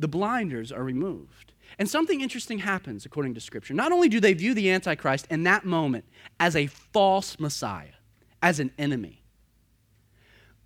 the 0.00 0.08
blinders 0.08 0.72
are 0.72 0.82
removed. 0.82 1.52
And 1.78 1.88
something 1.88 2.20
interesting 2.20 2.58
happens 2.58 3.06
according 3.06 3.34
to 3.34 3.40
Scripture. 3.40 3.74
Not 3.74 3.92
only 3.92 4.08
do 4.08 4.18
they 4.18 4.32
view 4.32 4.54
the 4.54 4.70
Antichrist 4.70 5.26
in 5.30 5.44
that 5.44 5.64
moment 5.64 6.04
as 6.40 6.56
a 6.56 6.66
false 6.66 7.38
Messiah, 7.38 7.94
as 8.42 8.58
an 8.58 8.72
enemy, 8.78 9.22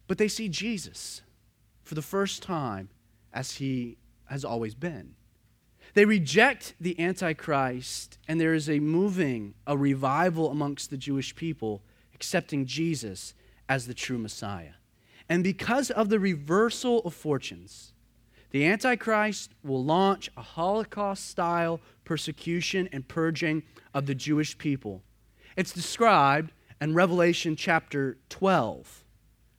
but 0.06 0.16
they 0.16 0.28
see 0.28 0.48
Jesus 0.48 1.20
for 1.82 1.94
the 1.94 2.02
first 2.02 2.42
time 2.42 2.88
as 3.32 3.56
he 3.56 3.98
has 4.26 4.44
always 4.44 4.74
been. 4.74 5.14
They 5.94 6.04
reject 6.04 6.74
the 6.80 6.98
Antichrist, 6.98 8.18
and 8.26 8.40
there 8.40 8.54
is 8.54 8.68
a 8.70 8.80
moving, 8.80 9.54
a 9.66 9.76
revival 9.76 10.50
amongst 10.50 10.90
the 10.90 10.96
Jewish 10.96 11.34
people, 11.34 11.82
accepting 12.14 12.66
Jesus 12.66 13.34
as 13.68 13.86
the 13.86 13.94
true 13.94 14.18
Messiah. 14.18 14.74
And 15.28 15.42
because 15.42 15.90
of 15.90 16.08
the 16.08 16.20
reversal 16.20 17.00
of 17.00 17.14
fortunes, 17.14 17.93
the 18.54 18.66
Antichrist 18.66 19.50
will 19.64 19.82
launch 19.82 20.30
a 20.36 20.40
Holocaust 20.40 21.28
style 21.28 21.80
persecution 22.04 22.88
and 22.92 23.08
purging 23.08 23.64
of 23.92 24.06
the 24.06 24.14
Jewish 24.14 24.56
people. 24.56 25.02
It's 25.56 25.72
described 25.72 26.52
in 26.80 26.94
Revelation 26.94 27.56
chapter 27.56 28.16
12, 28.28 29.02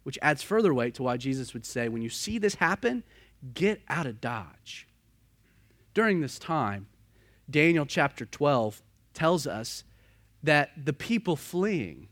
which 0.03 0.17
adds 0.21 0.43
further 0.43 0.73
weight 0.73 0.93
to 0.93 1.03
why 1.03 1.17
Jesus 1.17 1.53
would 1.53 1.65
say, 1.65 1.89
When 1.89 2.03
you 2.03 2.09
see 2.09 2.37
this 2.37 2.55
happen, 2.55 3.03
get 3.53 3.81
out 3.89 4.05
of 4.05 4.21
Dodge. 4.21 4.87
During 5.93 6.21
this 6.21 6.39
time, 6.39 6.87
Daniel 7.49 7.85
chapter 7.85 8.25
12 8.25 8.81
tells 9.13 9.45
us 9.45 9.83
that 10.41 10.69
the 10.81 10.93
people 10.93 11.35
fleeing 11.35 12.07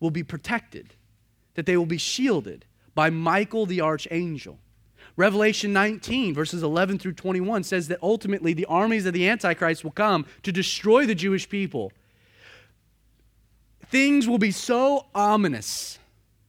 will 0.00 0.10
be 0.10 0.22
protected, 0.22 0.94
that 1.56 1.66
they 1.66 1.76
will 1.76 1.84
be 1.84 1.98
shielded 1.98 2.64
by 2.94 3.10
Michael 3.10 3.66
the 3.66 3.82
archangel. 3.82 4.60
Revelation 5.16 5.72
19, 5.72 6.34
verses 6.34 6.62
11 6.62 6.98
through 6.98 7.12
21 7.12 7.64
says 7.64 7.88
that 7.88 7.98
ultimately 8.02 8.54
the 8.54 8.64
armies 8.66 9.04
of 9.04 9.12
the 9.12 9.28
Antichrist 9.28 9.84
will 9.84 9.90
come 9.90 10.24
to 10.42 10.52
destroy 10.52 11.04
the 11.04 11.14
Jewish 11.14 11.48
people. 11.48 11.92
Things 13.86 14.26
will 14.26 14.38
be 14.38 14.50
so 14.50 15.06
ominous 15.14 15.98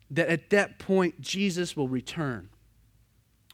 that 0.09 0.29
at 0.29 0.49
that 0.51 0.79
point 0.79 1.19
Jesus 1.19 1.75
will 1.75 1.89
return, 1.89 2.49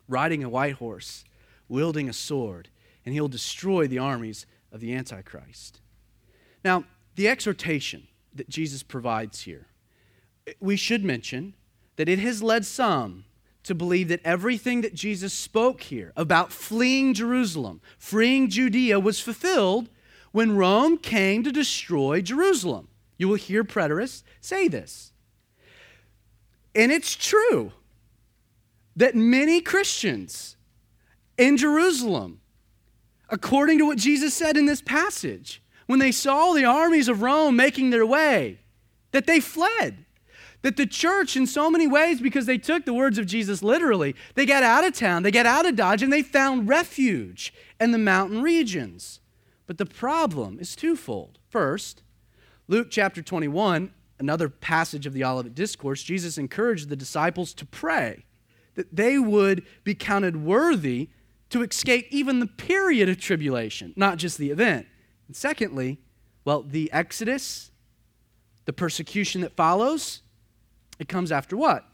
riding 0.08 0.44
a 0.44 0.50
white 0.50 0.76
horse, 0.76 1.24
wielding 1.68 2.08
a 2.08 2.14
sword, 2.14 2.70
and 3.04 3.14
he'll 3.14 3.28
destroy 3.28 3.88
the 3.88 3.98
armies 3.98 4.46
of 4.72 4.80
the 4.80 4.94
Antichrist. 4.94 5.82
Now, 6.64 6.84
the 7.16 7.28
exhortation 7.28 8.08
that 8.36 8.50
Jesus 8.50 8.84
provides 8.84 9.42
here, 9.42 9.68
we 10.60 10.76
should 10.76 11.04
mention 11.04 11.56
that 11.96 12.10
it 12.10 12.20
has 12.20 12.44
led 12.44 12.66
some 12.66 13.26
to 13.70 13.76
believe 13.76 14.08
that 14.08 14.20
everything 14.26 14.82
that 14.82 14.96
Jesus 14.96 15.32
spoke 15.32 15.82
here 15.82 16.12
about 16.18 16.52
fleeing 16.52 17.14
Jerusalem, 17.14 17.82
freeing 18.00 18.50
Judea, 18.50 19.00
was 19.00 19.20
fulfilled 19.20 19.90
when 20.32 20.58
Rome 20.58 20.98
came 20.98 21.44
to 21.44 21.52
destroy 21.52 22.22
Jerusalem. 22.22 22.88
You 23.18 23.28
will 23.28 23.36
hear 23.36 23.64
preterists 23.64 24.24
say 24.42 24.68
this. 24.68 25.14
And 26.74 26.92
it's 26.92 27.16
true 27.16 27.72
that 28.96 29.14
many 29.14 29.62
Christians 29.62 30.58
in 31.38 31.56
Jerusalem, 31.56 32.42
according 33.30 33.78
to 33.78 33.86
what 33.86 34.00
Jesus 34.00 34.34
said 34.34 34.58
in 34.58 34.66
this 34.66 34.82
passage, 34.82 35.62
when 35.86 36.00
they 36.00 36.12
saw 36.12 36.54
the 36.54 36.66
armies 36.66 37.08
of 37.08 37.22
Rome 37.22 37.56
making 37.56 37.92
their 37.92 38.06
way, 38.06 38.62
that 39.12 39.28
they 39.28 39.40
fled. 39.40 40.06
That 40.62 40.76
the 40.76 40.86
church, 40.86 41.38
in 41.38 41.48
so 41.48 41.70
many 41.70 41.88
ways, 41.88 42.20
because 42.20 42.46
they 42.46 42.58
took 42.58 42.86
the 42.86 42.94
words 42.94 43.18
of 43.18 43.26
Jesus 43.26 43.64
literally, 43.64 44.16
they 44.36 44.46
got 44.46 44.62
out 44.62 44.84
of 44.84 44.94
town, 44.94 45.24
they 45.24 45.32
got 45.32 45.46
out 45.46 45.66
of 45.66 45.76
Dodge, 45.76 46.04
and 46.04 46.12
they 46.12 46.22
found 46.22 46.68
refuge 46.68 47.54
in 47.80 47.92
the 47.92 47.98
mountain 47.98 48.42
regions. 48.42 49.22
But 49.68 49.78
the 49.78 49.86
problem 49.86 50.60
is 50.60 50.76
twofold. 50.76 51.40
First, 51.48 52.04
Luke 52.68 52.88
chapter 52.90 53.22
21, 53.22 53.94
another 54.20 54.50
passage 54.50 55.06
of 55.06 55.14
the 55.14 55.24
Olivet 55.24 55.56
Discourse, 55.56 56.04
Jesus 56.04 56.38
encouraged 56.38 56.90
the 56.90 56.96
disciples 56.96 57.54
to 57.54 57.66
pray 57.66 58.26
that 58.76 58.96
they 58.96 59.18
would 59.18 59.66
be 59.84 59.96
counted 59.96 60.44
worthy 60.44 61.10
to 61.50 61.64
escape 61.64 62.08
even 62.12 62.40
the 62.40 62.48
period 62.48 63.10
of 63.10 63.20
tribulation, 63.20 63.94
not 63.96 64.18
just 64.18 64.38
the 64.38 64.52
event. 64.52 64.88
And 65.28 65.36
secondly, 65.36 66.00
well, 66.46 66.64
the 66.64 66.92
Exodus, 66.92 67.72
the 68.66 68.74
persecution 68.74 69.42
that 69.42 69.56
follows, 69.56 70.22
it 71.00 71.08
comes 71.08 71.32
after 71.32 71.58
what? 71.58 71.86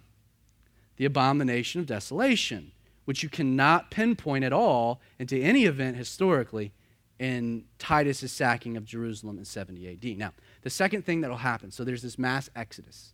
The 0.97 1.06
abomination 1.06 1.80
of 1.80 1.88
desolation, 1.88 2.72
which 3.06 3.24
you 3.24 3.30
cannot 3.30 3.91
pinpoint 3.91 4.43
at 4.43 4.51
all 4.51 4.99
into 5.20 5.38
any 5.38 5.66
event 5.66 5.95
historically 5.95 6.74
in 7.20 7.66
Titus's 7.80 8.32
sacking 8.32 8.76
of 8.76 8.84
Jerusalem 8.84 9.38
in 9.38 9.45
70 9.45 9.88
AD. 9.88 10.18
Now, 10.18 10.34
the 10.64 10.70
second 10.70 11.06
thing 11.06 11.22
that 11.22 11.30
will 11.30 11.38
happen 11.38 11.72
so 11.72 11.84
there's 11.84 12.01
this 12.01 12.20
mass 12.20 12.49
exodus. 12.56 13.14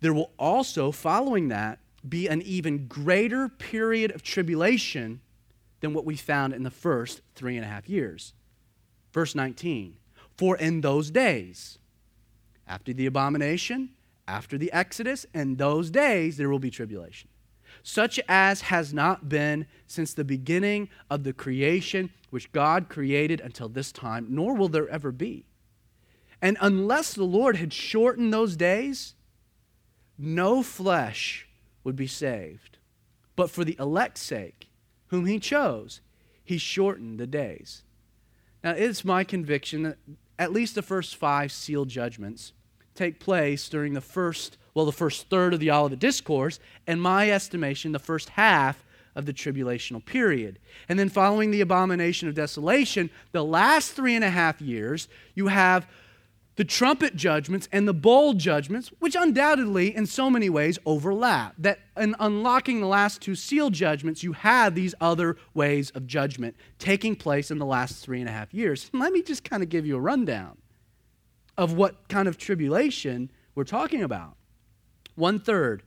There 0.00 0.14
will 0.14 0.30
also, 0.38 0.92
following 0.92 1.48
that, 1.48 1.80
be 2.08 2.28
an 2.28 2.40
even 2.42 2.86
greater 2.86 3.48
period 3.48 4.12
of 4.12 4.22
tribulation 4.22 5.20
than 5.80 5.92
what 5.92 6.04
we 6.04 6.16
found 6.16 6.54
in 6.54 6.62
the 6.62 6.70
first 6.70 7.20
three 7.34 7.56
and 7.56 7.64
a 7.64 7.68
half 7.68 7.88
years. 7.88 8.32
Verse 9.12 9.34
19 9.34 9.96
For 10.36 10.56
in 10.56 10.80
those 10.80 11.10
days, 11.10 11.78
after 12.66 12.92
the 12.92 13.06
abomination, 13.06 13.90
after 14.28 14.58
the 14.58 14.72
Exodus 14.72 15.26
and 15.34 15.58
those 15.58 15.90
days, 15.90 16.36
there 16.36 16.50
will 16.50 16.58
be 16.58 16.70
tribulation, 16.70 17.30
such 17.82 18.20
as 18.28 18.60
has 18.62 18.94
not 18.94 19.28
been 19.28 19.66
since 19.86 20.12
the 20.12 20.24
beginning 20.24 20.88
of 21.10 21.24
the 21.24 21.32
creation 21.32 22.10
which 22.30 22.52
God 22.52 22.88
created 22.88 23.40
until 23.40 23.68
this 23.68 23.90
time, 23.90 24.26
nor 24.28 24.54
will 24.54 24.68
there 24.68 24.88
ever 24.88 25.10
be. 25.10 25.46
And 26.40 26.56
unless 26.60 27.14
the 27.14 27.24
Lord 27.24 27.56
had 27.56 27.72
shortened 27.72 28.32
those 28.32 28.54
days, 28.54 29.14
no 30.16 30.62
flesh 30.62 31.48
would 31.82 31.96
be 31.96 32.06
saved. 32.06 32.78
But 33.34 33.50
for 33.50 33.64
the 33.64 33.76
elect's 33.80 34.20
sake, 34.20 34.68
whom 35.06 35.26
he 35.26 35.38
chose, 35.38 36.00
he 36.44 36.58
shortened 36.58 37.18
the 37.18 37.26
days. 37.26 37.82
Now, 38.62 38.72
it's 38.72 39.04
my 39.04 39.24
conviction 39.24 39.84
that 39.84 39.98
at 40.38 40.52
least 40.52 40.74
the 40.74 40.82
first 40.82 41.16
five 41.16 41.50
sealed 41.50 41.88
judgments 41.88 42.52
take 42.98 43.20
place 43.20 43.68
during 43.68 43.94
the 43.94 44.00
first, 44.00 44.58
well, 44.74 44.84
the 44.84 44.92
first 44.92 45.30
third 45.30 45.54
of 45.54 45.60
the 45.60 45.70
Olivet 45.70 45.98
Discourse, 45.98 46.58
and 46.86 47.00
my 47.00 47.30
estimation, 47.30 47.92
the 47.92 47.98
first 47.98 48.30
half 48.30 48.84
of 49.14 49.26
the 49.26 49.32
tribulational 49.32 50.04
period. 50.04 50.58
And 50.88 50.98
then 50.98 51.08
following 51.08 51.50
the 51.50 51.60
abomination 51.60 52.28
of 52.28 52.34
desolation, 52.34 53.10
the 53.32 53.44
last 53.44 53.92
three 53.92 54.14
and 54.14 54.24
a 54.24 54.30
half 54.30 54.60
years, 54.60 55.08
you 55.34 55.48
have 55.48 55.88
the 56.56 56.64
trumpet 56.64 57.14
judgments 57.14 57.68
and 57.70 57.86
the 57.86 57.94
bowl 57.94 58.34
judgments, 58.34 58.90
which 58.98 59.16
undoubtedly 59.16 59.94
in 59.94 60.06
so 60.06 60.28
many 60.28 60.50
ways 60.50 60.76
overlap. 60.84 61.54
That 61.58 61.78
in 61.96 62.16
unlocking 62.18 62.80
the 62.80 62.86
last 62.88 63.22
two 63.22 63.36
seal 63.36 63.70
judgments, 63.70 64.24
you 64.24 64.32
have 64.32 64.74
these 64.74 64.94
other 65.00 65.36
ways 65.54 65.90
of 65.90 66.08
judgment 66.08 66.56
taking 66.80 67.14
place 67.14 67.52
in 67.52 67.58
the 67.58 67.66
last 67.66 68.04
three 68.04 68.18
and 68.18 68.28
a 68.28 68.32
half 68.32 68.52
years. 68.52 68.90
Let 68.92 69.12
me 69.12 69.22
just 69.22 69.44
kind 69.44 69.62
of 69.62 69.68
give 69.68 69.86
you 69.86 69.96
a 69.96 70.00
rundown 70.00 70.58
of 71.58 71.72
what 71.72 72.08
kind 72.08 72.28
of 72.28 72.38
tribulation 72.38 73.30
we're 73.54 73.64
talking 73.64 74.02
about. 74.02 74.36
One 75.16 75.40
third 75.40 75.82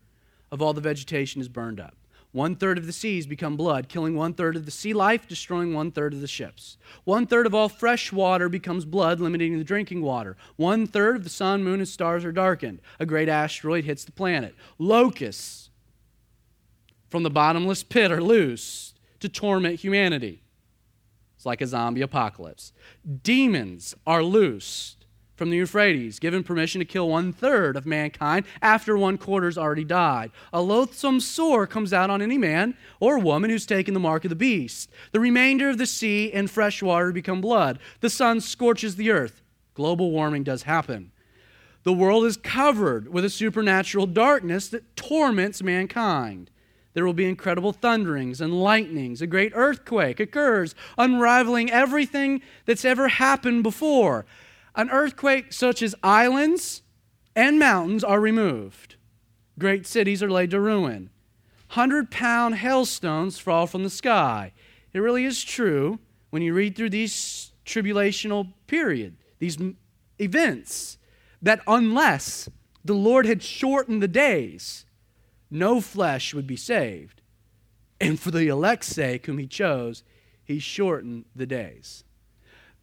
of 0.52 0.62
all 0.62 0.74
the 0.74 0.82
vegetation 0.82 1.40
is 1.40 1.48
burned 1.48 1.80
up. 1.80 1.96
One 2.34 2.56
third 2.56 2.78
of 2.78 2.86
the 2.86 2.94
seas 2.94 3.26
become 3.26 3.58
blood, 3.58 3.90
killing 3.90 4.16
one 4.16 4.34
third 4.34 4.56
of 4.56 4.66
the 4.66 4.72
sea 4.72 4.94
life, 4.94 5.28
destroying 5.28 5.74
one 5.74 5.92
third 5.92 6.14
of 6.14 6.22
the 6.22 6.28
ships. 6.28 6.78
One 7.04 7.26
third 7.26 7.46
of 7.46 7.56
all 7.56 7.68
fresh 7.68 8.12
water 8.12 8.48
becomes 8.48 8.86
blood, 8.86 9.20
limiting 9.20 9.58
the 9.58 9.64
drinking 9.64 10.02
water. 10.02 10.38
One 10.56 10.88
third 10.88 11.16
of 11.16 11.24
the 11.24 11.30
sun, 11.30 11.64
moon, 11.64 11.80
and 11.80 11.88
stars 11.88 12.24
are 12.24 12.32
darkened. 12.32 12.82
A 13.00 13.06
great 13.06 13.28
asteroid 13.28 13.84
hits 13.86 14.06
the 14.06 14.14
planet. 14.14 14.56
Locusts 14.78 15.70
from 17.10 17.24
the 17.24 17.30
bottomless 17.30 17.84
pit 17.84 18.12
are 18.12 18.22
loose 18.22 18.94
to 19.20 19.28
torment 19.28 19.82
humanity. 19.82 20.42
It's 21.36 21.46
like 21.46 21.62
a 21.62 21.68
zombie 21.68 22.02
apocalypse. 22.02 22.72
Demons 23.24 23.94
are 24.08 24.24
loose 24.24 24.96
from 25.36 25.50
the 25.50 25.58
Euphrates, 25.58 26.20
given 26.20 26.44
permission 26.44 26.80
to 26.80 26.86
kill 26.86 27.10
one 27.10 27.34
third 27.34 27.76
of 27.76 27.86
mankind 27.86 28.46
after 28.62 28.98
one 28.98 29.18
quarter's 29.18 29.58
already 29.58 29.84
died. 29.84 30.32
A 30.54 30.62
loathsome 30.62 31.20
sore 31.20 31.66
comes 31.66 31.94
out 31.94 32.10
on 32.10 32.22
any 32.22 32.38
man 32.38 32.76
or 33.00 33.18
woman 33.18 33.50
who's 33.50 33.66
taken 33.66 33.94
the 33.94 34.00
mark 34.00 34.24
of 34.26 34.30
the 34.30 34.36
beast. 34.36 34.90
The 35.12 35.20
remainder 35.20 35.70
of 35.70 35.78
the 35.78 35.86
sea 35.86 36.32
and 36.32 36.50
fresh 36.50 36.84
water 36.84 37.12
become 37.12 37.42
blood. 37.42 37.80
The 38.02 38.10
sun 38.10 38.42
scorches 38.42 38.96
the 38.96 39.12
earth. 39.12 39.42
Global 39.74 40.12
warming 40.12 40.44
does 40.44 40.64
happen. 40.64 41.12
The 41.84 41.94
world 41.94 42.26
is 42.26 42.38
covered 42.38 43.12
with 43.12 43.26
a 43.26 43.30
supernatural 43.30 44.06
darkness 44.06 44.68
that 44.70 44.96
torments 44.96 45.64
mankind. 45.64 46.52
There 46.94 47.06
will 47.06 47.14
be 47.14 47.28
incredible 47.28 47.74
thunderings 47.74 48.42
and 48.42 48.62
lightnings. 48.62 49.22
A 49.22 49.28
great 49.28 49.54
earthquake 49.56 50.20
occurs, 50.20 50.76
unraveling 50.98 51.72
everything 51.72 52.42
that's 52.66 52.86
ever 52.86 53.08
happened 53.08 53.64
before. 53.64 54.26
An 54.76 54.90
earthquake 54.90 55.52
such 55.52 55.82
as 55.82 55.96
islands 56.02 56.82
and 57.36 57.60
mountains 57.60 58.04
are 58.04 58.20
removed. 58.20 58.96
Great 59.60 59.86
cities 59.86 60.24
are 60.24 60.32
laid 60.32 60.52
to 60.52 60.60
ruin. 60.60 61.10
Hundred 61.70 62.12
pound 62.12 62.56
hailstones 62.56 63.38
fall 63.38 63.68
from 63.68 63.84
the 63.84 63.90
sky. 63.90 64.54
It 64.94 65.00
really 65.00 65.26
is 65.26 65.44
true 65.44 66.00
when 66.30 66.42
you 66.42 66.54
read 66.54 66.76
through 66.76 66.90
these 66.90 67.52
tribulational 67.66 68.54
period, 68.68 69.18
these 69.40 69.58
events, 70.20 70.98
that 71.42 71.62
unless 71.68 72.50
the 72.84 72.94
Lord 72.94 73.26
had 73.26 73.44
shortened 73.44 74.02
the 74.02 74.08
days, 74.08 74.86
no 75.50 75.82
flesh 75.82 76.34
would 76.34 76.48
be 76.48 76.56
saved. 76.56 77.22
And 78.00 78.20
for 78.20 78.32
the 78.32 78.48
elect's 78.48 78.88
sake, 78.88 79.26
whom 79.26 79.38
he 79.38 79.48
chose, 79.48 80.04
he 80.44 80.60
shortened 80.60 81.26
the 81.36 81.46
days 81.46 82.04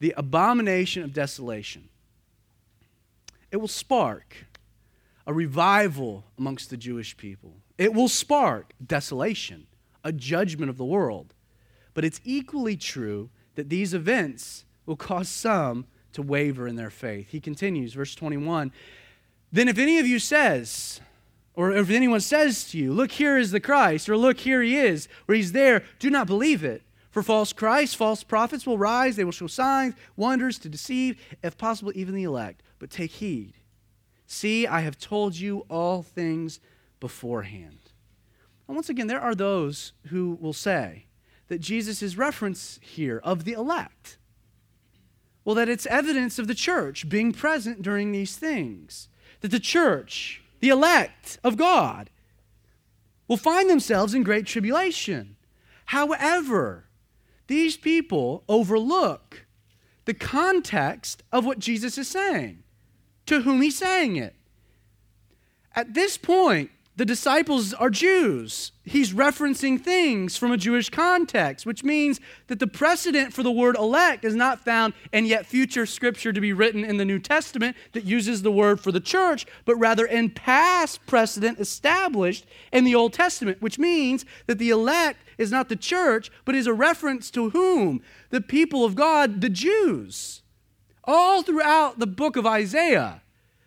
the 0.01 0.14
abomination 0.16 1.03
of 1.03 1.12
desolation. 1.12 1.88
It 3.51 3.57
will 3.57 3.68
spark 3.68 4.46
a 5.26 5.32
revival 5.32 6.24
amongst 6.38 6.70
the 6.70 6.76
Jewish 6.76 7.16
people. 7.16 7.57
It 7.76 7.92
will 7.92 8.09
spark 8.09 8.72
desolation, 8.84 9.66
a 10.05 10.12
judgment 10.12 10.70
of 10.70 10.78
the 10.78 10.84
world. 10.84 11.34
But 11.94 12.05
it's 12.05 12.20
equally 12.24 12.76
true 12.76 13.30
that 13.55 13.68
these 13.68 13.92
events 13.92 14.64
will 14.86 14.96
cause 14.96 15.28
some 15.28 15.86
to 16.12 16.22
waver 16.22 16.66
in 16.66 16.76
their 16.76 16.90
faith. 16.90 17.30
He 17.30 17.40
continues, 17.40 17.94
verse 17.94 18.14
21 18.14 18.72
Then 19.53 19.68
if 19.68 19.78
any 19.78 19.99
of 19.99 20.07
you 20.07 20.18
says, 20.18 21.01
or 21.55 21.72
if 21.72 21.90
anyone 21.90 22.20
says 22.20 22.70
to 22.70 22.78
you, 22.78 22.92
Look, 22.92 23.12
here 23.12 23.36
is 23.36 23.51
the 23.51 23.61
Christ, 23.61 24.09
or 24.09 24.16
look, 24.16 24.38
here 24.38 24.62
he 24.62 24.76
is, 24.76 25.09
or 25.26 25.34
he's 25.34 25.53
there, 25.53 25.84
do 25.99 26.09
not 26.09 26.26
believe 26.26 26.64
it. 26.64 26.82
For 27.19 27.23
false 27.25 27.53
Christs, 27.53 27.97
false 27.97 28.23
prophets 28.23 28.64
will 28.64 28.79
rise, 28.79 29.16
they 29.16 29.25
will 29.25 29.33
show 29.33 29.49
signs, 29.49 29.97
wonders 30.14 30.57
to 30.61 30.69
deceive, 30.69 31.21
if 31.43 31.59
possible, 31.59 31.91
even 31.97 32.14
the 32.14 32.23
elect. 32.23 32.62
But 32.79 32.91
take 32.91 33.11
heed. 33.11 33.55
See, 34.29 34.69
I 34.69 34.83
have 34.83 35.01
told 35.01 35.35
you 35.35 35.66
all 35.69 36.05
things 36.05 36.61
beforehand. 37.01 37.81
And 38.69 38.77
once 38.77 38.89
again, 38.89 39.09
there 39.09 39.21
are 39.21 39.35
those 39.35 39.95
who 40.11 40.39
will 40.41 40.53
say 40.53 41.07
that 41.49 41.59
Jesus' 41.59 42.16
reference 42.16 42.79
here 42.81 43.21
of 43.25 43.43
the 43.43 43.55
elect, 43.55 44.16
well, 45.45 45.57
that 45.57 45.69
it's 45.69 45.87
evidence 45.87 46.39
of 46.39 46.47
the 46.47 46.55
church 46.55 47.09
being 47.09 47.33
present 47.33 47.83
during 47.83 48.12
these 48.12 48.37
things. 48.37 49.09
That 49.41 49.51
the 49.51 49.59
church, 49.59 50.41
the 50.61 50.69
elect 50.69 51.41
of 51.43 51.57
God, 51.57 52.11
will 53.27 53.37
find 53.37 53.69
themselves 53.69 54.14
in 54.14 54.23
great 54.23 54.47
tribulation. 54.47 55.35
However, 55.87 56.85
these 57.49 57.76
people 57.76 58.44
overlook 58.49 59.46
the 60.05 60.14
context 60.14 61.22
of 61.32 61.44
what 61.44 61.59
Jesus 61.59 61.99
is 61.99 62.09
saying 62.09 62.62
to 63.26 63.42
whom 63.42 63.61
he's 63.61 63.76
saying 63.76 64.16
it. 64.16 64.34
At 65.74 65.92
this 65.92 66.16
point, 66.16 66.70
the 66.99 67.07
disciples 67.07 67.72
are 67.74 67.90
Jews. 67.90 68.72
He's 68.84 69.12
referencing 69.12 69.80
things 69.80 70.36
from 70.36 70.51
a 70.51 70.57
Jewish 70.57 70.90
context, 70.90 71.64
which 71.64 71.84
means 71.84 72.18
that 72.49 72.59
the 72.59 72.66
precedent 72.66 73.32
for 73.32 73.44
the 73.44 73.53
word 73.53 73.76
elect 73.76 74.24
is 74.24 74.34
not 74.34 74.64
found 74.64 74.94
in 75.12 75.24
yet 75.24 75.46
future 75.46 75.86
scripture 75.86 76.32
to 76.32 76.40
be 76.40 76.53
written 76.53 76.84
in 76.84 76.96
the 76.96 77.05
New 77.05 77.20
Testament 77.20 77.76
that 77.92 78.03
uses 78.03 78.42
the 78.42 78.51
word 78.51 78.80
for 78.80 78.90
the 78.90 78.99
church, 78.99 79.46
but 79.64 79.76
rather 79.76 80.07
in 80.07 80.28
past 80.30 81.07
precedent 81.07 81.61
established 81.61 82.44
in 82.72 82.82
the 82.82 82.96
Old 82.96 83.12
Testament, 83.12 83.62
which 83.62 83.78
means 83.78 84.24
that 84.49 84.59
the 84.59 84.70
elect 84.70 85.20
is 85.38 85.53
not 85.53 85.68
the 85.68 85.76
church, 85.76 86.32
but 86.44 86.57
is 86.57 86.66
a 86.66 86.74
reference 86.74 87.30
to 87.30 87.51
whom? 87.51 88.03
The 88.30 88.40
people 88.40 88.84
of 88.84 88.96
God, 88.96 89.40
the 89.40 89.49
Jews. 89.49 90.42
All 91.05 91.44
throughout 91.44 92.01
the 92.01 92.09
book 92.09 92.34
of 92.34 92.44
Isaiah, 92.44 93.22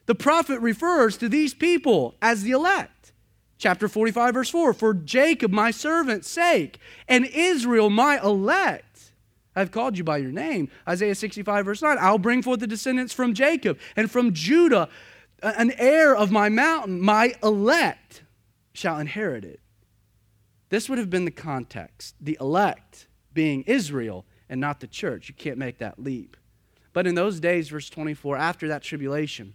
the 0.06 0.16
prophet 0.16 0.60
refers 0.60 1.16
to 1.16 1.30
these 1.30 1.54
people 1.54 2.16
as 2.22 2.44
the 2.44 2.52
elect. 2.52 3.01
Chapter 3.62 3.88
45, 3.88 4.34
verse 4.34 4.50
4 4.50 4.74
For 4.74 4.96
Jacob, 4.96 5.52
my 5.52 5.70
servant's 5.70 6.28
sake, 6.28 6.80
and 7.08 7.28
Israel, 7.28 7.92
my 7.92 8.20
elect, 8.20 9.14
I've 9.56 9.70
called 9.70 10.00
you 10.00 10.04
by 10.04 10.18
your 10.18 10.32
name. 10.32 10.68
Isaiah 10.90 11.14
65, 11.14 11.66
verse 11.66 11.84
9 11.84 11.96
I'll 12.02 12.18
bring 12.18 12.42
forth 12.42 12.60
the 12.60 12.66
descendants 12.66 13.14
from 13.14 13.36
Jacob, 13.36 13.78
and 13.96 14.10
from 14.10 14.34
Judah, 14.34 14.90
an 15.44 15.74
heir 15.78 16.16
of 16.16 16.32
my 16.32 16.50
mountain, 16.50 17.00
my 17.00 17.36
elect 17.44 18.24
shall 18.74 18.98
inherit 18.98 19.46
it. 19.46 19.60
This 20.70 20.90
would 20.90 20.98
have 20.98 21.12
been 21.12 21.26
the 21.26 21.30
context 21.30 22.16
the 22.20 22.40
elect 22.42 23.06
being 23.32 23.62
Israel 23.68 24.26
and 24.50 24.60
not 24.60 24.80
the 24.80 24.88
church. 24.88 25.30
You 25.30 25.36
can't 25.36 25.60
make 25.60 25.78
that 25.78 26.00
leap. 26.00 26.36
But 26.94 27.06
in 27.06 27.14
those 27.14 27.40
days, 27.40 27.70
verse 27.70 27.92
24, 27.92 28.38
after 28.38 28.70
that 28.70 28.82
tribulation, 28.82 29.54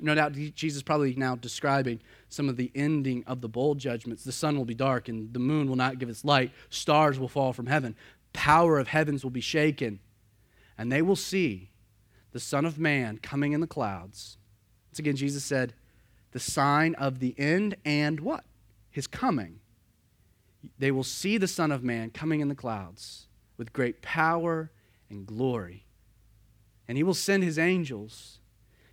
no 0.00 0.14
doubt 0.16 0.32
Jesus 0.32 0.82
probably 0.82 1.14
now 1.14 1.36
describing 1.36 2.00
some 2.32 2.48
of 2.48 2.56
the 2.56 2.70
ending 2.74 3.22
of 3.26 3.40
the 3.40 3.48
bowl 3.48 3.74
judgments. 3.74 4.24
The 4.24 4.32
sun 4.32 4.56
will 4.56 4.64
be 4.64 4.74
dark 4.74 5.08
and 5.08 5.32
the 5.32 5.38
moon 5.38 5.68
will 5.68 5.76
not 5.76 5.98
give 5.98 6.08
its 6.08 6.24
light. 6.24 6.52
Stars 6.70 7.18
will 7.18 7.28
fall 7.28 7.52
from 7.52 7.66
heaven. 7.66 7.94
Power 8.32 8.78
of 8.78 8.88
heavens 8.88 9.22
will 9.22 9.30
be 9.30 9.40
shaken. 9.40 10.00
And 10.78 10.90
they 10.90 11.02
will 11.02 11.16
see 11.16 11.70
the 12.32 12.40
Son 12.40 12.64
of 12.64 12.78
Man 12.78 13.18
coming 13.18 13.52
in 13.52 13.60
the 13.60 13.66
clouds. 13.66 14.38
Once 14.90 14.98
again, 14.98 15.16
Jesus 15.16 15.44
said, 15.44 15.74
the 16.32 16.40
sign 16.40 16.94
of 16.94 17.18
the 17.18 17.34
end 17.38 17.76
and 17.84 18.20
what? 18.20 18.44
His 18.90 19.06
coming. 19.06 19.60
They 20.78 20.90
will 20.90 21.04
see 21.04 21.36
the 21.38 21.48
Son 21.48 21.70
of 21.70 21.84
Man 21.84 22.10
coming 22.10 22.40
in 22.40 22.48
the 22.48 22.54
clouds 22.54 23.26
with 23.58 23.72
great 23.72 24.00
power 24.00 24.70
and 25.10 25.26
glory. 25.26 25.84
And 26.88 26.96
he 26.96 27.04
will 27.04 27.14
send 27.14 27.44
his 27.44 27.58
angels 27.58 28.38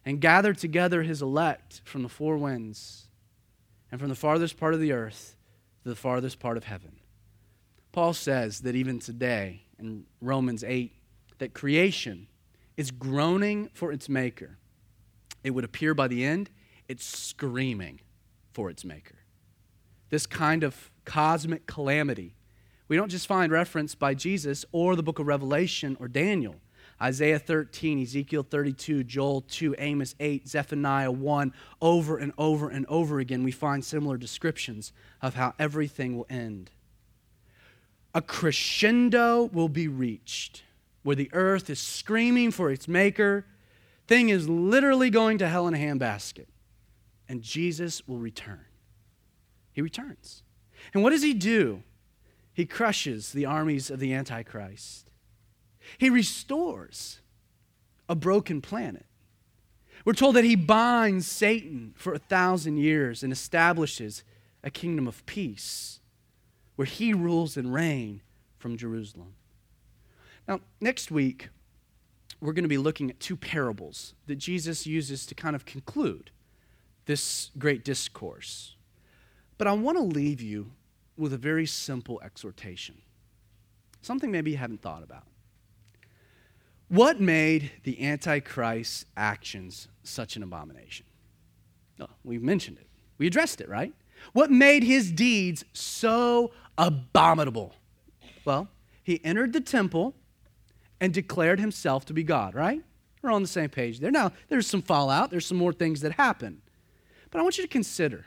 and 0.05 0.19
gather 0.19 0.53
together 0.53 1.03
his 1.03 1.21
elect 1.21 1.81
from 1.85 2.03
the 2.03 2.09
four 2.09 2.37
winds 2.37 3.08
and 3.91 3.99
from 3.99 4.09
the 4.09 4.15
farthest 4.15 4.57
part 4.57 4.73
of 4.73 4.79
the 4.79 4.91
earth 4.91 5.35
to 5.83 5.89
the 5.89 5.95
farthest 5.95 6.39
part 6.39 6.57
of 6.57 6.65
heaven. 6.65 6.97
Paul 7.91 8.13
says 8.13 8.61
that 8.61 8.75
even 8.75 8.99
today 8.99 9.65
in 9.79 10.05
Romans 10.21 10.63
8, 10.63 10.93
that 11.39 11.53
creation 11.53 12.27
is 12.77 12.91
groaning 12.91 13.69
for 13.73 13.91
its 13.91 14.07
maker. 14.07 14.57
It 15.43 15.51
would 15.51 15.63
appear 15.63 15.93
by 15.93 16.07
the 16.07 16.23
end, 16.23 16.49
it's 16.87 17.05
screaming 17.05 18.01
for 18.51 18.69
its 18.69 18.83
maker. 18.85 19.15
This 20.09 20.25
kind 20.25 20.63
of 20.63 20.91
cosmic 21.05 21.65
calamity. 21.65 22.35
We 22.87 22.95
don't 22.95 23.09
just 23.09 23.27
find 23.27 23.51
reference 23.51 23.95
by 23.95 24.13
Jesus 24.13 24.65
or 24.71 24.95
the 24.95 25.03
book 25.03 25.19
of 25.19 25.27
Revelation 25.27 25.95
or 25.99 26.07
Daniel. 26.07 26.55
Isaiah 27.01 27.39
13, 27.39 28.01
Ezekiel 28.01 28.43
32, 28.43 29.03
Joel 29.05 29.41
2, 29.41 29.75
Amos 29.77 30.15
8, 30.19 30.47
Zephaniah 30.47 31.11
1, 31.11 31.53
over 31.81 32.17
and 32.17 32.33
over 32.37 32.69
and 32.69 32.85
over 32.87 33.19
again, 33.19 33.43
we 33.43 33.51
find 33.51 33.85
similar 33.85 34.17
descriptions 34.17 34.91
of 35.21 35.35
how 35.35 35.53
everything 35.57 36.17
will 36.17 36.27
end. 36.29 36.71
A 38.13 38.21
crescendo 38.21 39.45
will 39.45 39.69
be 39.69 39.87
reached 39.87 40.63
where 41.03 41.15
the 41.15 41.29
earth 41.33 41.69
is 41.69 41.79
screaming 41.79 42.51
for 42.51 42.71
its 42.71 42.87
maker. 42.87 43.45
Thing 44.07 44.29
is 44.29 44.49
literally 44.49 45.09
going 45.09 45.37
to 45.37 45.47
hell 45.47 45.67
in 45.67 45.73
a 45.73 45.77
handbasket. 45.77 46.47
And 47.27 47.41
Jesus 47.41 48.07
will 48.07 48.17
return. 48.17 48.65
He 49.71 49.81
returns. 49.81 50.43
And 50.93 51.03
what 51.03 51.11
does 51.11 51.21
he 51.21 51.33
do? 51.33 51.83
He 52.53 52.65
crushes 52.65 53.31
the 53.31 53.45
armies 53.45 53.89
of 53.89 53.99
the 53.99 54.13
Antichrist. 54.13 55.08
He 55.97 56.09
restores 56.09 57.19
a 58.07 58.15
broken 58.15 58.61
planet. 58.61 59.05
We're 60.05 60.13
told 60.13 60.35
that 60.35 60.45
he 60.45 60.55
binds 60.55 61.27
Satan 61.27 61.93
for 61.95 62.13
a 62.13 62.19
thousand 62.19 62.77
years 62.77 63.23
and 63.23 63.33
establishes 63.33 64.23
a 64.63 64.69
kingdom 64.69 65.07
of 65.07 65.25
peace 65.25 65.99
where 66.75 66.85
he 66.85 67.13
rules 67.13 67.57
and 67.57 67.73
reigns 67.73 68.21
from 68.57 68.77
Jerusalem. 68.77 69.33
Now, 70.47 70.61
next 70.81 71.11
week, 71.11 71.49
we're 72.41 72.53
going 72.53 72.63
to 72.63 72.69
be 72.69 72.77
looking 72.77 73.09
at 73.09 73.19
two 73.19 73.35
parables 73.35 74.13
that 74.27 74.35
Jesus 74.35 74.87
uses 74.87 75.25
to 75.25 75.35
kind 75.35 75.55
of 75.55 75.65
conclude 75.65 76.31
this 77.05 77.51
great 77.57 77.83
discourse. 77.83 78.75
But 79.57 79.67
I 79.67 79.73
want 79.73 79.97
to 79.97 80.03
leave 80.03 80.41
you 80.41 80.71
with 81.17 81.33
a 81.33 81.37
very 81.37 81.65
simple 81.65 82.21
exhortation, 82.23 83.01
something 84.01 84.31
maybe 84.31 84.51
you 84.51 84.57
haven't 84.57 84.81
thought 84.81 85.03
about. 85.03 85.25
What 86.89 87.21
made 87.21 87.71
the 87.83 88.03
Antichrist's 88.03 89.05
actions 89.15 89.87
such 90.03 90.35
an 90.35 90.43
abomination? 90.43 91.05
Oh, 91.99 92.07
we've 92.23 92.41
mentioned 92.41 92.77
it. 92.79 92.87
We 93.17 93.27
addressed 93.27 93.61
it, 93.61 93.69
right? 93.69 93.93
What 94.33 94.51
made 94.51 94.83
his 94.83 95.11
deeds 95.11 95.63
so 95.71 96.51
abominable? 96.77 97.75
Well, 98.43 98.69
he 99.03 99.23
entered 99.23 99.53
the 99.53 99.61
temple 99.61 100.15
and 100.99 101.13
declared 101.13 101.59
himself 101.59 102.05
to 102.05 102.13
be 102.13 102.23
God, 102.23 102.55
right? 102.55 102.81
We're 103.21 103.31
on 103.31 103.41
the 103.41 103.47
same 103.47 103.69
page 103.69 103.99
there. 103.99 104.11
Now, 104.11 104.31
there's 104.47 104.67
some 104.67 104.81
fallout, 104.81 105.29
there's 105.29 105.45
some 105.45 105.57
more 105.57 105.73
things 105.73 106.01
that 106.01 106.13
happen. 106.13 106.61
But 107.31 107.39
I 107.39 107.41
want 107.43 107.57
you 107.57 107.63
to 107.63 107.69
consider. 107.69 108.25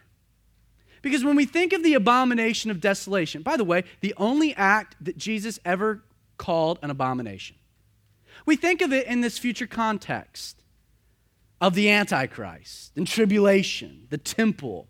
Because 1.00 1.24
when 1.24 1.34
we 1.34 1.46
think 1.46 1.72
of 1.72 1.82
the 1.82 1.94
abomination 1.94 2.70
of 2.70 2.80
desolation, 2.80 3.42
by 3.42 3.56
the 3.56 3.64
way, 3.64 3.84
the 4.00 4.14
only 4.16 4.54
act 4.54 4.94
that 5.00 5.16
Jesus 5.16 5.58
ever 5.64 6.04
called 6.36 6.78
an 6.82 6.90
abomination, 6.90 7.56
we 8.46 8.56
think 8.56 8.80
of 8.82 8.92
it 8.92 9.06
in 9.06 9.20
this 9.20 9.38
future 9.38 9.66
context 9.66 10.62
of 11.60 11.74
the 11.74 11.90
Antichrist 11.90 12.92
and 12.96 13.06
tribulation, 13.06 14.06
the 14.10 14.18
temple. 14.18 14.88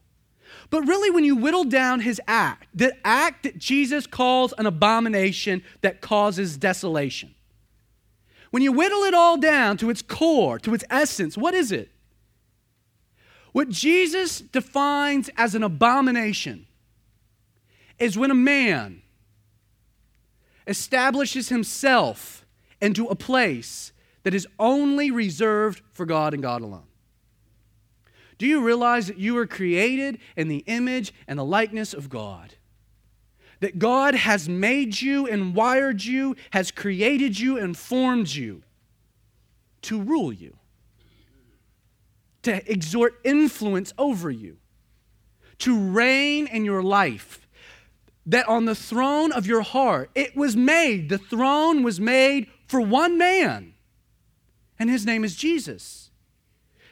But 0.71 0.83
really, 0.83 1.11
when 1.11 1.25
you 1.25 1.37
whittle 1.37 1.65
down 1.65 2.01
his 2.01 2.21
act, 2.27 2.67
the 2.75 2.95
act 3.05 3.43
that 3.43 3.59
Jesus 3.59 4.07
calls 4.07 4.55
an 4.57 4.67
abomination 4.67 5.63
that 5.83 6.01
causes 6.01 6.57
desolation, 6.57 7.35
when 8.51 8.63
you 8.63 8.73
whittle 8.73 9.03
it 9.05 9.15
all 9.15 9.37
down 9.37 9.77
to 9.79 9.91
its 9.91 10.03
core, 10.03 10.59
to 10.59 10.75
its 10.75 10.85
essence, 10.91 11.37
what 11.37 11.55
is 11.55 11.73
it? 11.73 11.91
What 13.53 13.69
Jesus 13.69 14.41
defines 14.41 15.31
as 15.37 15.55
an 15.55 15.63
abomination 15.63 16.67
is 17.99 18.17
when 18.17 18.31
a 18.31 18.35
man 18.35 19.03
establishes 20.67 21.49
himself 21.49 22.42
into 22.83 23.07
a 23.07 23.15
place 23.15 23.93
that 24.25 24.35
is 24.35 24.47
only 24.59 25.11
reserved 25.11 25.81
for 25.93 26.05
God 26.05 26.35
and 26.35 26.43
God 26.43 26.61
alone. 26.61 26.87
Do 28.37 28.47
you 28.47 28.61
realize 28.61 29.07
that 29.07 29.19
you 29.19 29.35
were 29.35 29.47
created 29.47 30.19
in 30.37 30.49
the 30.49 30.65
image 30.67 31.15
and 31.29 31.39
the 31.39 31.45
likeness 31.45 31.95
of 31.95 32.11
God? 32.11 32.55
That 33.61 33.79
God 33.79 34.17
has 34.17 34.49
made 34.49 35.01
you 35.01 35.29
and 35.29 35.55
wired 35.55 36.03
you, 36.03 36.35
has 36.51 36.73
created 36.73 37.39
you 37.39 37.57
and 37.57 37.77
formed 37.77 38.29
you 38.29 38.63
to 39.83 40.01
rule 40.01 40.33
you, 40.33 40.57
to 42.43 42.71
exert 42.71 43.21
influence 43.23 43.93
over 43.97 44.29
you, 44.31 44.57
to 45.59 45.79
reign 45.79 46.49
in 46.49 46.65
your 46.65 46.83
life. 46.83 47.47
That 48.27 48.49
on 48.49 48.65
the 48.65 48.75
throne 48.75 49.31
of 49.31 49.47
your 49.47 49.63
heart, 49.63 50.11
it 50.17 50.37
was 50.37 50.57
made, 50.57 51.09
the 51.09 51.19
throne 51.19 51.85
was 51.85 52.01
made 52.01 52.49
for 52.73 52.81
one 52.81 53.19
man, 53.19 53.75
and 54.79 54.89
his 54.89 55.05
name 55.05 55.25
is 55.25 55.37
Jesus. 55.37 56.11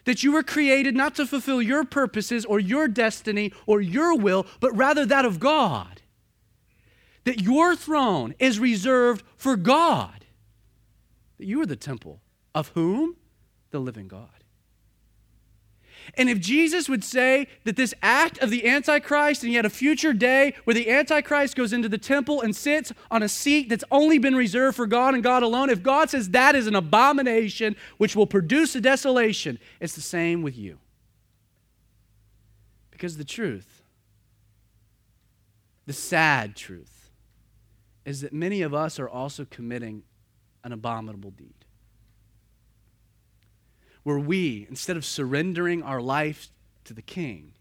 That 0.05 0.22
you 0.22 0.31
were 0.31 0.43
created 0.43 0.95
not 0.95 1.14
to 1.14 1.24
fulfill 1.26 1.62
your 1.62 1.87
purposes 1.87 2.45
or 2.45 2.61
your 2.61 2.87
destiny 2.87 3.55
or 3.64 3.81
your 3.81 4.14
will, 4.14 4.47
but 4.61 4.76
rather 4.76 5.07
that 5.07 5.24
of 5.24 5.41
God. 5.41 6.03
That 7.24 7.41
your 7.41 7.74
throne 7.74 8.35
is 8.39 8.61
reserved 8.61 9.24
for 9.39 9.57
God. 9.57 10.26
That 11.39 11.47
you 11.47 11.62
are 11.62 11.66
the 11.66 11.76
temple 11.76 12.20
of 12.55 12.68
whom? 12.74 13.16
The 13.70 13.81
living 13.81 14.07
God. 14.07 14.39
And 16.15 16.29
if 16.29 16.41
Jesus 16.41 16.89
would 16.89 17.05
say 17.05 17.47
that 17.65 17.77
this 17.77 17.95
act 18.03 18.39
of 18.39 18.51
the 18.51 18.67
Antichrist, 18.67 19.43
and 19.43 19.53
yet 19.53 19.65
a 19.65 19.71
future 19.71 20.13
day 20.13 20.55
where 20.65 20.75
the 20.75 20.91
Antichrist 20.91 21.57
goes 21.57 21.73
into 21.73 21.89
the 21.89 21.99
temple 21.99 22.41
and 22.41 22.55
sits 22.55 22.93
on 23.11 23.23
a 23.23 23.29
seat 23.29 23.69
that's 23.69 23.85
only 23.91 24.19
been 24.19 24.35
reserved 24.35 24.77
for 24.77 24.87
God 24.87 25.15
and 25.15 25.23
God 25.23 25.43
alone, 25.43 25.71
if 25.71 25.83
God 25.83 26.11
says 26.11 26.31
that 26.31 26.55
is 26.55 26.67
an 26.67 26.75
abomination 26.75 27.77
which 27.99 28.17
will 28.17 28.27
produce 28.27 28.75
a 28.75 28.81
desolation, 28.81 29.59
it's 29.81 29.95
the 29.95 30.01
same 30.01 30.43
with 30.43 30.57
you. 30.57 30.79
Because 32.91 33.17
the 33.17 33.25
truth, 33.25 33.83
the 35.87 35.93
sad 35.93 36.57
truth, 36.57 37.11
is 38.05 38.21
that 38.21 38.33
many 38.33 38.63
of 38.63 38.75
us 38.75 38.99
are 38.99 39.09
also 39.09 39.47
committing 39.49 40.03
an 40.65 40.73
abominable 40.73 41.31
deed 41.31 41.60
where 44.03 44.19
we, 44.19 44.67
instead 44.69 44.97
of 44.97 45.05
surrendering 45.05 45.83
our 45.83 46.01
life 46.01 46.49
to 46.85 46.95
the 46.95 47.03
king, 47.03 47.53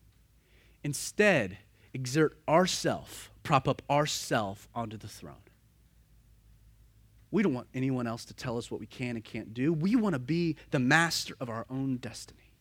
instead 0.83 1.57
exert 1.93 2.37
ourself, 2.47 3.31
prop 3.43 3.67
up 3.67 3.81
ourself 3.89 4.67
onto 4.73 4.97
the 4.97 5.07
throne. 5.07 5.35
We 7.31 7.43
don't 7.43 7.53
want 7.53 7.67
anyone 7.73 8.07
else 8.07 8.25
to 8.25 8.33
tell 8.33 8.57
us 8.57 8.71
what 8.71 8.79
we 8.79 8.87
can 8.87 9.15
and 9.15 9.23
can't 9.23 9.53
do. 9.53 9.71
We 9.71 9.95
want 9.95 10.13
to 10.13 10.19
be 10.19 10.55
the 10.71 10.79
master 10.79 11.35
of 11.39 11.49
our 11.49 11.65
own 11.69 11.97
destiny. 11.97 12.53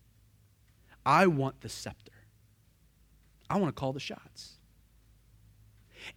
I 1.07 1.27
want 1.27 1.63
the 1.63 1.71
scepter. 1.71 2.13
I 3.49 3.59
want 3.59 3.75
to 3.75 3.81
call 3.81 3.95
the 3.95 4.01
shots. 4.01 4.55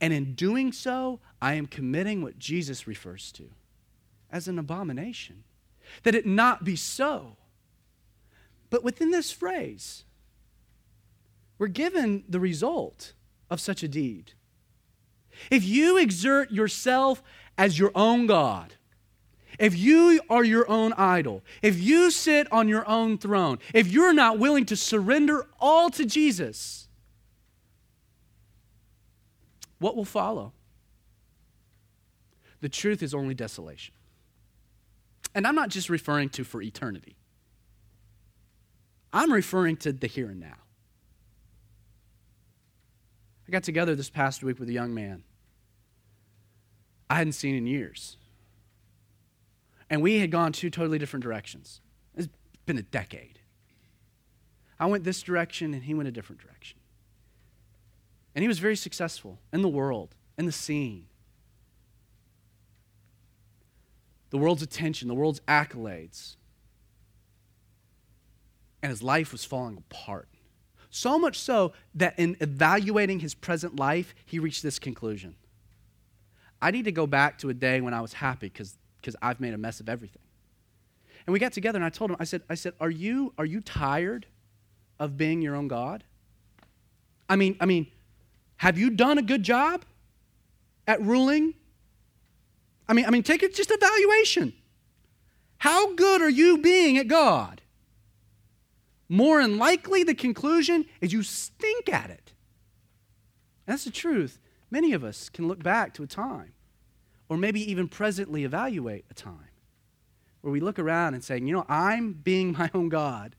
And 0.02 0.12
in 0.14 0.34
doing 0.34 0.74
so, 0.74 1.20
I 1.42 1.54
am 1.54 1.66
committing 1.66 2.22
what 2.22 2.38
Jesus 2.38 2.88
refers 2.88 3.32
to 3.34 3.50
as 4.32 4.48
an 4.48 4.60
abomination. 4.60 5.44
That 6.04 6.16
it 6.16 6.26
not 6.26 6.64
be 6.64 6.76
so. 6.76 7.38
But 8.72 8.84
within 8.84 9.12
this 9.12 9.32
phrase, 9.32 10.06
we're 11.60 11.68
given 11.68 12.24
the 12.28 12.40
result 12.40 13.14
of 13.52 13.62
such 13.62 13.84
a 13.84 13.88
deed. 13.88 14.32
If 15.52 15.64
you 15.64 15.98
exert 15.98 16.50
yourself 16.50 17.22
as 17.58 17.78
your 17.78 17.92
own 17.94 18.26
God, 18.26 18.74
if 19.60 19.78
you 19.78 20.22
are 20.30 20.44
your 20.44 20.68
own 20.72 20.94
idol, 20.94 21.44
if 21.62 21.80
you 21.80 22.10
sit 22.10 22.52
on 22.52 22.68
your 22.68 22.88
own 22.90 23.18
throne, 23.18 23.60
if 23.74 23.88
you're 23.88 24.14
not 24.14 24.40
willing 24.40 24.66
to 24.68 24.76
surrender 24.76 25.46
all 25.60 25.90
to 25.92 26.06
Jesus, 26.06 26.88
what 29.80 29.96
will 29.96 30.06
follow? 30.06 30.54
The 32.62 32.70
truth 32.70 33.04
is 33.04 33.14
only 33.14 33.34
desolation. 33.34 33.94
And 35.36 35.46
I'm 35.46 35.56
not 35.56 35.70
just 35.70 35.90
referring 35.90 36.30
to 36.30 36.44
for 36.44 36.62
eternity. 36.62 37.18
I'm 39.14 39.32
referring 39.32 39.78
to 39.78 39.94
the 39.94 40.08
here 40.08 40.30
and 40.30 40.40
now. 40.40 40.58
I 43.48 43.52
got 43.52 43.64
together 43.64 43.96
this 43.96 44.10
past 44.10 44.44
week 44.44 44.60
with 44.60 44.70
a 44.70 44.74
young 44.74 44.94
man 44.94 45.24
I 47.10 47.16
hadn't 47.16 47.34
seen 47.34 47.56
in 47.56 47.68
years. 47.68 48.16
And 49.90 50.02
we 50.02 50.20
had 50.20 50.32
gone 50.32 50.54
two 50.54 50.70
totally 50.70 50.98
different 50.98 51.24
directions. 51.24 51.82
It's 52.16 52.30
been 52.66 52.78
a 52.78 52.84
decade. 52.84 53.40
I 54.80 54.86
went 54.86 55.04
this 55.04 55.22
direction 55.22 55.74
and 55.74 55.84
he 55.84 55.94
went 55.94 56.08
a 56.08 56.12
different 56.14 56.42
direction. 56.42 56.80
And 58.34 58.44
he 58.44 58.48
was 58.48 58.60
very 58.60 58.78
successful 58.78 59.40
in 59.52 59.62
the 59.62 59.68
world, 59.68 60.16
in 60.38 60.46
the 60.46 60.54
scene. 60.54 61.08
The 64.30 64.38
world's 64.38 64.62
attention, 64.62 65.10
the 65.10 65.14
world's 65.14 65.42
accolades 65.42 66.38
and 68.82 68.90
his 68.90 69.04
life 69.04 69.32
was 69.32 69.46
falling 69.46 69.78
apart. 69.78 70.28
So 70.90 71.18
much 71.18 71.40
so 71.40 71.74
that 71.96 72.18
in 72.18 72.36
evaluating 72.42 73.20
his 73.20 73.34
present 73.34 73.78
life, 73.78 74.14
he 74.26 74.40
reached 74.40 74.64
this 74.64 74.80
conclusion 74.80 75.36
I 76.62 76.70
need 76.70 76.86
to 76.86 76.92
go 76.92 77.08
back 77.08 77.40
to 77.40 77.50
a 77.50 77.54
day 77.56 77.82
when 77.82 77.94
I 77.94 78.02
was 78.02 78.14
happy 78.14 78.50
because 78.50 78.78
I've 79.22 79.40
made 79.40 79.54
a 79.54 79.58
mess 79.58 79.80
of 79.80 79.90
everything. 79.90 80.22
And 81.26 81.34
we 81.34 81.40
got 81.40 81.54
together 81.54 81.78
and 81.78 81.86
I 81.86 81.90
told 81.90 82.12
him, 82.12 82.18
I 82.20 82.24
said, 82.24 82.44
I 82.50 82.56
said, 82.56 82.74
are 82.80 82.90
you, 82.90 83.34
are 83.38 83.46
you 83.46 83.62
tired 83.62 84.28
of 85.00 85.18
being 85.18 85.42
your 85.42 85.56
own 85.56 85.68
God? 85.68 86.04
I 87.28 87.36
mean, 87.36 87.56
I 87.60 87.66
mean, 87.66 87.88
have 88.58 88.78
you 88.78 88.92
done 88.92 89.18
a 89.18 89.22
good 89.22 89.42
job 89.42 89.86
at 90.86 91.02
ruling? 91.02 91.56
I 92.88 92.94
mean, 92.94 93.06
I 93.06 93.10
mean, 93.10 93.24
take 93.24 93.42
it 93.42 93.56
just 93.56 93.72
evaluation. 93.72 94.54
How 95.58 95.94
good 95.94 96.22
are 96.22 96.30
you 96.30 96.58
being 96.58 96.98
at 96.98 97.08
God? 97.08 97.61
More 99.12 99.42
than 99.42 99.58
likely 99.58 100.06
the 100.06 100.16
conclusion 100.16 100.86
is 101.02 101.12
you 101.12 101.22
stink 101.22 101.90
at 101.92 102.10
it. 102.10 102.32
that's 103.66 103.84
the 103.84 103.92
truth. 103.92 104.40
Many 104.70 104.94
of 104.94 105.04
us 105.04 105.28
can 105.28 105.50
look 105.50 105.62
back 105.62 105.94
to 105.96 106.04
a 106.04 106.08
time, 106.08 106.54
or 107.28 107.36
maybe 107.36 107.60
even 107.70 107.90
presently 107.90 108.46
evaluate 108.46 109.04
a 109.12 109.14
time, 109.14 109.52
where 110.40 110.54
we 110.54 110.62
look 110.62 110.80
around 110.80 111.14
and 111.14 111.22
say, 111.22 111.36
you 111.36 111.52
know, 111.52 111.66
I'm 111.68 112.14
being 112.14 112.54
my 112.54 112.72
own 112.74 112.88
God, 112.88 113.36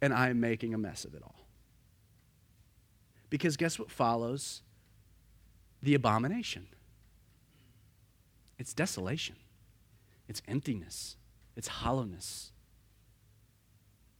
and 0.00 0.14
I'm 0.14 0.38
making 0.38 0.72
a 0.72 0.78
mess 0.78 1.04
of 1.04 1.14
it 1.14 1.22
all. 1.24 1.44
Because 3.28 3.56
guess 3.56 3.76
what 3.76 3.90
follows 3.90 4.62
the 5.82 5.94
abomination? 5.94 6.68
It's 8.56 8.72
desolation, 8.72 9.34
it's 10.28 10.42
emptiness, 10.46 11.16
it's 11.56 11.66
hollowness. 11.66 12.52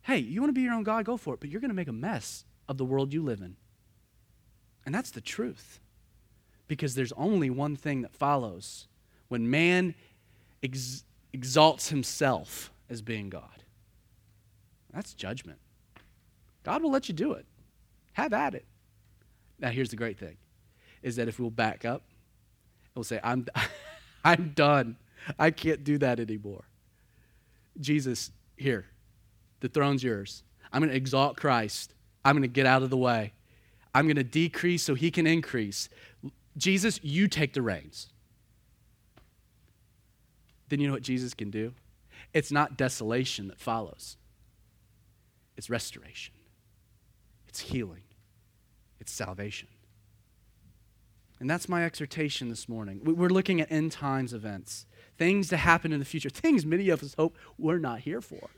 Hey, 0.08 0.18
you 0.18 0.40
want 0.40 0.48
to 0.48 0.54
be 0.54 0.62
your 0.62 0.74
own 0.74 0.82
God? 0.82 1.04
Go 1.04 1.16
for 1.16 1.34
it. 1.34 1.40
But 1.40 1.50
you're 1.50 1.60
going 1.60 1.70
to 1.70 1.76
make 1.76 1.86
a 1.86 1.92
mess 1.92 2.44
of 2.68 2.78
the 2.78 2.84
world 2.84 3.12
you 3.12 3.22
live 3.22 3.40
in. 3.40 3.54
And 4.84 4.92
that's 4.92 5.12
the 5.12 5.20
truth. 5.20 5.78
Because 6.66 6.96
there's 6.96 7.12
only 7.12 7.50
one 7.50 7.76
thing 7.76 8.02
that 8.02 8.12
follows 8.12 8.88
when 9.28 9.48
man 9.48 9.94
ex- 10.62 11.04
exalts 11.32 11.90
himself 11.90 12.72
as 12.90 13.02
being 13.02 13.28
God 13.28 13.58
that's 14.98 15.14
judgment. 15.14 15.58
God 16.64 16.82
will 16.82 16.90
let 16.90 17.08
you 17.08 17.14
do 17.14 17.32
it. 17.32 17.46
Have 18.14 18.32
at 18.32 18.54
it. 18.54 18.64
Now, 19.60 19.70
here's 19.70 19.90
the 19.90 19.96
great 19.96 20.18
thing 20.18 20.36
is 21.02 21.16
that 21.16 21.28
if 21.28 21.38
we'll 21.38 21.50
back 21.50 21.84
up, 21.84 22.02
we'll 22.96 23.04
say, 23.04 23.20
I'm, 23.22 23.46
I'm 24.24 24.52
done. 24.56 24.96
I 25.38 25.52
can't 25.52 25.84
do 25.84 25.98
that 25.98 26.18
anymore. 26.18 26.64
Jesus, 27.80 28.32
here, 28.56 28.86
the 29.60 29.68
throne's 29.68 30.02
yours. 30.02 30.42
I'm 30.72 30.80
going 30.80 30.90
to 30.90 30.96
exalt 30.96 31.36
Christ. 31.36 31.94
I'm 32.24 32.34
going 32.34 32.42
to 32.42 32.48
get 32.48 32.66
out 32.66 32.82
of 32.82 32.90
the 32.90 32.96
way. 32.96 33.32
I'm 33.94 34.06
going 34.06 34.16
to 34.16 34.24
decrease 34.24 34.82
so 34.82 34.94
he 34.94 35.10
can 35.10 35.26
increase. 35.26 35.88
Jesus, 36.56 37.00
you 37.02 37.28
take 37.28 37.54
the 37.54 37.62
reins. 37.62 38.08
Then 40.68 40.80
you 40.80 40.86
know 40.86 40.92
what 40.92 41.02
Jesus 41.02 41.34
can 41.34 41.50
do? 41.50 41.72
It's 42.34 42.52
not 42.52 42.76
desolation 42.76 43.48
that 43.48 43.58
follows, 43.58 44.16
it's 45.56 45.70
restoration, 45.70 46.34
it's 47.48 47.60
healing, 47.60 48.02
it's 49.00 49.10
salvation. 49.10 49.68
And 51.40 51.48
that's 51.48 51.68
my 51.68 51.84
exhortation 51.84 52.48
this 52.48 52.68
morning. 52.68 53.00
We're 53.04 53.28
looking 53.28 53.60
at 53.60 53.70
end 53.70 53.92
times 53.92 54.34
events, 54.34 54.86
things 55.16 55.48
to 55.48 55.56
happen 55.56 55.92
in 55.92 56.00
the 56.00 56.04
future, 56.04 56.28
things 56.28 56.66
many 56.66 56.88
of 56.88 57.02
us 57.02 57.14
hope 57.14 57.36
we're 57.56 57.78
not 57.78 58.00
here 58.00 58.20
for. 58.20 58.50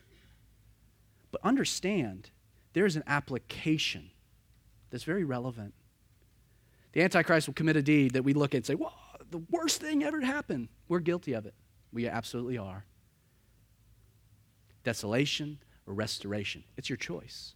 But 1.32 1.44
understand, 1.44 2.30
there 2.72 2.86
is 2.86 2.96
an 2.96 3.04
application 3.06 4.10
that's 4.90 5.04
very 5.04 5.24
relevant. 5.24 5.74
The 6.92 7.02
Antichrist 7.02 7.46
will 7.46 7.54
commit 7.54 7.76
a 7.76 7.82
deed 7.82 8.12
that 8.12 8.24
we 8.24 8.32
look 8.32 8.54
at 8.54 8.58
and 8.58 8.66
say, 8.66 8.74
well, 8.74 8.94
the 9.30 9.42
worst 9.50 9.80
thing 9.80 10.02
ever 10.02 10.20
happened. 10.20 10.68
We're 10.88 11.00
guilty 11.00 11.34
of 11.34 11.46
it. 11.46 11.54
We 11.92 12.08
absolutely 12.08 12.58
are. 12.58 12.84
Desolation, 14.82 15.58
or 15.86 15.94
restoration. 15.94 16.64
It's 16.76 16.88
your 16.88 16.96
choice. 16.96 17.54